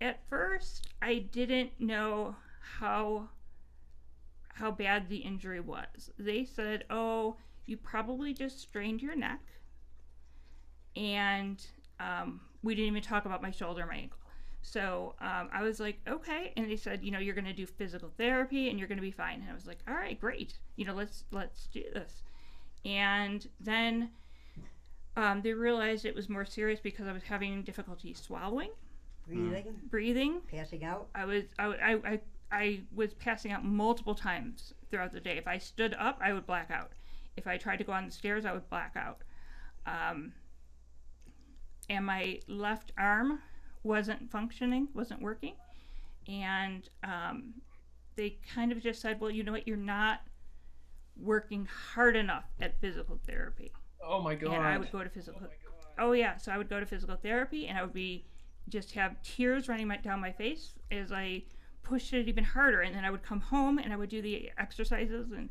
at 0.00 0.20
first, 0.28 0.88
I 1.02 1.24
didn't 1.32 1.72
know 1.80 2.36
how 2.78 3.28
how 4.56 4.70
bad 4.70 5.08
the 5.08 5.18
injury 5.18 5.60
was. 5.60 6.10
They 6.18 6.44
said, 6.44 6.84
"Oh, 6.90 7.36
you 7.66 7.76
probably 7.76 8.32
just 8.34 8.60
strained 8.60 9.02
your 9.02 9.16
neck," 9.16 9.40
and 10.96 11.64
um, 12.00 12.40
we 12.62 12.74
didn't 12.74 12.88
even 12.88 13.02
talk 13.02 13.24
about 13.24 13.42
my 13.42 13.50
shoulder, 13.50 13.82
or 13.82 13.86
my 13.86 13.96
ankle. 13.96 14.18
So 14.62 15.14
um, 15.20 15.48
I 15.52 15.62
was 15.62 15.78
like, 15.78 16.00
okay. 16.08 16.52
And 16.56 16.68
they 16.68 16.76
said, 16.76 17.04
you 17.04 17.12
know, 17.12 17.20
you're 17.20 17.36
going 17.36 17.44
to 17.44 17.52
do 17.52 17.66
physical 17.66 18.10
therapy 18.18 18.68
and 18.68 18.80
you're 18.80 18.88
going 18.88 18.98
to 18.98 19.02
be 19.02 19.12
fine. 19.12 19.40
And 19.40 19.48
I 19.48 19.54
was 19.54 19.64
like, 19.64 19.78
all 19.86 19.94
right, 19.94 20.20
great. 20.20 20.54
You 20.74 20.84
know, 20.84 20.94
let's 20.94 21.22
let's 21.30 21.68
do 21.68 21.84
this. 21.94 22.24
And 22.84 23.46
then 23.60 24.10
um, 25.16 25.42
they 25.42 25.52
realized 25.52 26.04
it 26.04 26.16
was 26.16 26.28
more 26.28 26.44
serious 26.44 26.80
because 26.80 27.06
I 27.06 27.12
was 27.12 27.22
having 27.22 27.62
difficulty 27.62 28.12
swallowing, 28.12 28.70
Breathing, 29.28 29.64
breathing. 29.88 30.40
passing 30.50 30.84
out. 30.84 31.06
I 31.14 31.24
was 31.26 31.44
I, 31.60 31.66
I, 31.66 31.92
I, 32.04 32.20
I 32.50 32.80
was 32.94 33.14
passing 33.14 33.52
out 33.52 33.64
multiple 33.64 34.14
times 34.14 34.72
throughout 34.90 35.12
the 35.12 35.20
day. 35.20 35.36
If 35.36 35.48
I 35.48 35.58
stood 35.58 35.94
up, 35.98 36.18
I 36.22 36.32
would 36.32 36.46
black 36.46 36.70
out. 36.70 36.92
If 37.36 37.46
I 37.46 37.56
tried 37.56 37.76
to 37.78 37.84
go 37.84 37.92
on 37.92 38.06
the 38.06 38.12
stairs, 38.12 38.44
I 38.44 38.52
would 38.52 38.68
black 38.70 38.94
out. 38.96 39.22
Um, 39.86 40.32
and 41.88 42.04
my 42.04 42.40
left 42.48 42.92
arm 42.98 43.40
wasn't 43.82 44.30
functioning, 44.30 44.88
wasn't 44.94 45.20
working. 45.22 45.54
And 46.28 46.88
um, 47.04 47.54
they 48.16 48.38
kind 48.54 48.72
of 48.72 48.82
just 48.82 49.00
said, 49.00 49.20
well, 49.20 49.30
you 49.30 49.44
know 49.44 49.52
what, 49.52 49.66
you're 49.68 49.76
not 49.76 50.22
working 51.16 51.68
hard 51.94 52.16
enough 52.16 52.44
at 52.60 52.80
physical 52.80 53.18
therapy. 53.26 53.72
Oh 54.04 54.20
my 54.20 54.34
god. 54.34 54.54
And 54.54 54.62
I 54.62 54.78
would 54.78 54.92
go 54.92 55.02
to 55.02 55.10
physical. 55.10 55.40
Oh, 55.98 56.12
yeah, 56.12 56.36
so 56.36 56.52
I 56.52 56.58
would 56.58 56.68
go 56.68 56.78
to 56.78 56.86
physical 56.86 57.16
therapy, 57.16 57.68
and 57.68 57.78
I 57.78 57.82
would 57.82 57.94
be 57.94 58.26
just 58.68 58.92
have 58.92 59.22
tears 59.22 59.68
running 59.68 59.86
my, 59.86 59.96
down 59.96 60.20
my 60.20 60.32
face 60.32 60.74
as 60.90 61.12
I 61.12 61.44
pushed 61.88 62.12
it 62.12 62.28
even 62.28 62.44
harder. 62.44 62.80
And 62.80 62.94
then 62.94 63.04
I 63.04 63.10
would 63.10 63.22
come 63.22 63.40
home 63.40 63.78
and 63.78 63.92
I 63.92 63.96
would 63.96 64.08
do 64.08 64.20
the 64.20 64.50
exercises 64.58 65.32
and 65.32 65.48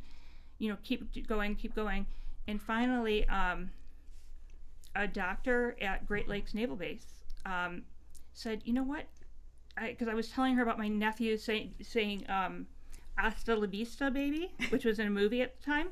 you 0.57 0.69
know 0.69 0.77
keep 0.83 1.27
going, 1.27 1.55
keep 1.55 1.75
going. 1.75 2.05
And 2.47 2.61
finally, 2.61 3.27
um, 3.27 3.71
a 4.95 5.07
doctor 5.07 5.75
at 5.81 6.05
Great 6.05 6.27
Lakes 6.27 6.53
Naval 6.53 6.75
Base 6.75 7.05
um, 7.45 7.83
said, 8.33 8.61
"You 8.65 8.73
know 8.73 8.83
what?" 8.83 9.05
Because 9.81 10.07
I, 10.07 10.11
I, 10.11 10.15
was 10.15 10.29
telling 10.29 10.55
her 10.55 10.63
about 10.63 10.77
my 10.77 10.87
nephew 10.87 11.37
say, 11.37 11.71
saying 11.81 12.25
um, 12.29 12.67
"Hasta 13.17 13.55
la 13.55 13.67
vista, 13.67 14.11
baby," 14.11 14.53
which 14.69 14.85
was 14.85 14.99
in 14.99 15.07
a 15.07 15.11
movie 15.11 15.41
at 15.41 15.57
the 15.57 15.63
time, 15.65 15.87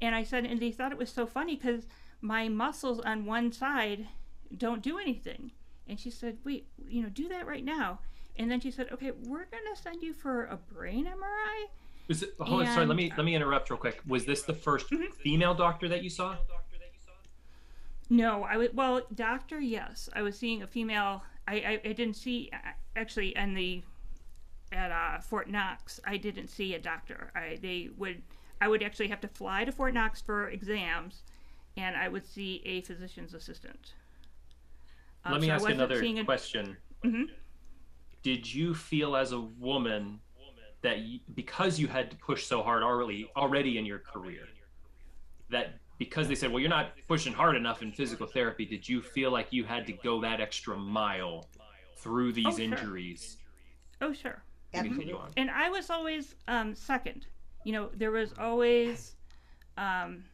and 0.00 0.14
I 0.14 0.24
said, 0.24 0.44
and 0.44 0.60
they 0.60 0.70
thought 0.70 0.92
it 0.92 0.98
was 0.98 1.10
so 1.10 1.26
funny 1.26 1.56
because 1.56 1.86
my 2.20 2.48
muscles 2.48 3.00
on 3.00 3.24
one 3.24 3.52
side 3.52 4.08
don't 4.56 4.82
do 4.82 4.98
anything. 4.98 5.52
And 5.88 5.98
she 5.98 6.10
said, 6.10 6.38
"Wait, 6.44 6.68
you 6.88 7.02
know, 7.02 7.08
do 7.08 7.28
that 7.28 7.46
right 7.46 7.64
now." 7.64 8.00
And 8.36 8.50
then 8.50 8.60
she 8.60 8.70
said, 8.70 8.88
"Okay, 8.92 9.10
we're 9.10 9.44
gonna 9.44 9.76
send 9.76 10.02
you 10.02 10.12
for 10.14 10.46
a 10.46 10.56
brain 10.56 11.06
MRI." 11.06 11.68
Was 12.08 12.22
it, 12.22 12.34
hold 12.40 12.62
on, 12.62 12.66
sorry, 12.74 12.86
let 12.86 12.96
me 12.96 13.12
let 13.16 13.24
me 13.24 13.34
interrupt 13.34 13.70
real 13.70 13.78
quick. 13.78 14.00
Was 14.06 14.24
this 14.24 14.42
the 14.42 14.52
1st 14.52 14.88
mm-hmm. 14.88 15.12
female 15.22 15.54
doctor 15.54 15.88
that 15.88 16.02
you 16.02 16.10
saw? 16.10 16.36
No, 18.10 18.44
I 18.44 18.56
would. 18.56 18.76
Well, 18.76 19.02
doctor, 19.14 19.60
yes, 19.60 20.08
I 20.14 20.22
was 20.22 20.36
seeing 20.38 20.62
a 20.62 20.66
female. 20.66 21.22
I 21.46 21.54
I, 21.54 21.80
I 21.84 21.92
didn't 21.92 22.14
see 22.14 22.50
actually 22.96 23.36
in 23.36 23.54
the 23.54 23.82
at 24.72 24.90
uh, 24.90 25.20
Fort 25.20 25.48
Knox. 25.48 26.00
I 26.04 26.16
didn't 26.16 26.48
see 26.48 26.74
a 26.74 26.78
doctor. 26.78 27.30
I 27.34 27.58
they 27.60 27.90
would. 27.96 28.22
I 28.60 28.68
would 28.68 28.82
actually 28.82 29.08
have 29.08 29.20
to 29.22 29.28
fly 29.28 29.64
to 29.64 29.72
Fort 29.72 29.94
Knox 29.94 30.20
for 30.20 30.48
exams, 30.48 31.22
and 31.76 31.96
I 31.96 32.08
would 32.08 32.26
see 32.26 32.62
a 32.64 32.80
physician's 32.82 33.34
assistant. 33.34 33.94
Um, 35.24 35.32
Let 35.32 35.40
me 35.40 35.48
so 35.48 35.54
ask 35.54 35.68
another 35.68 36.02
a... 36.02 36.24
question. 36.24 36.76
Mm-hmm. 37.04 37.24
Did 38.22 38.52
you 38.52 38.74
feel 38.74 39.16
as 39.16 39.32
a 39.32 39.40
woman 39.40 40.20
that 40.82 41.00
you, 41.00 41.20
because 41.34 41.78
you 41.78 41.88
had 41.88 42.10
to 42.10 42.16
push 42.16 42.46
so 42.46 42.62
hard 42.62 42.82
already 42.82 43.30
already 43.36 43.78
in 43.78 43.86
your 43.86 44.00
career 44.00 44.42
that 45.50 45.74
because 45.98 46.28
they 46.28 46.34
said 46.34 46.50
well 46.50 46.60
you're 46.60 46.68
not 46.68 46.92
pushing 47.08 47.32
hard 47.32 47.56
enough 47.56 47.82
in 47.82 47.92
physical 47.92 48.26
therapy 48.26 48.64
did 48.64 48.88
you 48.88 49.00
feel 49.00 49.30
like 49.30 49.52
you 49.52 49.64
had 49.64 49.86
to 49.86 49.92
go 49.92 50.20
that 50.20 50.40
extra 50.40 50.76
mile 50.76 51.46
through 51.96 52.32
these 52.32 52.46
oh, 52.46 52.50
sure. 52.50 52.64
injuries? 52.64 53.38
Oh 54.00 54.12
sure. 54.12 54.42
And 55.36 55.50
i 55.50 55.70
was 55.70 55.90
always 55.90 56.34
um, 56.48 56.74
second. 56.74 57.26
You 57.64 57.72
know 57.72 57.90
there 57.94 58.10
was 58.10 58.34
always 58.38 59.14
um, 59.78 60.24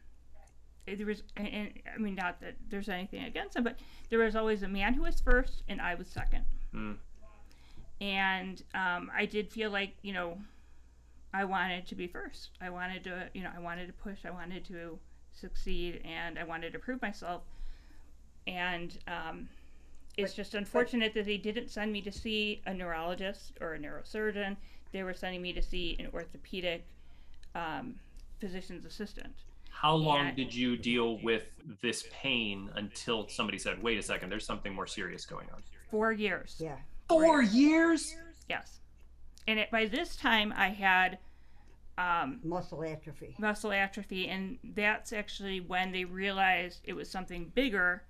there 0.87 1.05
was 1.05 1.21
and, 1.37 1.69
i 1.93 1.99
mean 1.99 2.15
not 2.15 2.41
that 2.41 2.55
there's 2.69 2.89
anything 2.89 3.23
against 3.25 3.55
him 3.55 3.63
but 3.63 3.77
there 4.09 4.19
was 4.19 4.35
always 4.35 4.63
a 4.63 4.67
man 4.67 4.95
who 4.95 5.03
was 5.03 5.21
first 5.21 5.63
and 5.67 5.79
i 5.79 5.93
was 5.93 6.07
second. 6.07 6.43
Mm. 6.73 6.97
And 8.01 8.63
um, 8.73 9.11
i 9.15 9.25
did 9.25 9.51
feel 9.51 9.69
like 9.69 9.93
you 10.01 10.13
know 10.13 10.37
i 11.33 11.43
wanted 11.43 11.85
to 11.85 11.95
be 11.95 12.07
first 12.07 12.51
i 12.61 12.69
wanted 12.69 13.03
to 13.03 13.27
you 13.33 13.43
know 13.43 13.51
i 13.55 13.59
wanted 13.59 13.87
to 13.87 13.93
push 13.93 14.19
i 14.25 14.31
wanted 14.31 14.63
to 14.63 14.97
succeed 15.33 16.01
and 16.05 16.37
i 16.39 16.43
wanted 16.43 16.73
to 16.73 16.79
prove 16.79 17.01
myself 17.01 17.43
and 18.47 18.97
um, 19.07 19.47
it's 20.17 20.33
but, 20.33 20.37
just 20.37 20.53
unfortunate 20.55 21.13
but, 21.13 21.19
that 21.19 21.25
they 21.25 21.37
didn't 21.37 21.69
send 21.69 21.91
me 21.91 22.01
to 22.01 22.11
see 22.11 22.61
a 22.65 22.73
neurologist 22.73 23.53
or 23.61 23.73
a 23.75 23.79
neurosurgeon 23.79 24.55
they 24.91 25.03
were 25.03 25.13
sending 25.13 25.41
me 25.41 25.53
to 25.53 25.61
see 25.61 25.95
an 25.99 26.07
orthopedic 26.13 26.83
um, 27.55 27.95
physician's 28.39 28.85
assistant 28.85 29.33
how 29.81 29.95
long 29.95 30.27
and, 30.27 30.35
did 30.35 30.53
you 30.53 30.75
deal 30.75 31.19
with 31.19 31.43
this 31.81 32.05
pain 32.11 32.69
until 32.75 33.29
somebody 33.29 33.57
said, 33.57 33.81
wait 33.81 33.97
a 33.97 34.01
second, 34.01 34.29
there's 34.29 34.45
something 34.45 34.73
more 34.73 34.87
serious 34.87 35.25
going 35.25 35.47
on? 35.53 35.63
Four 35.89 36.11
years. 36.11 36.57
Yeah. 36.59 36.75
Four 37.09 37.41
years? 37.41 38.15
Yes. 38.47 38.79
And 39.47 39.59
it, 39.59 39.71
by 39.71 39.87
this 39.87 40.15
time, 40.15 40.53
I 40.55 40.69
had 40.69 41.17
um, 41.97 42.39
muscle 42.43 42.83
atrophy. 42.83 43.35
Muscle 43.39 43.71
atrophy. 43.71 44.27
And 44.27 44.57
that's 44.75 45.11
actually 45.11 45.59
when 45.59 45.91
they 45.91 46.05
realized 46.05 46.81
it 46.83 46.93
was 46.93 47.09
something 47.09 47.51
bigger 47.55 48.03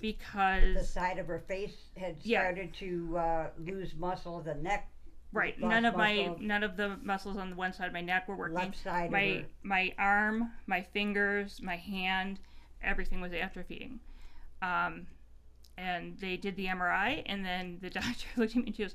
because. 0.00 0.76
The 0.76 0.84
side 0.84 1.18
of 1.18 1.26
her 1.26 1.42
face 1.48 1.76
had 1.96 2.20
started 2.20 2.70
yeah. 2.74 2.86
to 2.86 3.18
uh, 3.18 3.46
lose 3.58 3.94
muscle, 3.96 4.40
the 4.40 4.54
neck 4.54 4.88
Right. 5.34 5.60
None 5.60 5.84
of 5.84 5.96
my 5.96 6.32
none 6.38 6.62
of 6.62 6.76
the 6.76 6.96
muscles 7.02 7.36
on 7.36 7.50
the 7.50 7.56
one 7.56 7.72
side 7.72 7.88
of 7.88 7.92
my 7.92 8.00
neck 8.00 8.28
were 8.28 8.36
working. 8.36 8.54
Left 8.54 8.80
side. 8.80 9.10
My 9.10 9.44
my 9.64 9.92
arm, 9.98 10.52
my 10.68 10.80
fingers, 10.80 11.60
my 11.60 11.76
hand, 11.76 12.38
everything 12.84 13.20
was 13.20 13.32
atrophying. 13.32 13.98
Um, 14.62 15.08
and 15.76 16.16
they 16.18 16.36
did 16.36 16.56
the 16.56 16.66
MRI, 16.66 17.22
and 17.26 17.44
then 17.44 17.78
the 17.80 17.90
doctor 18.00 18.26
looked 18.36 18.52
at 18.52 18.58
me 18.58 18.66
and 18.66 18.76
she 18.76 18.82
goes, 18.82 18.94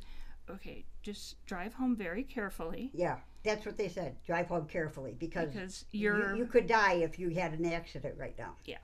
"Okay, 0.50 0.86
just 1.02 1.44
drive 1.46 1.74
home 1.74 1.96
very 1.96 2.24
carefully." 2.24 2.92
Yeah, 2.94 3.18
that's 3.44 3.66
what 3.66 3.78
they 3.78 3.88
said. 3.88 4.16
Drive 4.26 4.48
home 4.48 4.68
carefully 4.68 5.16
because, 5.18 5.52
because 5.52 5.86
you're 5.92 6.36
you, 6.36 6.44
you 6.44 6.46
could 6.46 6.68
die 6.68 6.96
if 6.96 7.20
you 7.20 7.30
had 7.30 7.54
an 7.54 7.66
accident 7.66 8.16
right 8.18 8.38
now. 8.38 8.56
Yeah. 8.66 8.78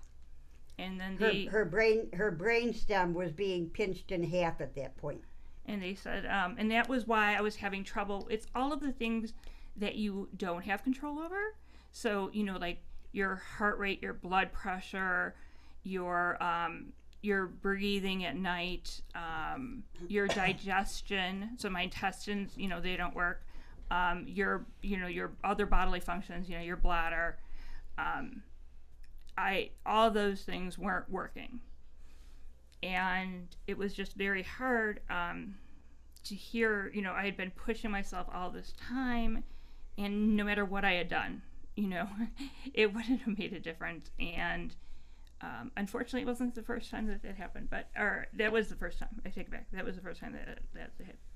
And 0.77 0.99
then 0.99 1.15
her, 1.17 1.31
they, 1.31 1.45
her 1.45 1.65
brain 1.65 2.09
her 2.13 2.31
brain 2.31 2.73
stem 2.73 3.13
was 3.13 3.31
being 3.31 3.69
pinched 3.69 4.11
in 4.11 4.23
half 4.23 4.59
at 4.59 4.75
that 4.75 4.97
point. 4.97 5.21
point 5.21 5.21
and 5.65 5.81
they 5.81 5.95
said 5.95 6.25
um, 6.25 6.55
and 6.57 6.71
that 6.71 6.87
was 6.87 7.07
why 7.07 7.35
i 7.35 7.41
was 7.41 7.55
having 7.55 7.83
trouble 7.83 8.27
it's 8.29 8.47
all 8.55 8.71
of 8.71 8.79
the 8.79 8.91
things 8.91 9.33
that 9.75 9.95
you 9.95 10.29
don't 10.37 10.63
have 10.63 10.83
control 10.83 11.19
over 11.19 11.55
so 11.91 12.29
you 12.33 12.43
know 12.43 12.57
like 12.57 12.79
your 13.11 13.35
heart 13.57 13.77
rate 13.77 14.01
your 14.01 14.13
blood 14.13 14.51
pressure 14.51 15.35
your 15.83 16.41
um, 16.41 16.87
your 17.25 17.47
breathing 17.47 18.23
at 18.25 18.35
night 18.35 19.01
um, 19.15 19.83
your 20.07 20.27
digestion 20.43 21.49
so 21.57 21.69
my 21.69 21.81
intestines 21.81 22.51
you 22.55 22.67
know 22.67 22.79
they 22.79 22.95
don't 22.95 23.15
work 23.15 23.45
um, 23.91 24.25
your 24.27 24.65
you 24.81 24.97
know 24.97 25.07
your 25.07 25.31
other 25.43 25.65
bodily 25.65 25.99
functions 25.99 26.47
you 26.49 26.55
know 26.55 26.63
your 26.63 26.77
bladder 26.77 27.37
um, 27.97 28.41
i 29.37 29.69
all 29.85 30.11
those 30.11 30.41
things 30.41 30.77
weren't 30.77 31.09
working. 31.09 31.59
And 32.83 33.47
it 33.65 33.79
was 33.79 33.95
just 33.95 34.13
very 34.13 34.43
hard 34.43 34.99
um, 35.09 35.55
to 36.23 36.35
hear 36.35 36.91
you 36.93 37.01
know 37.01 37.13
i 37.13 37.25
had 37.25 37.37
been 37.37 37.51
pushing 37.51 37.89
myself 37.89 38.27
all 38.33 38.49
this 38.49 38.73
time 38.89 39.43
and 39.97 40.35
no 40.35 40.43
matter 40.43 40.65
what 40.65 40.85
i 40.85 40.93
had 40.93 41.07
done 41.07 41.41
you 41.75 41.87
know 41.87 42.07
it 42.73 42.93
wouldn't 42.93 43.21
have 43.21 43.37
made 43.37 43.53
a 43.53 43.59
difference. 43.59 44.09
And 44.19 44.75
um, 45.41 45.71
unfortunately 45.77 46.21
it 46.21 46.27
wasn't 46.27 46.53
the 46.55 46.61
first 46.61 46.89
time 46.89 47.07
that 47.07 47.21
that 47.21 47.35
happened 47.35 47.69
but 47.69 47.89
or 47.97 48.27
that 48.33 48.51
was 48.51 48.69
the 48.69 48.75
first 48.75 48.99
time 48.99 49.09
i 49.25 49.29
take 49.29 49.47
it 49.47 49.51
back. 49.51 49.67
That 49.71 49.85
was 49.85 49.95
the 49.95 50.01
first 50.01 50.19
time 50.19 50.33
that 50.33 50.59
that 50.73 50.91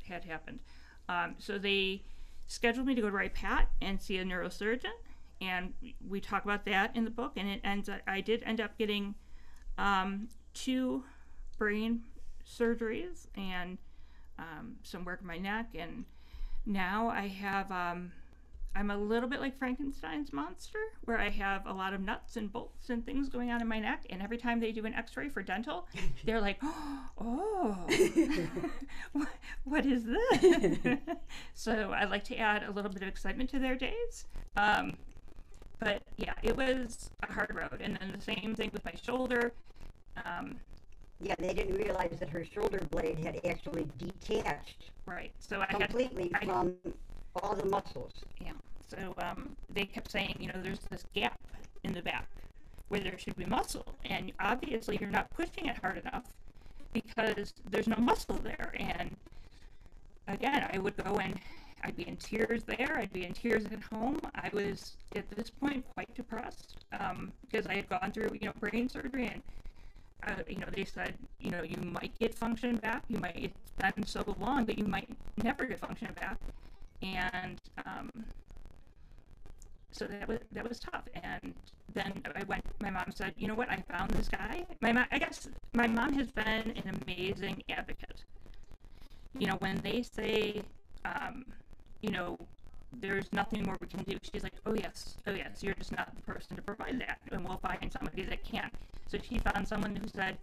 had, 0.08 0.24
happened. 0.24 0.60
Um, 1.08 1.36
so 1.38 1.58
they 1.58 2.04
scheduled 2.48 2.88
me 2.88 2.96
to 2.96 3.02
go 3.02 3.08
to 3.08 3.16
Wright 3.16 3.34
Pat 3.34 3.70
and 3.82 4.02
see 4.02 4.18
a 4.18 4.26
neurosurgeon 4.26 4.86
and 5.42 5.74
we 6.08 6.20
talk 6.20 6.44
about 6.44 6.66
that 6.66 6.96
in 6.96 7.06
the 7.06 7.12
book 7.12 7.34
and 7.38 7.48
it 7.48 7.62
ends 7.64 7.90
i 8.08 8.22
did 8.22 8.44
end 8.44 8.60
up 8.60 8.78
getting 8.78 9.16
um, 9.78 10.28
two 10.54 11.04
brain 11.58 12.04
surgeries 12.46 13.28
and 13.36 13.78
um, 14.40 14.76
some 14.84 15.06
work 15.06 15.22
in 15.22 15.28
my 15.28 15.38
neck, 15.38 15.70
and 15.78 16.06
now 16.66 17.10
I 17.10 17.28
have 17.28 17.72
um, 17.72 18.12
I'm 18.76 18.92
a 18.92 18.98
little 18.98 19.28
bit 19.28 19.42
like 19.42 19.58
Frankenstein's 19.58 20.32
monster, 20.32 20.80
where 21.06 21.18
I 21.18 21.30
have 21.30 21.66
a 21.66 21.74
lot 21.74 21.94
of 21.94 22.02
nuts 22.02 22.38
and 22.38 22.52
bolts 22.52 22.90
and 22.90 23.06
things 23.06 23.28
going 23.28 23.52
on 23.52 23.62
in 23.62 23.68
my 23.68 23.80
neck. 23.80 24.06
And 24.10 24.22
every 24.22 24.38
time 24.38 24.60
they 24.60 24.72
do 24.72 24.86
an 24.86 24.94
x 24.94 25.18
ray 25.18 25.30
for 25.30 25.42
dental, 25.42 25.88
they're 26.26 26.42
like, 26.42 26.60
oh, 26.64 27.78
what 29.64 29.86
is 29.86 30.06
this? 30.06 31.00
so 31.56 31.92
I 31.92 32.06
like 32.06 32.24
to 32.26 32.38
add 32.38 32.64
a 32.64 32.72
little 32.72 32.92
bit 32.92 33.02
of 33.02 33.08
excitement 33.08 33.50
to 33.52 33.60
their 33.60 33.76
days. 33.76 34.26
Um, 34.56 34.96
but 35.80 36.04
yeah, 36.18 36.34
it 36.44 36.56
was 36.56 37.10
a 37.24 37.32
hard 37.32 37.54
road. 37.56 37.82
And 37.82 37.98
then 38.00 38.14
the 38.16 38.22
same 38.22 38.56
thing 38.56 38.70
with 38.74 38.86
my 38.86 38.94
shoulder. 39.02 39.54
Um, 40.26 40.58
yeah, 41.22 41.36
they 41.38 41.54
didn't 41.54 41.76
realize 41.76 42.18
that 42.20 42.30
her 42.30 42.46
shoulder 42.46 42.82
blade 42.92 43.20
had 43.20 43.42
actually 43.46 43.88
detached. 43.98 44.92
Right. 45.06 45.32
So 45.40 45.62
I 45.62 45.66
completely 45.66 46.32
had, 46.34 46.46
from 46.46 46.76
I, 46.86 46.90
all 47.36 47.56
the 47.56 47.66
muscles. 47.66 48.14
Yeah. 48.42 48.52
So 48.88 49.14
um, 49.20 49.56
they 49.70 49.86
kept 49.86 50.12
saying, 50.12 50.38
you 50.40 50.48
know, 50.48 50.62
there's 50.62 50.80
this 50.90 51.06
gap 51.14 51.40
in 51.84 51.94
the 51.94 52.02
back 52.02 52.28
where 52.88 53.02
there 53.02 53.18
should 53.18 53.36
be 53.36 53.46
muscle, 53.46 53.86
and 54.06 54.32
obviously 54.40 54.98
you're 55.00 55.12
not 55.12 55.30
pushing 55.30 55.68
it 55.68 55.78
hard 55.78 56.00
enough 56.00 56.24
because 56.92 57.54
there's 57.70 57.88
no 57.88 57.98
muscle 57.98 58.40
there. 58.44 58.74
And 58.78 59.16
again, 60.28 60.68
I 60.74 60.80
would 60.80 60.98
go 60.98 61.20
and 61.20 61.40
I'd 61.84 61.96
be 61.96 62.08
in 62.08 62.18
tears 62.18 62.64
there. 62.64 62.98
I'd 62.98 63.14
be 63.14 63.26
in 63.26 63.34
tears 63.34 63.66
at 63.66 63.82
home. 63.96 64.20
I 64.36 64.50
was 64.52 64.98
at 65.16 65.30
this 65.30 65.50
point 65.52 65.86
quite 65.94 66.14
depressed 66.16 66.78
um, 67.00 67.32
because 67.42 67.68
I 67.68 67.76
had 67.76 67.90
gone 67.90 68.12
through, 68.12 68.32
you 68.42 68.48
know, 68.48 68.54
brain 68.60 68.90
surgery 68.90 69.28
and 69.28 69.42
uh, 70.28 70.44
you 70.48 70.58
know, 70.58 70.68
they 70.76 70.84
said, 70.84 71.14
you 71.40 71.50
know, 71.52 71.64
you 71.64 71.78
might 71.78 72.18
get 72.20 72.36
function 72.36 72.76
back. 72.78 73.04
You 73.08 73.20
might, 73.20 73.38
it's 73.38 73.96
been 73.96 74.06
so 74.06 74.36
long 74.40 74.66
that 74.66 74.78
you 74.78 74.86
might 74.86 75.10
never 75.42 75.66
get 75.66 75.80
function 75.80 76.10
back. 76.20 76.38
And 77.02 77.60
um, 77.86 78.12
so 79.92 80.06
that 80.06 80.28
was, 80.28 80.40
that 80.52 80.68
was 80.68 80.80
tough. 80.80 81.04
And 81.16 81.54
then 81.94 82.22
I 82.36 82.44
went, 82.44 82.64
my 82.82 82.90
mom 82.90 83.12
said, 83.14 83.34
you 83.38 83.48
know 83.48 83.56
what, 83.56 83.70
I 83.70 83.84
found 83.90 84.12
this 84.12 84.28
guy. 84.28 84.66
My 84.82 84.92
mom, 84.92 85.06
I 85.12 85.20
guess 85.20 85.50
my 85.74 85.88
mom 85.88 86.14
has 86.14 86.32
been 86.32 86.74
an 86.76 87.02
amazing 87.04 87.64
advocate. 87.70 88.24
You 89.38 89.48
know, 89.48 89.56
when 89.60 89.78
they 89.78 90.04
say, 90.04 90.62
um, 91.06 91.46
you 92.02 92.12
know, 92.12 92.38
there's 93.02 93.32
nothing 93.32 93.64
more 93.64 93.78
we 93.80 93.88
can 93.88 94.04
do. 94.04 94.18
She's 94.22 94.44
like, 94.44 94.54
oh 94.66 94.74
yes, 94.74 95.18
oh 95.28 95.32
yes, 95.32 95.62
you're 95.64 95.76
just 95.76 95.92
not 95.92 96.16
the 96.16 96.22
person 96.22 96.56
to 96.56 96.62
provide 96.62 97.00
that, 97.02 97.20
and 97.32 97.48
we'll 97.48 97.58
find 97.58 97.92
somebody 97.92 98.24
that 98.24 98.44
can. 98.44 98.70
So 99.08 99.18
she 99.22 99.38
found 99.40 99.68
someone 99.68 99.96
who 99.96 100.08
said, 100.08 100.38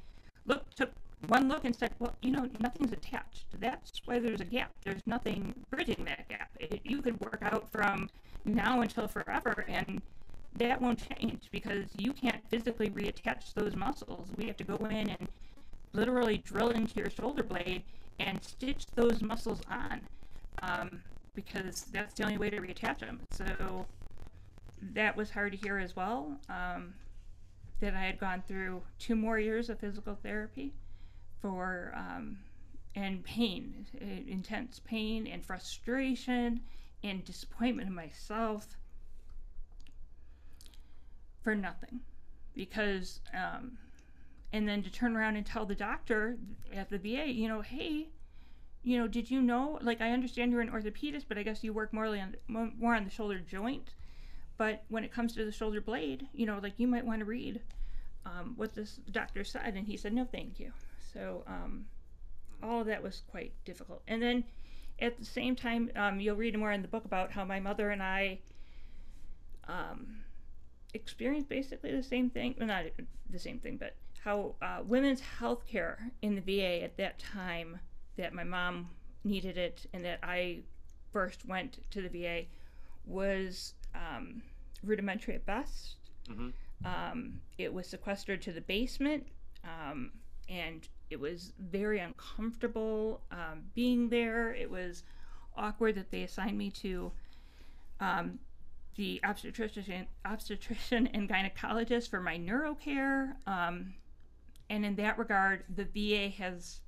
look, 0.47 0.73
took 0.75 0.93
one 1.29 1.49
look 1.49 1.65
and 1.65 1.75
said, 1.75 1.93
well, 1.99 2.15
you 2.23 2.31
know, 2.31 2.49
nothing's 2.61 2.93
attached. 2.93 3.47
That's 3.59 4.01
why 4.05 4.19
there's 4.19 4.41
a 4.41 4.45
gap. 4.45 4.73
There's 4.85 5.03
nothing 5.07 5.55
bridging 5.71 6.05
that 6.05 6.29
gap. 6.29 6.51
It, 6.61 6.81
you 6.85 7.03
could 7.03 7.21
work 7.21 7.39
out 7.43 7.71
from 7.71 8.09
now 8.45 8.81
until 8.81 9.09
forever, 9.09 9.65
and 9.69 10.03
that 10.57 10.81
won't 10.81 11.03
change 11.19 11.49
because 11.51 11.87
you 11.97 12.13
can't 12.13 12.47
physically 12.49 12.91
reattach 12.91 13.55
those 13.55 13.75
muscles. 13.75 14.29
We 14.37 14.47
have 14.47 14.57
to 14.59 14.65
go 14.65 14.77
in 14.87 15.11
and 15.11 15.29
literally 15.93 16.39
drill 16.39 16.71
into 16.71 17.01
your 17.01 17.11
shoulder 17.11 17.43
blade 17.43 17.83
and 18.21 18.43
stitch 18.43 18.87
those 18.95 19.23
muscles 19.23 19.61
on. 19.71 20.01
Um, 20.63 21.03
because 21.35 21.83
that's 21.93 22.15
the 22.15 22.25
only 22.25 22.39
way 22.39 22.51
to 22.51 22.59
reattach 22.59 23.01
them. 23.01 23.21
So 23.31 23.87
that 24.95 25.17
was 25.17 25.31
hard 25.31 25.53
to 25.53 25.59
hear 25.59 25.79
as 25.79 25.95
well. 25.95 26.39
Um, 26.49 26.95
that 27.81 27.95
I 27.95 28.01
had 28.01 28.19
gone 28.19 28.43
through 28.49 28.83
two 28.99 29.15
more 29.15 29.39
years 29.39 29.69
of 29.69 29.79
physical 29.79 30.19
therapy 30.23 30.73
for 31.47 31.93
um, 31.95 32.39
and 32.97 33.23
pain, 33.23 33.87
intense 34.27 34.81
pain 34.85 35.29
and 35.29 35.45
frustration 35.45 36.61
and 37.05 37.25
disappointment 37.25 37.89
in 37.89 37.95
myself 37.95 38.77
for 41.45 41.55
nothing, 41.55 42.01
because 42.53 43.21
um, 43.33 43.79
and 44.53 44.69
then 44.69 44.83
to 44.83 44.91
turn 44.91 45.17
around 45.17 45.37
and 45.37 45.47
tell 45.47 45.65
the 45.65 45.75
doctor 45.75 46.37
at 46.75 46.91
the 46.91 46.99
VA, 46.99 47.31
you 47.31 47.47
know, 47.47 47.61
hey, 47.61 48.09
you 48.83 48.99
know, 48.99 49.07
did 49.07 49.31
you 49.31 49.41
know? 49.41 49.79
Like, 49.83 50.01
I 50.01 50.11
understand 50.11 50.51
you're 50.51 50.61
an 50.61 50.71
orthopedist, 50.71 51.27
but 51.29 51.39
I 51.39 51.45
guess 51.45 51.63
you 51.63 51.73
work 51.73 51.93
more 51.93 52.07
on 52.07 52.35
more 52.49 52.97
on 52.97 53.05
the 53.05 53.11
shoulder 53.11 53.39
joint. 53.39 53.95
But 54.57 54.83
when 54.89 55.05
it 55.05 55.13
comes 55.13 55.35
to 55.35 55.45
the 55.45 55.53
shoulder 55.53 55.81
blade, 55.81 56.27
you 56.33 56.47
know, 56.47 56.59
like 56.61 56.75
you 56.79 56.89
might 56.89 57.07
want 57.07 57.21
to 57.21 57.25
read 57.25 57.61
um, 58.25 58.55
what 58.57 58.75
this 58.75 58.99
doctor 59.13 59.45
said, 59.45 59.75
and 59.77 59.87
he 59.87 59.97
said 59.97 60.13
no, 60.13 60.25
thank 60.25 60.59
you. 60.59 60.73
So 61.17 61.45
um, 61.47 61.87
all 62.63 62.81
of 62.81 62.87
that 62.87 63.03
was 63.03 63.23
quite 63.31 63.53
difficult. 63.65 64.03
And 64.07 64.23
then 64.23 64.45
at 65.01 65.19
the 65.19 65.25
same 65.25 65.57
time, 65.57 65.91
um, 65.97 66.21
you'll 66.21 66.37
read 66.37 66.59
more 66.59 66.73
in 66.73 66.83
the 66.83 66.89
book 66.89 67.05
about 67.05 67.33
how 67.33 67.45
my 67.45 67.59
mother 67.59 67.91
and 67.91 68.03
I 68.03 68.39
um, 69.67 70.19
experienced 70.95 71.49
basically 71.49 71.95
the 71.95 72.03
same 72.03 72.29
thing. 72.29 72.55
Well, 72.59 72.69
not 72.69 72.85
the 73.31 73.39
same 73.39 73.59
thing, 73.59 73.79
but 73.79 73.95
how 74.23 74.57
uh, 74.61 74.79
women's 74.85 75.21
health 75.21 75.67
care 75.67 76.11
in 76.21 76.35
the 76.35 76.41
VA 76.41 76.83
at 76.83 76.97
that 76.99 77.19
time 77.19 77.79
that 78.17 78.35
my 78.35 78.45
mom 78.45 78.91
needed 79.25 79.57
it 79.57 79.87
and 79.95 80.05
that 80.05 80.19
I 80.23 80.61
first 81.13 81.47
went 81.47 81.79
to 81.93 82.03
the 82.03 82.09
VA 82.09 82.45
was 83.07 83.75
um, 83.95 84.43
rudimentary 84.83 85.35
at 85.35 85.47
best. 85.47 85.97
Mm-hmm. 86.29 86.49
Um, 86.85 87.41
it 87.57 87.73
was 87.73 87.87
sequestered 87.87 88.43
to 88.43 88.53
the 88.53 88.61
basement, 88.61 89.27
um, 89.65 90.11
and 90.49 90.87
it 91.11 91.21
was 91.21 91.53
very 91.59 92.01
uncomfortable 92.01 93.23
um, 93.31 93.65
being 93.75 94.09
there. 94.09 94.53
It 94.55 94.71
was 94.71 95.05
awkward 95.57 95.95
that 95.97 96.11
they 96.11 96.23
assigned 96.23 96.59
me 96.59 96.71
to 96.71 97.13
um, 98.01 98.39
the 98.97 99.21
obstetrician, 99.25 100.07
obstetrician 100.25 101.07
and 101.15 101.29
gynecologist 101.29 102.11
for 102.11 102.21
my 102.21 102.37
neurocare. 102.37 103.35
Um, 103.47 103.95
and 104.69 104.85
in 104.85 104.97
that 104.97 105.19
regard, 105.19 105.65
the 105.75 105.85
VA 105.85 106.29
has 106.43 106.81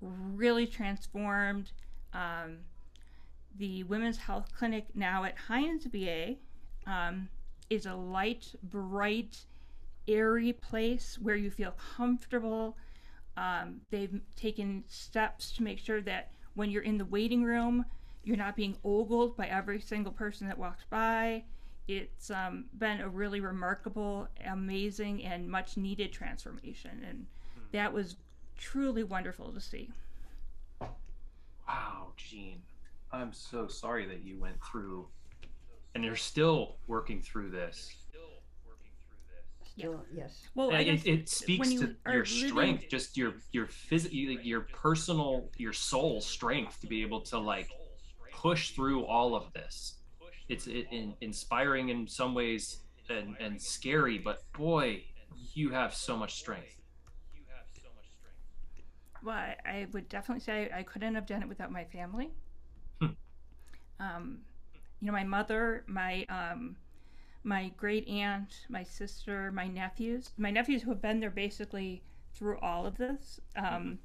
really 0.00 0.66
transformed. 0.66 1.72
Um, 2.12 2.58
the 3.58 3.82
Women's 3.84 4.18
Health 4.18 4.48
Clinic 4.56 4.86
now 4.94 5.24
at 5.24 5.36
Hines 5.36 5.84
VA 5.86 6.36
um, 6.86 7.28
is 7.70 7.86
a 7.86 7.94
light, 7.94 8.54
bright, 8.62 9.44
airy 10.06 10.52
place 10.52 11.18
where 11.20 11.36
you 11.36 11.50
feel 11.50 11.74
comfortable. 11.96 12.76
Um, 13.38 13.82
they've 13.90 14.20
taken 14.34 14.82
steps 14.88 15.52
to 15.52 15.62
make 15.62 15.78
sure 15.78 16.00
that 16.00 16.32
when 16.54 16.70
you're 16.70 16.82
in 16.82 16.98
the 16.98 17.04
waiting 17.04 17.44
room, 17.44 17.84
you're 18.24 18.36
not 18.36 18.56
being 18.56 18.76
ogled 18.84 19.36
by 19.36 19.46
every 19.46 19.80
single 19.80 20.10
person 20.10 20.48
that 20.48 20.58
walks 20.58 20.84
by. 20.90 21.44
It's 21.86 22.32
um, 22.32 22.64
been 22.76 23.00
a 23.00 23.08
really 23.08 23.40
remarkable, 23.40 24.26
amazing, 24.44 25.24
and 25.24 25.48
much 25.48 25.76
needed 25.76 26.12
transformation. 26.12 27.04
And 27.08 27.26
that 27.70 27.92
was 27.92 28.16
truly 28.56 29.04
wonderful 29.04 29.52
to 29.52 29.60
see. 29.60 29.88
Wow, 30.80 32.08
Jean, 32.16 32.60
I'm 33.12 33.32
so 33.32 33.68
sorry 33.68 34.04
that 34.06 34.24
you 34.24 34.36
went 34.36 34.56
through, 34.64 35.06
and 35.94 36.04
you're 36.04 36.16
still 36.16 36.76
working 36.88 37.22
through 37.22 37.50
this. 37.50 37.94
Still, 39.78 40.04
yes. 40.12 40.42
Well, 40.54 40.70
it, 40.70 41.06
it, 41.06 41.28
speaks 41.28 41.70
you 41.70 41.80
to 41.80 41.96
your 42.06 42.24
living... 42.24 42.48
strength, 42.48 42.84
just 42.90 43.16
your 43.16 43.34
your 43.52 43.66
physical, 43.66 44.16
your 44.16 44.62
personal, 44.62 45.50
your 45.56 45.72
soul 45.72 46.20
strength 46.20 46.80
to 46.80 46.86
be 46.86 47.02
able 47.02 47.20
to 47.22 47.38
like 47.38 47.70
push 48.32 48.70
through 48.70 49.04
all 49.04 49.34
of 49.34 49.52
this. 49.52 49.94
It's 50.48 50.66
it, 50.66 50.86
in, 50.90 51.14
inspiring 51.20 51.90
in 51.90 52.08
some 52.08 52.34
ways 52.34 52.78
and, 53.10 53.36
and 53.40 53.60
scary, 53.60 54.18
but 54.18 54.42
boy, 54.52 55.04
you 55.54 55.70
have 55.70 55.94
so 55.94 56.16
much 56.16 56.34
strength. 56.34 56.76
Well, 59.22 59.34
I, 59.34 59.56
I 59.64 59.86
would 59.92 60.08
definitely 60.08 60.42
say 60.42 60.70
I, 60.74 60.82
couldn't 60.82 61.14
have 61.14 61.26
done 61.26 61.42
it 61.42 61.48
without 61.48 61.72
my 61.72 61.84
family. 61.84 62.30
Hmm. 63.00 63.06
Um, 63.98 64.38
you 65.00 65.06
know, 65.06 65.12
my 65.12 65.24
mother, 65.24 65.84
my 65.86 66.24
um, 66.28 66.76
my 67.44 67.72
great 67.76 68.06
aunt, 68.08 68.66
my 68.68 68.82
sister, 68.82 69.50
my 69.52 69.66
nephews, 69.66 70.30
my 70.36 70.50
nephews 70.50 70.82
who 70.82 70.90
have 70.90 71.02
been 71.02 71.20
there 71.20 71.30
basically 71.30 72.02
through 72.34 72.58
all 72.58 72.86
of 72.86 72.96
this. 72.96 73.40
Um, 73.56 73.98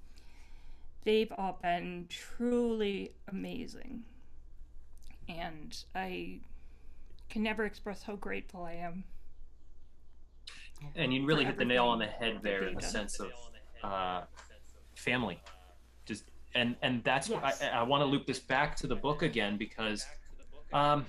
they've 1.03 1.31
all 1.37 1.59
been 1.61 2.07
truly 2.09 3.13
amazing, 3.27 4.03
and 5.27 5.75
I 5.95 6.39
can 7.29 7.43
never 7.43 7.65
express 7.65 8.03
how 8.03 8.15
grateful 8.15 8.63
I 8.63 8.73
am. 8.73 9.03
And 10.95 11.13
you 11.13 11.25
really 11.25 11.45
hit 11.45 11.57
the 11.57 11.65
nail 11.65 11.85
on 11.85 11.99
the 11.99 12.07
head 12.07 12.39
there 12.43 12.67
in 12.67 12.75
the 12.75 12.81
sense 12.81 13.19
of 13.19 13.31
uh, 13.83 14.23
family 14.95 15.39
just 16.05 16.25
and 16.55 16.75
and 16.81 17.03
that's 17.03 17.29
yes. 17.29 17.41
what 17.41 17.63
I, 17.63 17.79
I 17.79 17.83
want 17.83 18.01
to 18.01 18.05
loop 18.05 18.25
this 18.25 18.39
back 18.39 18.75
to 18.77 18.87
the 18.87 18.95
book 18.95 19.21
again 19.21 19.57
because 19.57 20.05
um 20.71 21.05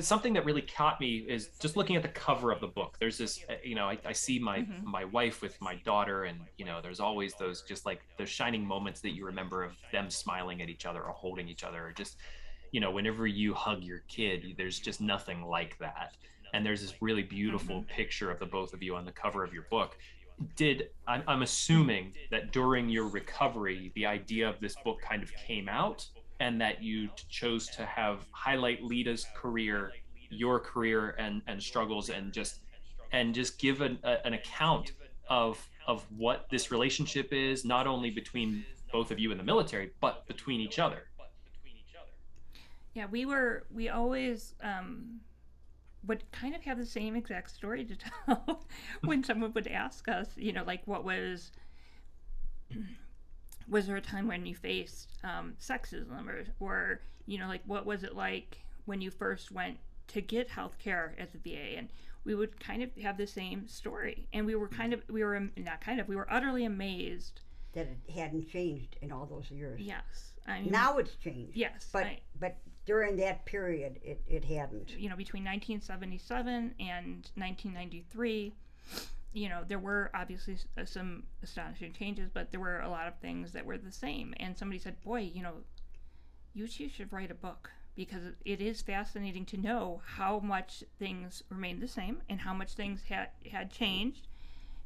something 0.00 0.32
that 0.32 0.44
really 0.44 0.62
caught 0.62 1.00
me 1.00 1.18
is 1.28 1.50
just 1.60 1.76
looking 1.76 1.96
at 1.96 2.02
the 2.02 2.08
cover 2.08 2.50
of 2.50 2.60
the 2.60 2.66
book 2.66 2.96
there's 2.98 3.18
this 3.18 3.44
uh, 3.48 3.54
you 3.62 3.74
know 3.74 3.86
i, 3.86 3.98
I 4.04 4.12
see 4.12 4.38
my 4.38 4.60
mm-hmm. 4.60 4.90
my 4.90 5.04
wife 5.04 5.42
with 5.42 5.60
my 5.60 5.76
daughter 5.84 6.24
and 6.24 6.40
you 6.56 6.64
know 6.64 6.80
there's 6.82 7.00
always 7.00 7.34
those 7.34 7.62
just 7.62 7.86
like 7.86 8.00
those 8.18 8.28
shining 8.28 8.66
moments 8.66 9.00
that 9.02 9.10
you 9.10 9.24
remember 9.24 9.62
of 9.62 9.72
them 9.92 10.10
smiling 10.10 10.60
at 10.60 10.68
each 10.68 10.86
other 10.86 11.02
or 11.02 11.12
holding 11.12 11.48
each 11.48 11.62
other 11.62 11.86
or 11.86 11.92
just 11.92 12.16
you 12.76 12.80
know, 12.80 12.90
whenever 12.90 13.26
you 13.26 13.54
hug 13.54 13.82
your 13.82 14.00
kid, 14.08 14.54
there's 14.56 14.78
just 14.78 15.00
nothing 15.00 15.42
like 15.42 15.78
that. 15.78 16.16
And 16.52 16.64
there's 16.64 16.82
this 16.82 16.94
really 17.00 17.22
beautiful 17.22 17.76
mm-hmm. 17.76 17.88
picture 17.88 18.30
of 18.30 18.38
the 18.38 18.46
both 18.46 18.72
of 18.72 18.82
you 18.82 18.96
on 18.96 19.04
the 19.04 19.12
cover 19.12 19.44
of 19.44 19.52
your 19.52 19.66
book. 19.70 19.96
Did 20.56 20.90
I'm, 21.06 21.22
I'm 21.26 21.42
assuming 21.42 22.12
that 22.30 22.52
during 22.52 22.88
your 22.88 23.08
recovery, 23.08 23.92
the 23.94 24.04
idea 24.04 24.48
of 24.48 24.60
this 24.60 24.76
book 24.84 25.00
kind 25.00 25.22
of 25.22 25.32
came 25.34 25.68
out, 25.68 26.06
and 26.40 26.60
that 26.60 26.82
you 26.82 27.08
chose 27.28 27.68
to 27.68 27.84
have 27.84 28.26
highlight 28.30 28.82
Lita's 28.82 29.26
career, 29.34 29.92
your 30.30 30.60
career, 30.60 31.14
and 31.18 31.42
and 31.46 31.62
struggles, 31.62 32.10
and 32.10 32.32
just 32.32 32.60
and 33.12 33.34
just 33.34 33.58
give 33.58 33.80
an, 33.80 33.98
a, 34.04 34.26
an 34.26 34.34
account 34.34 34.92
of 35.28 35.68
of 35.86 36.04
what 36.16 36.46
this 36.50 36.70
relationship 36.70 37.32
is, 37.32 37.64
not 37.64 37.86
only 37.86 38.10
between 38.10 38.64
both 38.92 39.10
of 39.10 39.18
you 39.18 39.30
in 39.32 39.38
the 39.38 39.44
military, 39.44 39.90
but 40.00 40.26
between 40.26 40.60
each 40.60 40.78
other. 40.78 41.08
Yeah, 42.94 43.06
we 43.10 43.26
were 43.26 43.66
we 43.72 43.88
always 43.88 44.54
um, 44.62 45.20
would 46.06 46.30
kind 46.32 46.54
of 46.54 46.62
have 46.62 46.78
the 46.78 46.86
same 46.86 47.16
exact 47.16 47.50
story 47.50 47.84
to 47.84 47.96
tell 48.26 48.64
when 49.02 49.22
someone 49.22 49.52
would 49.52 49.66
ask 49.66 50.08
us, 50.08 50.28
you 50.36 50.52
know, 50.52 50.64
like 50.64 50.82
what 50.86 51.04
was 51.04 51.52
was 53.68 53.86
there 53.86 53.96
a 53.96 54.00
time 54.00 54.28
when 54.28 54.46
you 54.46 54.54
faced 54.54 55.10
um, 55.24 55.54
sexism 55.60 56.28
or 56.28 56.44
or 56.60 57.00
you 57.26 57.38
know 57.38 57.48
like 57.48 57.62
what 57.66 57.84
was 57.86 58.04
it 58.04 58.14
like 58.14 58.58
when 58.84 59.00
you 59.00 59.10
first 59.10 59.50
went 59.50 59.78
to 60.08 60.20
get 60.20 60.48
health 60.48 60.76
care 60.78 61.14
at 61.18 61.32
the 61.32 61.38
VA 61.38 61.76
and 61.76 61.88
we 62.24 62.34
would 62.34 62.58
kind 62.60 62.82
of 62.82 62.90
have 63.02 63.16
the 63.16 63.26
same 63.26 63.68
story. 63.68 64.26
And 64.32 64.44
we 64.44 64.56
were 64.56 64.68
kind 64.68 64.92
of 64.92 65.02
we 65.08 65.24
were 65.24 65.48
not 65.56 65.80
kind 65.80 66.00
of 66.00 66.08
we 66.08 66.16
were 66.16 66.26
utterly 66.30 66.64
amazed. 66.64 67.40
That 67.72 67.86
it 67.86 68.12
hadn't 68.12 68.50
changed 68.50 68.96
in 69.00 69.12
all 69.12 69.26
those 69.26 69.50
years. 69.50 69.80
Yes. 69.80 70.32
I 70.46 70.60
mean, 70.60 70.70
now 70.70 70.98
it's 70.98 71.14
changed. 71.16 71.56
Yes 71.56 71.88
but 71.92 72.04
I, 72.04 72.20
but 72.38 72.56
during 72.84 73.16
that 73.16 73.44
period 73.46 73.98
it, 74.02 74.20
it 74.28 74.44
hadn't. 74.44 74.90
You 74.98 75.08
know 75.08 75.16
between 75.16 75.44
1977 75.44 76.74
and 76.80 77.30
1993 77.34 78.52
you 79.36 79.48
know 79.48 79.62
there 79.68 79.78
were 79.78 80.10
obviously 80.14 80.56
uh, 80.78 80.84
some 80.84 81.22
astonishing 81.42 81.92
changes 81.92 82.30
but 82.32 82.50
there 82.50 82.60
were 82.60 82.80
a 82.80 82.88
lot 82.88 83.06
of 83.06 83.14
things 83.20 83.52
that 83.52 83.66
were 83.66 83.78
the 83.78 83.92
same 83.92 84.34
and 84.38 84.56
somebody 84.56 84.78
said 84.78 85.00
boy 85.02 85.20
you 85.20 85.42
know 85.42 85.54
you 86.54 86.66
two 86.66 86.88
should 86.88 87.12
write 87.12 87.30
a 87.30 87.34
book 87.34 87.70
because 87.96 88.22
it 88.44 88.60
is 88.60 88.82
fascinating 88.82 89.44
to 89.46 89.56
know 89.56 90.02
how 90.04 90.38
much 90.38 90.84
things 90.98 91.42
remained 91.48 91.82
the 91.82 91.88
same 91.88 92.22
and 92.28 92.40
how 92.40 92.54
much 92.54 92.74
things 92.74 93.02
had 93.08 93.28
had 93.50 93.70
changed. 93.70 94.28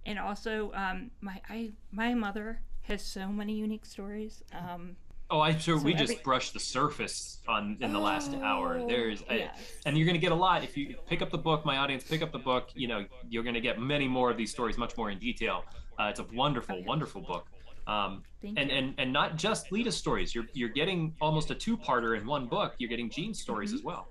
And 0.07 0.19
also, 0.19 0.73
um, 0.75 1.11
my 1.21 1.41
I 1.49 1.73
my 1.91 2.15
mother 2.15 2.61
has 2.83 3.05
so 3.05 3.29
many 3.29 3.55
unique 3.55 3.85
stories. 3.85 4.43
Um, 4.53 4.97
oh, 5.31 5.41
I'm 5.41 5.59
sure 5.59 5.79
so 5.79 5.85
we 5.85 5.95
every... 5.95 6.07
just 6.07 6.23
brushed 6.23 6.53
the 6.53 6.61
surface 6.61 7.39
on 7.49 7.77
in 7.81 7.93
the 7.93 7.99
oh, 7.99 8.03
last 8.03 8.35
hour. 8.35 8.85
There's, 8.87 9.23
yes. 9.31 9.57
I, 9.57 9.89
and 9.89 9.97
you're 9.97 10.07
going 10.07 10.15
to 10.15 10.21
get 10.21 10.33
a 10.33 10.37
lot 10.37 10.63
if 10.65 10.77
you 10.77 10.97
pick 11.07 11.23
up 11.23 11.31
the 11.31 11.39
book. 11.39 11.65
My 11.65 11.79
audience, 11.79 12.05
pick 12.05 12.23
up 12.23 12.33
the 12.33 12.39
book. 12.39 12.71
You 12.75 12.89
know, 12.89 13.05
you're 13.29 13.43
going 13.43 13.55
to 13.55 13.61
get 13.61 13.81
many 13.81 14.09
more 14.09 14.31
of 14.31 14.37
these 14.37 14.51
stories, 14.51 14.77
much 14.77 14.97
more 14.97 15.11
in 15.11 15.19
detail. 15.19 15.65
Uh, 15.99 16.05
it's 16.05 16.21
a 16.21 16.27
wonderful, 16.35 16.77
oh, 16.79 16.85
wonderful 16.87 17.21
book. 17.21 17.47
Um, 17.87 18.23
and, 18.43 18.71
and 18.71 18.95
and 18.99 19.13
not 19.13 19.37
just 19.37 19.73
Lita 19.73 19.91
stories. 19.91 20.35
You're 20.35 20.47
you're 20.53 20.69
getting 20.69 21.15
almost 21.21 21.51
a 21.51 21.55
two-parter 21.55 22.17
in 22.19 22.27
one 22.27 22.47
book. 22.47 22.75
You're 22.79 22.91
getting 22.91 23.11
Jean 23.11 23.35
stories 23.35 23.71
mm-hmm. 23.71 23.79
as 23.79 23.85
well. 23.85 24.09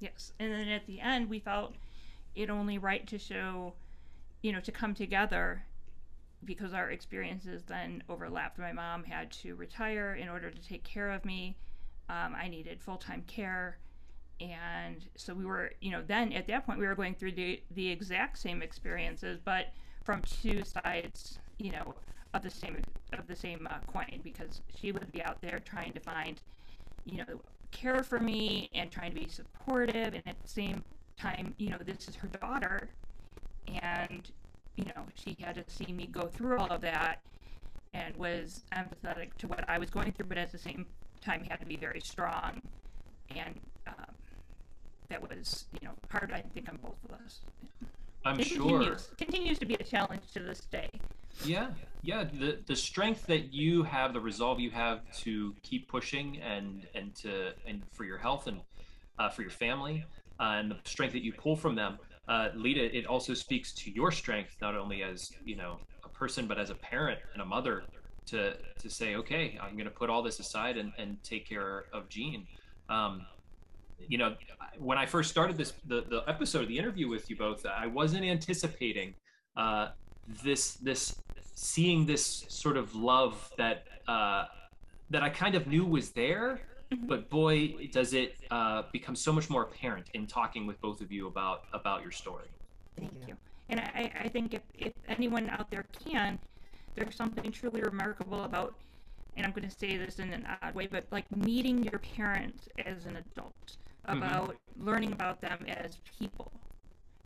Yes, 0.00 0.32
and 0.38 0.52
then 0.52 0.68
at 0.68 0.86
the 0.86 1.00
end, 1.00 1.28
we 1.28 1.38
felt 1.38 1.74
it 2.34 2.50
only 2.50 2.78
right 2.78 3.06
to 3.08 3.18
show, 3.18 3.74
you 4.42 4.52
know, 4.52 4.60
to 4.60 4.72
come 4.72 4.94
together 4.94 5.64
because 6.44 6.72
our 6.72 6.90
experiences 6.90 7.62
then 7.66 8.02
overlapped. 8.08 8.58
My 8.58 8.72
mom 8.72 9.04
had 9.04 9.30
to 9.32 9.54
retire 9.54 10.14
in 10.14 10.28
order 10.28 10.50
to 10.50 10.62
take 10.62 10.84
care 10.84 11.10
of 11.10 11.24
me. 11.24 11.56
Um, 12.08 12.34
I 12.34 12.48
needed 12.48 12.80
full 12.80 12.96
time 12.96 13.24
care. 13.26 13.78
And 14.40 15.04
so 15.16 15.34
we 15.34 15.44
were, 15.44 15.72
you 15.80 15.90
know, 15.90 16.02
then 16.06 16.32
at 16.32 16.46
that 16.46 16.64
point 16.64 16.78
we 16.78 16.86
were 16.86 16.94
going 16.94 17.14
through 17.14 17.32
the, 17.32 17.60
the 17.72 17.90
exact 17.90 18.38
same 18.38 18.62
experiences, 18.62 19.40
but 19.44 19.72
from 20.04 20.22
two 20.22 20.62
sides, 20.64 21.38
you 21.58 21.72
know, 21.72 21.94
of 22.34 22.42
the 22.42 22.50
same 22.50 22.76
of 23.12 23.26
the 23.26 23.34
same 23.34 23.66
uh, 23.70 23.78
coin 23.92 24.20
because 24.22 24.60
she 24.78 24.92
would 24.92 25.10
be 25.12 25.22
out 25.22 25.40
there 25.40 25.60
trying 25.64 25.92
to 25.92 26.00
find, 26.00 26.40
you 27.04 27.18
know, 27.18 27.40
care 27.70 28.02
for 28.02 28.20
me 28.20 28.70
and 28.74 28.90
trying 28.90 29.12
to 29.12 29.20
be 29.20 29.28
supportive, 29.28 30.14
and 30.14 30.22
at 30.26 30.40
the 30.40 30.48
same 30.48 30.84
time, 31.18 31.54
you 31.58 31.70
know, 31.70 31.78
this 31.84 32.08
is 32.08 32.14
her 32.16 32.28
daughter, 32.28 32.88
and 33.82 34.30
you 34.78 34.84
know, 34.84 35.02
she 35.14 35.36
had 35.40 35.56
to 35.56 35.64
see 35.66 35.92
me 35.92 36.06
go 36.06 36.28
through 36.28 36.58
all 36.58 36.70
of 36.70 36.80
that, 36.82 37.20
and 37.94 38.14
was 38.16 38.62
empathetic 38.72 39.34
to 39.38 39.48
what 39.48 39.68
I 39.68 39.78
was 39.78 39.90
going 39.90 40.12
through, 40.12 40.26
but 40.26 40.38
at 40.38 40.52
the 40.52 40.58
same 40.58 40.86
time 41.20 41.44
had 41.50 41.58
to 41.58 41.66
be 41.66 41.76
very 41.76 42.00
strong, 42.00 42.62
and 43.34 43.58
um, 43.88 44.14
that 45.08 45.20
was, 45.20 45.64
you 45.72 45.86
know, 45.86 45.94
hard. 46.10 46.30
I 46.32 46.42
think 46.54 46.68
on 46.68 46.78
both 46.80 46.96
of 47.04 47.26
us. 47.26 47.40
I'm 48.24 48.38
it 48.38 48.46
sure 48.46 48.78
continues, 48.78 49.08
continues 49.18 49.58
to 49.58 49.66
be 49.66 49.74
a 49.74 49.82
challenge 49.82 50.22
to 50.34 50.40
this 50.40 50.60
day. 50.60 50.90
Yeah, 51.44 51.68
yeah. 52.02 52.24
The 52.24 52.58
the 52.66 52.76
strength 52.76 53.26
that 53.26 53.52
you 53.52 53.82
have, 53.82 54.12
the 54.12 54.20
resolve 54.20 54.60
you 54.60 54.70
have 54.70 55.00
to 55.18 55.54
keep 55.62 55.88
pushing 55.88 56.40
and 56.40 56.86
and 56.94 57.14
to 57.16 57.52
and 57.66 57.82
for 57.92 58.04
your 58.04 58.18
health 58.18 58.46
and 58.46 58.60
uh, 59.18 59.28
for 59.28 59.42
your 59.42 59.50
family, 59.50 60.04
uh, 60.38 60.56
and 60.58 60.70
the 60.70 60.76
strength 60.84 61.12
that 61.12 61.24
you 61.24 61.32
pull 61.32 61.56
from 61.56 61.74
them, 61.74 61.98
uh, 62.28 62.48
Lita. 62.54 62.96
It 62.96 63.06
also 63.06 63.34
speaks 63.34 63.72
to 63.74 63.90
your 63.90 64.12
strength, 64.12 64.56
not 64.60 64.76
only 64.76 65.02
as 65.02 65.30
you 65.44 65.56
know 65.56 65.78
a 66.04 66.08
person, 66.08 66.46
but 66.46 66.58
as 66.58 66.70
a 66.70 66.74
parent 66.74 67.18
and 67.32 67.42
a 67.42 67.44
mother, 67.44 67.84
to 68.26 68.56
to 68.78 68.90
say, 68.90 69.16
okay, 69.16 69.58
I'm 69.60 69.72
going 69.72 69.86
to 69.86 69.90
put 69.90 70.10
all 70.10 70.22
this 70.22 70.38
aside 70.38 70.76
and 70.76 70.92
and 70.98 71.22
take 71.24 71.48
care 71.48 71.86
of 71.92 72.08
Jean. 72.08 72.46
Um, 72.88 73.26
you 74.06 74.18
know, 74.18 74.36
when 74.78 74.98
I 74.98 75.06
first 75.06 75.30
started 75.30 75.56
this 75.56 75.72
the 75.86 76.02
the 76.08 76.22
episode, 76.28 76.68
the 76.68 76.78
interview 76.78 77.08
with 77.08 77.28
you 77.30 77.36
both, 77.36 77.64
I 77.66 77.86
wasn't 77.86 78.24
anticipating 78.24 79.14
uh, 79.56 79.88
this 80.44 80.74
this 80.74 81.16
seeing 81.54 82.06
this 82.06 82.44
sort 82.48 82.76
of 82.76 82.94
love 82.94 83.50
that 83.56 83.84
uh, 84.06 84.44
that 85.10 85.22
I 85.22 85.30
kind 85.30 85.54
of 85.54 85.66
knew 85.66 85.84
was 85.84 86.10
there. 86.10 86.60
But 86.90 87.28
boy, 87.28 87.88
does 87.92 88.14
it 88.14 88.36
uh, 88.50 88.82
become 88.92 89.14
so 89.14 89.32
much 89.32 89.50
more 89.50 89.62
apparent 89.62 90.08
in 90.14 90.26
talking 90.26 90.66
with 90.66 90.80
both 90.80 91.00
of 91.00 91.12
you 91.12 91.26
about 91.26 91.64
about 91.72 92.02
your 92.02 92.10
story. 92.10 92.48
Thank 92.98 93.12
you. 93.26 93.36
And 93.68 93.80
I, 93.80 94.10
I 94.24 94.28
think 94.28 94.54
if, 94.54 94.62
if 94.74 94.92
anyone 95.08 95.50
out 95.50 95.70
there 95.70 95.84
can, 96.04 96.38
there's 96.94 97.14
something 97.14 97.52
truly 97.52 97.82
remarkable 97.82 98.44
about, 98.44 98.74
and 99.36 99.44
I'm 99.44 99.52
going 99.52 99.68
to 99.68 99.74
say 99.74 99.98
this 99.98 100.18
in 100.18 100.32
an 100.32 100.48
odd 100.62 100.74
way, 100.74 100.86
but 100.86 101.04
like 101.10 101.24
meeting 101.36 101.82
your 101.82 101.98
parents 101.98 102.68
as 102.86 103.04
an 103.04 103.16
adult, 103.16 103.76
mm-hmm. 104.08 104.16
about 104.16 104.50
mm-hmm. 104.50 104.86
learning 104.86 105.12
about 105.12 105.40
them 105.42 105.64
as 105.68 105.98
people, 106.18 106.50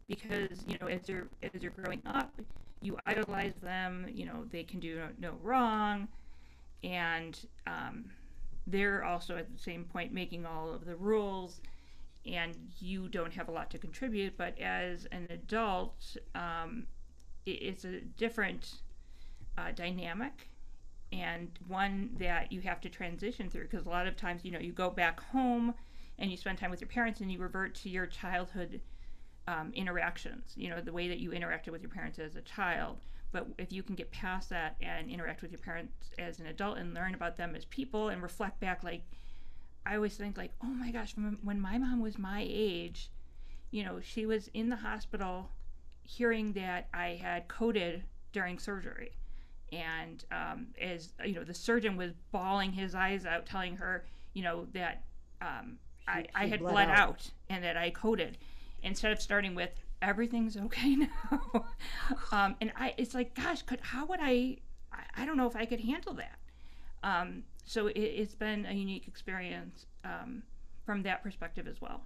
because 0.09 0.65
you 0.67 0.77
know 0.81 0.89
as 0.89 1.09
you're 1.09 1.29
as 1.43 1.63
you're 1.63 1.73
growing 1.73 2.03
up, 2.07 2.33
you 2.81 2.99
idolize 3.07 3.55
them. 3.63 4.07
You 4.13 4.27
know, 4.27 4.45
they 4.51 4.65
can 4.65 4.81
do 4.81 4.97
no, 4.97 5.09
no 5.21 5.35
wrong, 5.43 6.09
and 6.83 7.39
um, 7.69 8.07
they're 8.67 9.05
also 9.05 9.37
at 9.37 9.53
the 9.53 9.59
same 9.59 9.85
point 9.85 10.13
making 10.13 10.47
all 10.47 10.73
of 10.73 10.85
the 10.85 10.97
rules, 10.97 11.61
and 12.27 12.57
you 12.79 13.09
don't 13.09 13.33
have 13.33 13.49
a 13.49 13.53
lot 13.53 13.71
to 13.71 13.79
contribute. 13.79 14.37
But 14.37 14.59
as 14.61 15.07
an 15.13 15.27
adult, 15.31 16.17
um, 16.35 16.87
it, 17.47 17.51
it's 17.51 17.85
a 17.85 18.01
different 18.01 18.83
uh, 19.59 19.73
dynamic 19.73 20.49
and 21.13 21.51
one 21.69 22.11
that 22.19 22.51
you 22.53 22.61
have 22.63 22.81
to 22.81 22.89
transition 22.89 23.51
through 23.51 23.65
because 23.65 23.85
a 23.85 23.91
lot 23.91 24.07
of 24.07 24.17
times 24.17 24.45
you 24.45 24.51
know 24.51 24.59
you 24.59 24.73
go 24.73 24.89
back 24.89 25.21
home 25.21 25.75
and 26.19 26.31
you 26.31 26.37
spend 26.37 26.57
time 26.57 26.71
with 26.71 26.81
your 26.81 26.89
parents 26.89 27.21
and 27.21 27.31
you 27.31 27.39
revert 27.39 27.75
to 27.75 27.91
your 27.91 28.07
childhood 28.07 28.81
um, 29.49 29.73
interactions, 29.75 30.53
you 30.57 30.69
know, 30.71 30.81
the 30.81 30.93
way 30.93 31.09
that 31.09 31.19
you 31.19 31.31
interacted 31.31 31.71
with 31.71 31.83
your 31.83 31.91
parents 31.91 32.19
as 32.19 32.37
a 32.37 32.43
child. 32.43 32.99
But 33.33 33.49
if 33.59 33.73
you 33.73 33.83
can 33.83 33.95
get 33.95 34.11
past 34.13 34.51
that 34.51 34.77
and 34.81 35.11
interact 35.11 35.43
with 35.43 35.51
your 35.51 35.59
parents 35.59 35.93
as 36.19 36.39
an 36.39 36.47
adult 36.47 36.79
and 36.79 36.95
learn 36.95 37.15
about 37.15 37.37
them 37.37 37.57
as 37.57 37.65
people 37.65 38.11
and 38.11 38.23
reflect 38.23 38.61
back, 38.61 38.85
like, 38.85 39.03
I 39.85 39.97
always 39.97 40.15
think, 40.15 40.37
like, 40.37 40.53
oh 40.63 40.67
my 40.69 40.91
gosh, 40.91 41.15
when 41.43 41.61
my 41.61 41.79
mom 41.79 42.01
was 42.01 42.19
my 42.19 42.45
age, 42.47 43.11
you 43.71 43.83
know, 43.85 44.01
she 44.01 44.27
was 44.27 44.49
in 44.55 44.69
the 44.69 44.77
hospital 44.77 45.51
hearing 46.05 46.53
that 46.53 46.89
I 46.93 47.19
had 47.21 47.49
coded 47.49 48.05
during 48.33 48.59
surgery. 48.59 49.13
And 49.73 50.23
um, 50.31 50.67
as, 50.81 51.15
you 51.25 51.35
know, 51.35 51.45
the 51.45 51.55
surgeon 51.55 51.97
was 51.97 52.13
bawling 52.31 52.73
his 52.73 52.95
eyes 52.95 53.25
out, 53.25 53.47
telling 53.47 53.77
her, 53.77 54.05
you 54.35 54.43
know, 54.43 54.67
that 54.75 55.05
um, 55.41 55.79
I, 56.07 56.27
I 56.35 56.47
had 56.47 56.61
bled, 56.61 56.73
bled 56.75 56.89
out. 56.91 56.99
out 56.99 57.31
and 57.49 57.65
that 57.65 57.79
I 57.79 57.91
coded 57.91 58.37
instead 58.83 59.13
of 59.13 59.23
starting 59.23 59.55
with 59.55 59.71
everything's 60.03 60.57
okay 60.57 60.97
now. 60.97 61.65
um, 62.33 62.57
and 62.61 62.73
I, 62.77 62.95
it's 62.99 63.15
like, 63.15 63.35
gosh, 63.35 63.63
could 63.63 63.81
how 63.81 64.05
would 64.07 64.21
I? 64.21 64.59
I, 64.93 65.23
I 65.23 65.27
don't 65.27 65.37
know 65.37 65.47
if 65.47 65.57
I 65.57 65.65
could 65.65 65.81
handle 65.81 66.15
that. 66.15 66.39
Um, 67.03 67.45
so 67.65 67.87
it, 67.87 68.19
has 68.19 68.35
been 68.35 68.67
a 68.67 68.73
unique 68.73 69.09
experience 69.09 69.87
um, 70.05 70.43
from 70.85 71.03
that 71.05 71.23
perspective 71.23 71.67
as 71.67 71.81
well. 71.81 72.03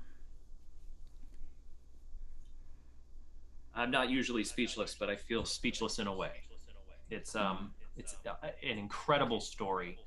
I'm 3.74 3.90
not 3.90 4.08
usually 4.08 4.44
speechless, 4.44 4.94
but 4.98 5.10
I 5.10 5.16
feel 5.16 5.44
speechless 5.44 5.98
in 5.98 6.06
a 6.06 6.14
way. 6.14 6.30
It's 7.10 7.36
um, 7.36 7.72
it's 7.96 8.16
an 8.62 8.78
incredible 8.78 9.40
story 9.40 9.98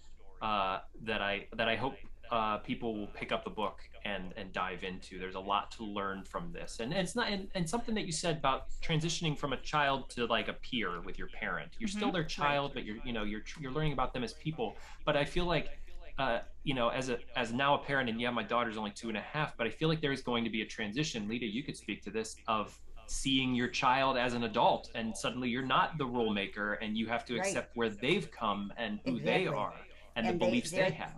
uh, 0.41 0.79
that 1.03 1.21
I 1.21 1.47
that 1.55 1.67
I 1.67 1.75
hope 1.75 1.95
uh, 2.31 2.57
people 2.57 2.95
will 2.95 3.07
pick 3.07 3.31
up 3.31 3.43
the 3.43 3.49
book 3.49 3.79
and 4.05 4.33
and 4.37 4.51
dive 4.53 4.83
into. 4.83 5.19
There's 5.19 5.35
a 5.35 5.39
lot 5.39 5.71
to 5.71 5.83
learn 5.83 6.23
from 6.23 6.51
this, 6.51 6.79
and, 6.79 6.93
and 6.93 7.01
it's 7.01 7.15
not 7.15 7.29
and, 7.29 7.47
and 7.55 7.67
something 7.67 7.95
that 7.95 8.05
you 8.05 8.11
said 8.11 8.37
about 8.37 8.67
transitioning 8.81 9.37
from 9.37 9.53
a 9.53 9.57
child 9.57 10.09
to 10.11 10.25
like 10.25 10.47
a 10.47 10.53
peer 10.53 11.01
with 11.01 11.17
your 11.17 11.27
parent. 11.27 11.71
You're 11.79 11.89
mm-hmm. 11.89 11.97
still 11.97 12.11
their 12.11 12.23
child, 12.23 12.71
but 12.73 12.85
you're 12.85 12.97
you 13.03 13.13
know 13.13 13.23
you're 13.23 13.41
you're 13.59 13.71
learning 13.71 13.93
about 13.93 14.13
them 14.13 14.23
as 14.23 14.33
people. 14.33 14.75
But 15.05 15.17
I 15.17 15.25
feel 15.25 15.45
like. 15.45 15.69
Uh, 16.17 16.41
you 16.65 16.73
know, 16.73 16.89
as 16.89 17.07
a 17.07 17.17
as 17.37 17.53
now 17.53 17.75
a 17.75 17.77
parent, 17.77 18.09
and 18.09 18.19
yeah, 18.19 18.29
my 18.29 18.43
daughter's 18.43 18.75
only 18.75 18.91
two 18.91 19.07
and 19.07 19.17
a 19.17 19.21
half, 19.21 19.55
but 19.55 19.65
I 19.65 19.69
feel 19.69 19.87
like 19.87 20.01
there's 20.01 20.21
going 20.21 20.43
to 20.43 20.49
be 20.49 20.61
a 20.63 20.65
transition. 20.65 21.29
Lita, 21.29 21.45
you 21.45 21.63
could 21.63 21.77
speak 21.77 22.03
to 22.03 22.11
this 22.11 22.35
of 22.45 22.77
seeing 23.05 23.55
your 23.55 23.69
child 23.69 24.17
as 24.17 24.33
an 24.33 24.43
adult, 24.43 24.89
and 24.95 25.15
suddenly 25.15 25.47
you're 25.47 25.65
not 25.65 25.97
the 25.97 26.05
rule 26.05 26.33
maker, 26.33 26.73
and 26.73 26.97
you 26.97 27.07
have 27.07 27.23
to 27.27 27.37
right. 27.37 27.47
accept 27.47 27.73
where 27.77 27.87
they've 27.87 28.29
come 28.31 28.73
and 28.75 28.99
who 29.05 29.15
exactly. 29.15 29.45
they 29.45 29.47
are 29.47 29.73
and, 30.17 30.27
and 30.27 30.27
the 30.27 30.33
they, 30.33 30.49
beliefs 30.49 30.71
they 30.71 30.91
have 30.91 31.13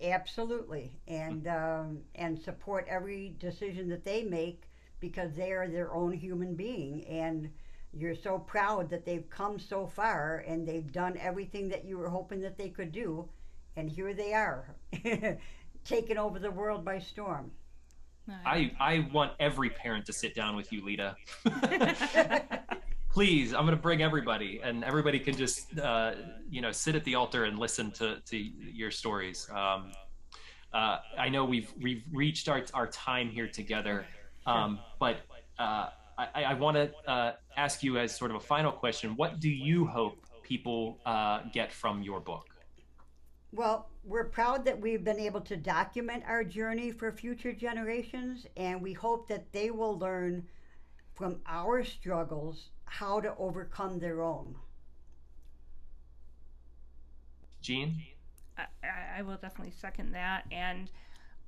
absolutely, 0.00 0.98
and 1.08 1.46
um, 1.48 1.98
and 2.14 2.38
support 2.38 2.86
every 2.88 3.34
decision 3.38 3.88
that 3.88 4.04
they 4.04 4.22
make 4.22 4.64
because 5.00 5.34
they 5.34 5.52
are 5.52 5.68
their 5.68 5.92
own 5.92 6.12
human 6.12 6.54
being, 6.54 7.04
and 7.06 7.50
you're 7.92 8.14
so 8.14 8.38
proud 8.38 8.90
that 8.90 9.04
they've 9.04 9.28
come 9.30 9.58
so 9.58 9.86
far 9.86 10.44
and 10.46 10.66
they've 10.66 10.90
done 10.90 11.16
everything 11.18 11.68
that 11.68 11.84
you 11.84 11.96
were 11.96 12.08
hoping 12.08 12.40
that 12.40 12.58
they 12.58 12.68
could 12.68 12.92
do, 12.92 13.28
and 13.76 13.90
here 13.90 14.14
they 14.14 14.32
are, 14.32 14.74
taking 15.84 16.18
over 16.18 16.38
the 16.38 16.50
world 16.50 16.84
by 16.84 16.98
storm. 16.98 17.50
I 18.46 18.72
I 18.80 19.08
want 19.12 19.32
every 19.38 19.70
parent 19.70 20.06
to 20.06 20.12
sit 20.12 20.34
down 20.34 20.56
with 20.56 20.72
you, 20.72 20.84
Lita. 20.84 21.16
please 23.14 23.54
i'm 23.54 23.64
going 23.64 23.76
to 23.76 23.80
bring 23.80 24.02
everybody 24.02 24.60
and 24.64 24.82
everybody 24.82 25.20
can 25.20 25.36
just 25.36 25.78
uh, 25.78 26.14
you 26.50 26.60
know 26.60 26.72
sit 26.72 26.96
at 26.96 27.04
the 27.04 27.14
altar 27.14 27.44
and 27.44 27.60
listen 27.60 27.92
to, 27.92 28.20
to 28.26 28.36
your 28.36 28.90
stories. 28.90 29.48
Um, 29.50 29.92
uh, 30.72 30.98
i 31.16 31.28
know 31.28 31.44
we've 31.44 31.72
we've 31.80 32.02
reached 32.12 32.48
our, 32.48 32.62
our 32.74 32.88
time 32.88 33.28
here 33.30 33.46
together 33.46 34.04
um, 34.46 34.80
but 34.98 35.18
uh, 35.60 35.90
i, 36.18 36.42
I 36.42 36.54
want 36.54 36.76
to 36.76 36.90
uh, 37.08 37.32
ask 37.56 37.84
you 37.84 37.98
as 37.98 38.14
sort 38.14 38.32
of 38.32 38.36
a 38.36 38.40
final 38.40 38.72
question. 38.72 39.14
What 39.14 39.38
do 39.38 39.48
you 39.48 39.86
hope 39.86 40.26
people 40.42 40.98
uh, 41.06 41.42
get 41.52 41.72
from 41.72 42.02
your 42.02 42.20
book? 42.20 42.46
Well, 43.52 43.88
we're 44.04 44.24
proud 44.24 44.64
that 44.64 44.80
we've 44.80 45.04
been 45.04 45.20
able 45.20 45.40
to 45.42 45.56
document 45.56 46.24
our 46.26 46.42
journey 46.42 46.90
for 46.90 47.12
future 47.12 47.52
generations, 47.52 48.46
and 48.56 48.82
we 48.82 48.92
hope 48.92 49.28
that 49.28 49.52
they 49.52 49.70
will 49.70 49.96
learn 49.98 50.44
from 51.14 51.40
our 51.46 51.84
struggles 51.84 52.70
how 52.86 53.20
to 53.20 53.34
overcome 53.36 53.98
their 53.98 54.22
own. 54.22 54.54
Jean? 57.60 58.02
I, 58.58 58.66
I 59.18 59.22
will 59.22 59.36
definitely 59.36 59.72
second 59.80 60.12
that. 60.12 60.44
And 60.52 60.90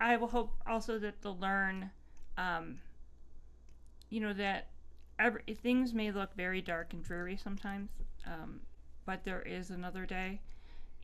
I 0.00 0.16
will 0.16 0.28
hope 0.28 0.52
also 0.66 0.98
that 0.98 1.22
they'll 1.22 1.38
learn, 1.38 1.90
um, 2.36 2.78
you 4.10 4.20
know, 4.20 4.32
that 4.32 4.68
every, 5.18 5.42
things 5.62 5.92
may 5.92 6.10
look 6.10 6.34
very 6.34 6.60
dark 6.60 6.92
and 6.92 7.02
dreary 7.02 7.36
sometimes, 7.36 7.90
um, 8.26 8.60
but 9.04 9.24
there 9.24 9.42
is 9.42 9.70
another 9.70 10.06
day. 10.06 10.40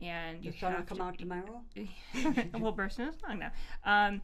And 0.01 0.43
you 0.43 0.51
the 0.51 0.57
sun 0.57 0.73
will 0.73 0.83
come 0.83 0.97
to, 0.97 1.03
out 1.03 1.17
tomorrow. 1.17 1.61
we'll 2.59 2.71
burst 2.71 2.99
into 2.99 3.13
song 3.19 3.39
now. 3.39 3.51
Um, 3.85 4.21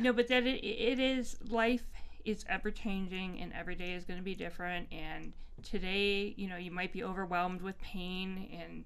no, 0.00 0.12
but 0.12 0.28
that 0.28 0.44
it, 0.44 0.64
it 0.64 0.98
is 0.98 1.36
life 1.48 1.84
is 2.24 2.44
ever 2.48 2.70
changing 2.70 3.40
and 3.40 3.52
every 3.52 3.74
day 3.74 3.92
is 3.92 4.04
going 4.04 4.18
to 4.18 4.24
be 4.24 4.34
different. 4.34 4.88
And 4.92 5.32
today 5.62 6.34
you 6.36 6.48
know 6.48 6.56
you 6.56 6.70
might 6.70 6.92
be 6.92 7.04
overwhelmed 7.04 7.62
with 7.62 7.80
pain 7.80 8.48
and 8.60 8.84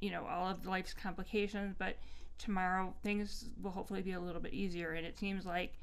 you 0.00 0.10
know 0.10 0.26
all 0.26 0.48
of 0.48 0.64
life's 0.66 0.92
complications 0.92 1.74
but 1.78 1.96
tomorrow 2.38 2.94
things 3.02 3.48
will 3.62 3.70
hopefully 3.70 4.02
be 4.02 4.12
a 4.12 4.20
little 4.20 4.40
bit 4.40 4.52
easier. 4.52 4.92
And 4.92 5.06
it 5.06 5.18
seems 5.18 5.46
like 5.46 5.74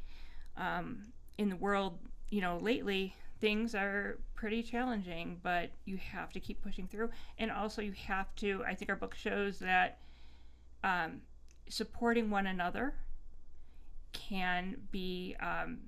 um, 0.58 1.04
in 1.38 1.50
the 1.50 1.56
world 1.56 1.98
you 2.30 2.42
know 2.42 2.58
lately 2.58 3.16
things 3.40 3.74
are 3.74 4.20
pretty 4.36 4.62
challenging 4.62 5.40
but 5.42 5.72
you 5.86 5.98
have 5.98 6.32
to 6.34 6.40
keep 6.40 6.62
pushing 6.62 6.88
through. 6.88 7.10
And 7.38 7.52
also 7.52 7.82
you 7.82 7.94
have 8.08 8.34
to 8.38 8.64
i 8.68 8.76
think 8.76 8.90
our 8.90 8.98
book 8.98 9.16
shows 9.16 9.60
that 9.60 10.00
um, 10.84 11.22
supporting 11.70 12.30
one 12.30 12.48
another 12.48 12.94
can 14.14 14.76
be 14.92 15.36
um, 15.40 15.80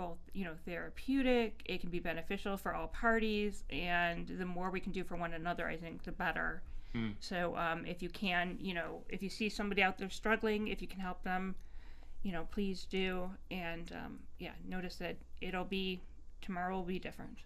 both 0.00 0.16
you 0.32 0.46
know 0.46 0.54
therapeutic 0.64 1.60
it 1.66 1.78
can 1.78 1.90
be 1.90 2.00
beneficial 2.00 2.56
for 2.56 2.74
all 2.74 2.88
parties 2.88 3.64
and 3.68 4.28
the 4.38 4.46
more 4.46 4.70
we 4.70 4.80
can 4.80 4.92
do 4.92 5.04
for 5.04 5.14
one 5.14 5.34
another 5.34 5.68
i 5.68 5.76
think 5.76 6.02
the 6.04 6.12
better. 6.12 6.62
Mm. 6.94 7.12
so 7.20 7.54
um, 7.56 7.84
if 7.84 8.02
you 8.02 8.08
can 8.08 8.56
you 8.58 8.72
know 8.72 9.02
if 9.10 9.22
you 9.22 9.28
see 9.28 9.48
somebody 9.50 9.82
out 9.82 9.98
there 9.98 10.08
struggling 10.08 10.68
if 10.68 10.80
you 10.80 10.88
can 10.88 11.00
help 11.00 11.22
them 11.22 11.54
you 12.22 12.32
know 12.32 12.48
please 12.50 12.86
do. 12.90 13.30
And 13.50 13.92
um, 13.92 14.18
yeah 14.38 14.52
notice 14.66 14.96
that 14.96 15.16
it'll 15.40 15.64
be 15.64 16.00
tomorrow 16.40 16.76
will 16.76 16.82
be 16.82 16.98
different. 16.98 17.38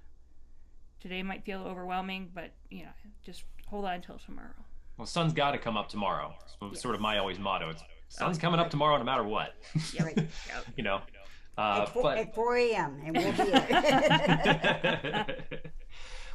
Today 1.00 1.22
might 1.22 1.44
feel 1.44 1.60
overwhelming 1.60 2.30
but 2.34 2.52
you 2.70 2.84
know 2.84 2.94
just 3.22 3.44
hold 3.66 3.84
on 3.84 3.94
until 3.94 4.18
tomorrow. 4.18 4.54
Well 4.96 5.06
sun's 5.06 5.32
got 5.32 5.50
to 5.50 5.58
come 5.58 5.76
up 5.76 5.88
tomorrow. 5.88 6.34
So 6.46 6.70
yes. 6.72 6.80
sort 6.80 6.94
of 6.94 7.00
my 7.00 7.18
always 7.18 7.38
motto. 7.38 7.68
It's 7.70 7.82
sun's 8.08 8.38
coming 8.38 8.60
up 8.60 8.70
tomorrow 8.70 8.96
no 8.96 9.04
matter 9.04 9.24
what. 9.24 9.56
Yeah, 9.92 10.04
right. 10.04 10.18
you 10.76 10.84
know 10.84 11.00
uh, 11.56 11.80
at, 11.82 11.88
four, 11.92 12.02
but... 12.02 12.18
at 12.18 12.34
4 12.34 12.56
a.m. 12.56 13.00
and 13.04 13.16
we'll 13.16 13.32
be 13.32 13.50
there. 13.50 15.36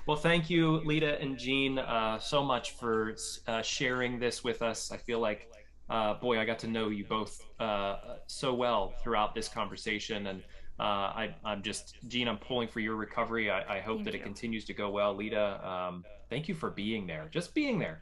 well, 0.05 0.17
thank 0.17 0.49
you, 0.49 0.78
Lita 0.86 1.20
and 1.20 1.38
Jean, 1.38 1.80
uh, 1.80 2.20
so 2.20 2.43
much 2.43 2.72
for 2.72 3.15
uh, 3.47 3.61
sharing 3.61 4.20
this 4.20 4.43
with 4.43 4.61
us. 4.61 4.91
I 4.91 4.97
feel 4.97 5.20
like, 5.20 5.51
uh, 5.89 6.15
boy, 6.15 6.39
I 6.39 6.45
got 6.45 6.59
to 6.59 6.67
know 6.67 6.89
you 6.89 7.05
both 7.05 7.43
uh, 7.59 7.97
so 8.28 8.53
well 8.53 8.93
throughout 9.03 9.36
this 9.36 9.47
conversation, 9.47 10.28
and 10.28 10.41
uh, 10.80 10.84
I, 10.84 11.36
am 11.45 11.61
just, 11.61 11.95
Jean, 12.07 12.28
I'm 12.28 12.38
pulling 12.38 12.70
for 12.70 12.80
your 12.80 12.95
recovery. 12.95 13.51
I, 13.51 13.78
I 13.78 13.80
hope 13.82 13.97
thank 13.97 14.05
that 14.05 14.13
you. 14.13 14.22
it 14.22 14.24
continues 14.24 14.63
to 14.65 14.74
go 14.74 14.89
well. 14.89 15.13
Lita, 15.13 15.67
um, 15.67 16.05
thank 16.30 16.47
you 16.47 16.55
for 16.55 16.70
being 16.70 17.05
there, 17.05 17.28
just 17.32 17.53
being 17.53 17.78
there. 17.78 17.99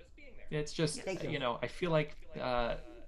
It's 0.51 0.71
just, 0.71 1.05
you. 1.05 1.31
you. 1.31 1.39
know, 1.39 1.59
I 1.61 1.67
feel 1.67 1.91
like 1.91 2.15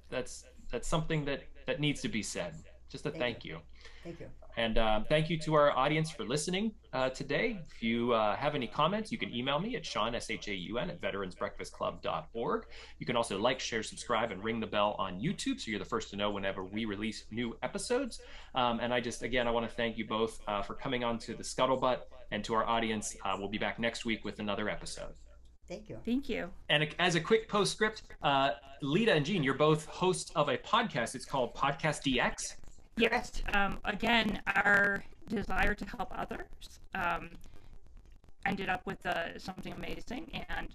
that's 0.10 0.46
that's 0.72 0.88
something 0.88 1.26
that 1.26 1.44
that 1.68 1.80
needs 1.80 2.02
to 2.02 2.10
be 2.10 2.22
said. 2.22 2.56
Just 2.90 3.06
a 3.06 3.12
thank, 3.12 3.22
thank 3.22 3.46
you. 3.46 3.54
you. 3.54 3.60
Thank 4.04 4.20
you. 4.20 4.28
And 4.58 4.78
uh, 4.78 5.02
thank 5.08 5.30
you 5.30 5.38
to 5.40 5.54
our 5.54 5.72
audience 5.78 6.12
for 6.12 6.26
listening 6.26 6.74
uh, 6.92 7.10
today. 7.10 7.62
If 7.74 7.82
you 7.82 8.14
uh, 8.14 8.36
have 8.36 8.56
any 8.56 8.68
comments, 8.68 9.12
you 9.12 9.18
can 9.18 9.34
email 9.34 9.60
me 9.60 9.76
at 9.76 9.86
Shaun, 9.86 10.16
S-H-A-U-N, 10.16 10.90
at 10.90 11.00
veteransbreakfastclub.org. 11.00 12.66
You 12.98 13.06
can 13.06 13.16
also 13.16 13.38
like, 13.40 13.60
share, 13.60 13.84
subscribe, 13.84 14.32
and 14.32 14.44
ring 14.44 14.60
the 14.60 14.68
bell 14.68 14.96
on 15.00 15.20
YouTube 15.20 15.62
so 15.62 15.72
you're 15.72 15.80
the 15.80 15.86
first 15.86 16.10
to 16.10 16.18
know 16.18 16.32
whenever 16.32 16.66
we 16.66 16.86
release 16.86 17.26
new 17.32 17.56
episodes. 17.64 18.20
Um, 18.56 18.80
and 18.82 18.94
I 18.94 19.00
just, 19.00 19.24
again, 19.24 19.48
I 19.48 19.52
want 19.52 19.70
to 19.70 19.74
thank 19.74 19.98
you 19.98 20.06
both 20.06 20.42
uh, 20.48 20.62
for 20.62 20.74
coming 20.74 21.04
on 21.04 21.20
to 21.20 21.36
the 21.36 21.44
Scuttlebutt 21.44 22.00
and 22.32 22.44
to 22.44 22.54
our 22.54 22.66
audience. 22.66 23.16
Uh, 23.24 23.36
we'll 23.40 23.50
be 23.50 23.60
back 23.60 23.80
next 23.80 24.04
week 24.04 24.26
with 24.26 24.40
another 24.40 24.68
episode. 24.68 25.14
Thank 25.70 25.88
you. 25.88 26.00
Thank 26.04 26.28
you. 26.28 26.50
And 26.70 26.88
as 26.98 27.14
a 27.16 27.22
quick 27.22 27.48
postscript, 27.48 28.02
uh, 28.24 28.52
Lita 28.82 29.14
and 29.14 29.26
Jean, 29.26 29.44
you're 29.44 29.54
both 29.54 29.86
hosts 29.86 30.32
of 30.36 30.50
a 30.50 30.58
podcast. 30.58 31.14
It's 31.14 31.26
called 31.26 31.54
Podcast 31.56 32.02
DX. 32.04 32.56
Yes. 33.00 33.42
Um, 33.54 33.80
again, 33.86 34.42
our 34.58 35.06
desire 35.30 35.74
to 35.74 35.86
help 35.86 36.12
others 36.14 36.82
um, 36.94 37.30
ended 38.46 38.68
up 38.68 38.86
with 38.86 39.04
uh, 39.06 39.40
something 39.40 39.72
amazing. 39.72 40.30
And 40.50 40.68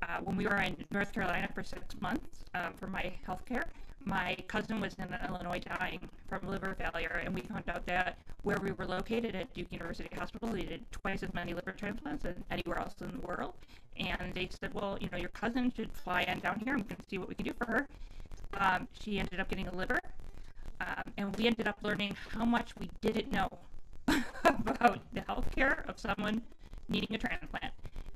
uh, 0.00 0.20
when 0.24 0.36
we 0.36 0.46
were 0.46 0.56
in 0.56 0.74
North 0.90 1.12
Carolina 1.12 1.50
for 1.54 1.62
six 1.62 1.82
months 2.00 2.44
uh, 2.54 2.70
for 2.80 2.86
my 2.86 3.12
health 3.26 3.44
care, 3.44 3.64
my 4.06 4.38
cousin 4.48 4.80
was 4.80 4.94
in 4.94 5.14
Illinois 5.28 5.58
dying 5.58 6.00
from 6.30 6.48
liver 6.48 6.74
failure, 6.78 7.20
and 7.22 7.34
we 7.34 7.42
found 7.42 7.64
out 7.68 7.84
that 7.86 8.16
where 8.42 8.58
we 8.62 8.72
were 8.72 8.86
located 8.86 9.34
at 9.34 9.52
Duke 9.52 9.70
University 9.70 10.08
Hospital, 10.16 10.48
they 10.48 10.62
did 10.62 10.90
twice 10.92 11.22
as 11.22 11.34
many 11.34 11.52
liver 11.52 11.72
transplants 11.72 12.24
as 12.24 12.36
anywhere 12.50 12.78
else 12.78 12.94
in 13.02 13.10
the 13.20 13.26
world. 13.26 13.52
And 13.98 14.32
they 14.32 14.48
said, 14.48 14.72
well, 14.72 14.96
you 14.98 15.10
know, 15.12 15.18
your 15.18 15.28
cousin 15.30 15.70
should 15.76 15.92
fly 15.92 16.22
in 16.22 16.38
down 16.38 16.58
here 16.60 16.72
and 16.72 16.84
we 16.84 16.94
can 16.94 17.06
see 17.06 17.18
what 17.18 17.28
we 17.28 17.34
can 17.34 17.44
do 17.44 17.52
for 17.52 17.66
her. 17.66 17.86
Um, 18.54 18.88
she 18.98 19.18
ended 19.18 19.40
up 19.40 19.50
getting 19.50 19.68
a 19.68 19.74
liver 19.74 20.00
um, 20.80 21.02
and 21.16 21.36
we 21.36 21.46
ended 21.46 21.68
up 21.68 21.78
learning 21.82 22.16
how 22.30 22.44
much 22.44 22.76
we 22.78 22.90
didn't 23.00 23.32
know 23.32 23.48
about 24.44 25.00
the 25.12 25.20
healthcare 25.22 25.88
of 25.88 25.98
someone 25.98 26.42
needing 26.88 27.14
a 27.14 27.18
transplant. 27.18 27.72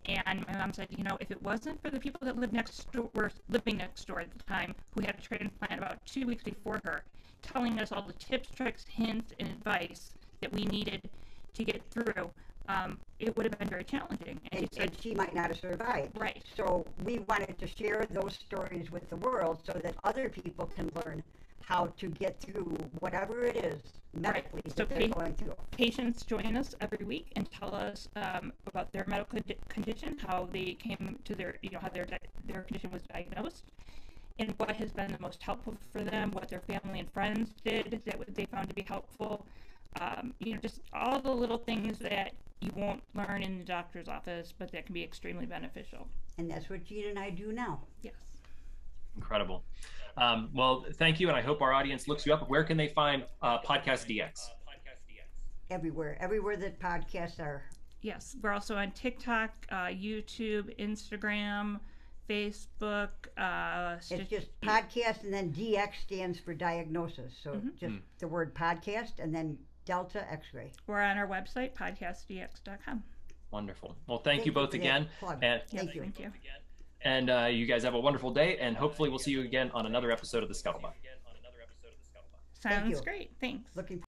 And 0.07 0.45
my 0.47 0.57
mom 0.57 0.73
said, 0.73 0.89
you 0.91 1.05
know, 1.05 1.17
if 1.21 1.31
it 1.31 1.43
wasn't 1.43 1.81
for 1.83 1.91
the 1.91 2.01
people 2.01 2.21
that 2.25 2.37
lived 2.37 2.53
next 2.53 2.91
door, 2.93 3.11
were 3.15 3.31
living 3.49 3.77
next 3.77 4.07
door 4.07 4.21
at 4.21 4.31
the 4.31 4.43
time, 4.45 4.75
who 4.95 5.03
had 5.03 5.17
a 5.19 5.23
transplant 5.23 5.79
about 5.79 6.05
two 6.07 6.27
weeks 6.27 6.43
before 6.43 6.81
her, 6.85 7.03
telling 7.43 7.79
us 7.79 7.93
all 7.93 8.03
the 8.03 8.13
tips, 8.15 8.51
tricks, 8.51 8.85
hints, 8.89 9.33
and 9.39 9.49
advice 9.49 10.15
that 10.41 10.53
we 10.53 10.65
needed 10.65 11.09
to 11.55 11.65
get 11.65 11.83
through, 11.91 12.31
um, 12.69 12.99
it 13.19 13.37
would 13.37 13.45
have 13.47 13.59
been 13.59 13.69
very 13.69 13.85
challenging. 13.85 14.41
And, 14.53 14.63
and, 14.63 14.69
she, 14.73 14.81
said, 14.81 14.91
and 14.91 15.01
she 15.03 15.15
might 15.15 15.35
not 15.35 15.49
have 15.49 15.59
survived. 15.59 16.19
Right. 16.19 16.43
So 16.57 16.87
we 17.05 17.19
wanted 17.21 17.59
to 17.59 17.67
share 17.67 18.07
those 18.11 18.35
stories 18.35 18.91
with 18.91 19.09
the 19.11 19.17
world 19.17 19.61
so 19.65 19.79
that 19.83 19.97
other 20.05 20.29
people 20.29 20.67
can 20.67 20.91
learn 21.05 21.23
how 21.63 21.87
to 21.99 22.09
get 22.09 22.41
through 22.41 22.77
whatever 23.01 23.45
it 23.45 23.57
is 23.57 23.81
medically 24.15 24.63
right. 24.65 24.77
so 24.77 24.85
that 24.85 24.99
they're 24.99 25.09
going 25.09 25.35
through. 25.35 25.55
Patients 25.71 26.25
join 26.25 26.57
us 26.57 26.75
every 26.81 27.05
week 27.05 27.33
and 27.37 27.49
tell 27.51 27.75
us 27.75 28.09
um, 28.17 28.53
about 28.67 28.93
their 28.93 29.05
medical 29.07 29.39
condition, 29.69 30.17
how 30.27 30.49
they 30.53 30.73
came 30.75 31.19
to 31.25 31.35
their, 31.35 31.59
you 31.63 31.71
know, 31.71 31.79
how 31.81 31.89
their 31.89 32.07
their 32.47 32.63
condition 32.63 32.91
was 32.91 33.03
diagnosed, 33.03 33.65
and 34.39 34.55
what 34.57 34.75
has 34.77 34.91
been 34.93 35.13
the 35.13 35.21
most 35.21 35.43
helpful 35.43 35.77
for 35.93 36.03
them, 36.03 36.31
what 36.33 36.49
their 36.49 36.61
family 36.61 37.01
and 37.01 37.13
friends 37.13 37.51
did 37.65 38.01
that 38.05 38.35
they 38.35 38.47
found 38.47 38.69
to 38.69 38.75
be 38.75 38.83
helpful. 38.83 39.47
Um, 40.01 40.35
you 40.39 40.55
know, 40.55 40.61
just 40.61 40.81
all 40.93 41.21
the 41.21 41.33
little 41.33 41.59
things 41.59 41.99
that 41.99 42.33
you 42.61 42.71
won't 42.77 43.03
learn 43.15 43.43
in 43.43 43.59
the 43.59 43.65
doctor's 43.65 44.09
office, 44.09 44.53
but 44.57 44.71
that 44.73 44.87
can 44.87 44.95
be 44.95 45.03
extremely 45.03 45.47
beneficial. 45.47 46.07
And 46.39 46.51
that's 46.51 46.69
what 46.69 46.85
Jean 46.85 47.09
and 47.09 47.19
I 47.19 47.31
do 47.31 47.53
now. 47.53 47.81
Yes. 48.03 48.15
Incredible. 49.17 49.63
Um, 50.17 50.51
well, 50.55 50.85
thank 50.95 51.21
you, 51.21 51.29
and 51.29 51.37
I 51.37 51.41
hope 51.41 51.63
our 51.63 51.73
audience 51.73 52.09
looks 52.09 52.27
you 52.27 52.33
up. 52.33 52.49
Where 52.49 52.65
can 52.65 52.77
they 52.77 52.89
find 52.89 53.25
uh, 53.43 53.59
Podcast 53.61 54.07
DX? 54.07 54.49
Everywhere, 55.71 56.17
everywhere 56.21 56.57
that 56.57 56.81
podcasts 56.81 57.39
are. 57.39 57.63
Yes, 58.03 58.37
we're 58.43 58.53
also 58.53 58.77
on 58.77 58.91
TikTok, 58.93 59.51
uh, 59.71 59.87
YouTube, 59.87 60.77
Instagram, 60.79 61.79
Facebook. 62.29 63.11
Uh, 63.37 63.97
it's 64.11 64.31
just 64.31 64.61
podcast, 64.63 65.23
and 65.25 65.33
then 65.33 65.53
DX 65.53 65.91
stands 66.03 66.39
for 66.39 66.55
diagnosis. 66.55 67.35
So 67.43 67.53
mm-hmm. 67.53 67.69
just 67.79 67.95
mm. 67.95 68.01
the 68.19 68.29
word 68.29 68.55
podcast, 68.55 69.19
and 69.19 69.35
then 69.35 69.59
Delta 69.85 70.25
X-ray. 70.33 70.73
We're 70.87 71.01
on 71.01 71.19
our 71.19 71.29
website, 71.29 71.75
podcastdx.com. 71.75 73.03
Wonderful. 73.51 73.97
Well, 74.07 74.19
thank, 74.19 74.25
thank 74.39 74.47
you 74.47 74.53
both 74.53 74.75
again. 74.75 75.09
And, 75.43 75.63
thank 75.71 75.95
you. 75.95 76.03
Thank 76.03 76.21
you. 76.21 76.33
And 77.03 77.31
uh, 77.31 77.47
you 77.47 77.67
guys 77.67 77.83
have 77.85 77.95
a 77.95 78.01
wonderful 78.01 78.31
day, 78.31 78.59
and 78.59 78.77
hopefully 78.77 79.09
we'll 79.09 79.19
see 79.19 79.31
you 79.31 79.41
again 79.43 79.71
on 79.73 79.87
another 79.87 80.11
episode 80.11 80.43
of 80.43 80.49
the 80.49 80.55
Scuttlebutt. 80.55 80.93
Sounds 82.61 83.01
great. 83.01 83.31
Thanks. 83.41 83.75
Looking. 83.75 84.03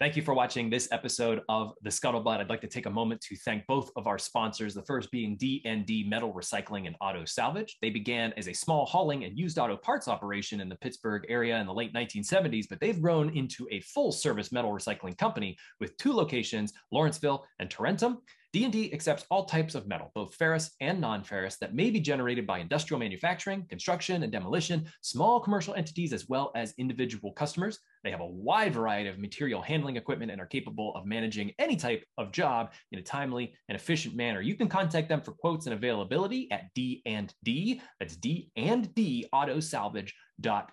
Thank 0.00 0.14
you 0.14 0.22
for 0.22 0.32
watching 0.32 0.70
this 0.70 0.86
episode 0.92 1.42
of 1.48 1.72
The 1.82 1.90
Scuttlebutt. 1.90 2.38
I'd 2.38 2.48
like 2.48 2.60
to 2.60 2.68
take 2.68 2.86
a 2.86 2.90
moment 2.90 3.20
to 3.22 3.34
thank 3.34 3.66
both 3.66 3.90
of 3.96 4.06
our 4.06 4.16
sponsors, 4.16 4.72
the 4.72 4.84
first 4.84 5.10
being 5.10 5.36
D&D 5.36 6.04
Metal 6.08 6.32
Recycling 6.32 6.86
and 6.86 6.94
Auto 7.00 7.24
Salvage. 7.24 7.76
They 7.82 7.90
began 7.90 8.32
as 8.36 8.46
a 8.46 8.52
small 8.52 8.86
hauling 8.86 9.24
and 9.24 9.36
used 9.36 9.58
auto 9.58 9.76
parts 9.76 10.06
operation 10.06 10.60
in 10.60 10.68
the 10.68 10.76
Pittsburgh 10.76 11.26
area 11.28 11.58
in 11.58 11.66
the 11.66 11.74
late 11.74 11.92
1970s, 11.94 12.66
but 12.70 12.78
they've 12.78 13.02
grown 13.02 13.36
into 13.36 13.66
a 13.72 13.80
full-service 13.80 14.52
metal 14.52 14.70
recycling 14.70 15.18
company 15.18 15.56
with 15.80 15.96
two 15.96 16.12
locations, 16.12 16.72
Lawrenceville 16.92 17.44
and 17.58 17.68
Tarentum. 17.68 18.18
D&D 18.52 18.92
accepts 18.94 19.26
all 19.30 19.44
types 19.44 19.74
of 19.74 19.86
metal, 19.86 20.10
both 20.14 20.34
ferrous 20.34 20.70
and 20.80 21.00
non-ferrous, 21.00 21.56
that 21.58 21.74
may 21.74 21.90
be 21.90 22.00
generated 22.00 22.46
by 22.46 22.58
industrial 22.58 22.98
manufacturing, 22.98 23.66
construction 23.68 24.22
and 24.22 24.32
demolition, 24.32 24.86
small 25.02 25.38
commercial 25.38 25.74
entities, 25.74 26.14
as 26.14 26.28
well 26.28 26.50
as 26.54 26.72
individual 26.78 27.32
customers. 27.32 27.78
They 28.04 28.10
have 28.10 28.20
a 28.20 28.26
wide 28.26 28.72
variety 28.72 29.10
of 29.10 29.18
material 29.18 29.60
handling 29.60 29.96
equipment 29.96 30.30
and 30.30 30.40
are 30.40 30.46
capable 30.46 30.94
of 30.96 31.04
managing 31.04 31.52
any 31.58 31.76
type 31.76 32.04
of 32.16 32.32
job 32.32 32.72
in 32.90 32.98
a 32.98 33.02
timely 33.02 33.52
and 33.68 33.76
efficient 33.76 34.16
manner. 34.16 34.40
You 34.40 34.54
can 34.54 34.68
contact 34.68 35.10
them 35.10 35.20
for 35.20 35.32
quotes 35.32 35.66
and 35.66 35.74
availability 35.74 36.50
at 36.50 36.72
D 36.74 37.02
and 37.04 37.34
D. 37.44 37.82
That's 38.00 38.16
D 38.16 38.50
and 38.56 38.94
D 38.94 39.28
Auto 39.32 39.60
Salvage 39.60 40.14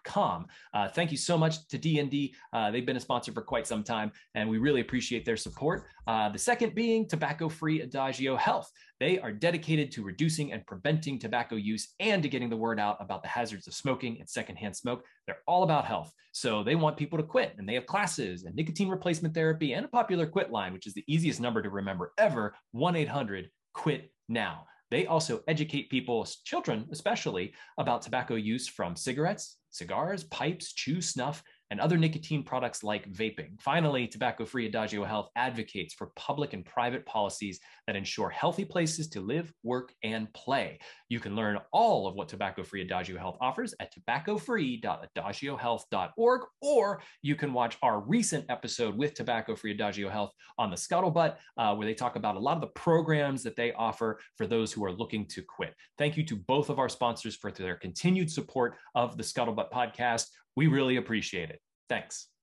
com. 0.03 0.45
Uh, 0.74 0.88
thank 0.88 1.11
you 1.11 1.18
so 1.18 1.38
much 1.38 1.68
to 1.68 1.78
D&D. 1.78 2.36
Uh, 2.53 2.72
they've 2.72 2.86
been 2.86 2.97
a 2.97 2.99
sponsor 2.99 3.32
for 3.32 3.41
quite 3.41 3.68
some 3.68 3.84
time, 3.84 4.11
and 4.36 4.49
we 4.49 4.57
really 4.57 4.82
appreciate 4.82 5.26
their 5.26 5.38
support. 5.38 5.86
Uh, 6.07 6.30
the 6.30 6.39
second 6.39 6.76
being 6.76 7.07
tobacco-free 7.07 7.82
Adagio 7.82 8.36
Health. 8.36 8.70
They 8.99 9.20
are 9.20 9.32
dedicated 9.32 9.91
to 9.91 10.03
reducing 10.03 10.53
and 10.53 10.66
preventing 10.66 11.20
tobacco 11.20 11.57
use 11.57 11.93
and 11.99 12.24
to 12.24 12.30
getting 12.30 12.49
the 12.49 12.55
word 12.55 12.80
out 12.80 12.95
about 13.01 13.24
the 13.24 13.28
hazards 13.28 13.68
of 13.68 13.74
smoking 13.74 14.18
and 14.20 14.30
secondhand 14.30 14.76
smoke. 14.76 15.03
They're 15.28 15.41
all 15.47 15.63
about 15.63 15.86
health. 15.86 16.11
So 16.32 16.63
they 16.63 16.76
want 16.76 16.95
people 16.95 17.18
to 17.18 17.24
quit, 17.24 17.55
and 17.57 17.68
they 17.68 17.74
have 17.74 17.86
classes 17.86 18.43
and 18.45 18.55
nicotine 18.55 18.88
replacement 18.88 19.34
therapy 19.34 19.74
and 19.74 19.86
a 19.86 19.89
popular 19.89 20.26
quit 20.28 20.51
line, 20.51 20.72
which 20.72 20.88
is 20.88 20.93
the 20.93 21.03
easiest 21.07 21.41
number 21.41 21.61
to 21.61 21.70
remember 21.70 22.13
ever 22.18 22.55
1 22.72 22.95
800 22.95 23.49
quit 23.74 24.11
now. 24.30 24.66
They 24.92 25.08
also 25.08 25.42
educate 25.48 25.90
people, 25.90 26.28
children 26.44 26.88
especially, 26.92 27.54
about 27.78 28.02
tobacco 28.02 28.36
use 28.36 28.68
from 28.68 28.96
cigarettes, 28.96 29.58
cigars, 29.72 30.24
pipes, 30.26 30.74
chew, 30.74 31.02
snuff, 31.02 31.44
and 31.72 31.80
other 31.80 31.97
nicotine 31.97 32.43
products 32.43 32.84
like 32.84 33.11
vaping. 33.11 33.59
Finally, 33.59 34.07
Tobacco 34.07 34.45
Free 34.45 34.68
Adagio 34.68 35.03
Health 35.03 35.30
advocates 35.36 35.93
for 35.93 36.11
public 36.16 36.53
and 36.53 36.63
private 36.66 37.05
policies 37.05 37.59
that 37.88 37.95
ensure 37.95 38.30
healthy 38.30 38.66
places 38.66 39.07
to 39.09 39.22
live, 39.22 39.51
work, 39.63 39.93
and 40.03 40.32
play. 40.34 40.80
You 41.09 41.20
can 41.20 41.36
learn 41.36 41.59
all 41.72 42.07
of 42.07 42.16
what 42.16 42.30
Tobacco 42.30 42.63
Free 42.63 42.82
Adagio 42.82 43.18
Health 43.18 43.38
offers 43.41 43.74
at 43.80 43.93
tobaccofree.adagiohealth.org, 43.93 46.41
or 46.61 47.01
you 47.22 47.36
can 47.36 47.53
watch 47.53 47.78
our 47.82 48.01
recent 48.01 48.45
episode 48.49 48.95
with 48.95 49.13
Tobacco 49.13 49.55
Free 49.55 49.72
Adagio 49.72 50.09
Health 50.09 50.32
on 50.57 50.70
the 50.70 50.76
Scuttlebutt, 50.76 51.38
uh, 51.57 51.74
where 51.76 51.88
they 51.88 51.93
talk 51.93 52.16
about 52.16 52.36
a 52.36 52.39
lot 52.39 52.55
of 52.55 52.61
the 52.61 52.68
programs 52.68 53.43
that 53.43 53.55
they 53.55 53.72
offer 53.74 54.20
for 54.36 54.47
those 54.47 54.72
who 54.72 54.86
are 54.86 54.91
looking 54.91 55.26
to 55.28 55.41
quit. 55.41 55.74
Thank 55.97 56.18
you 56.18 56.26
to 56.26 56.36
both 56.36 56.70
of 56.70 56.80
our 56.80 56.89
sponsors 56.89 57.36
for 57.36 57.51
their 57.51 57.76
continued 57.76 58.32
support 58.32 58.76
of 58.93 59.18
the 59.18 59.24
Scuttlebutt 59.24 59.72
podcast. 59.72 60.28
We 60.56 60.68
really 60.68 60.97
appreciate 60.97 61.49
it. 61.49 61.62
Thanks. 61.89 62.28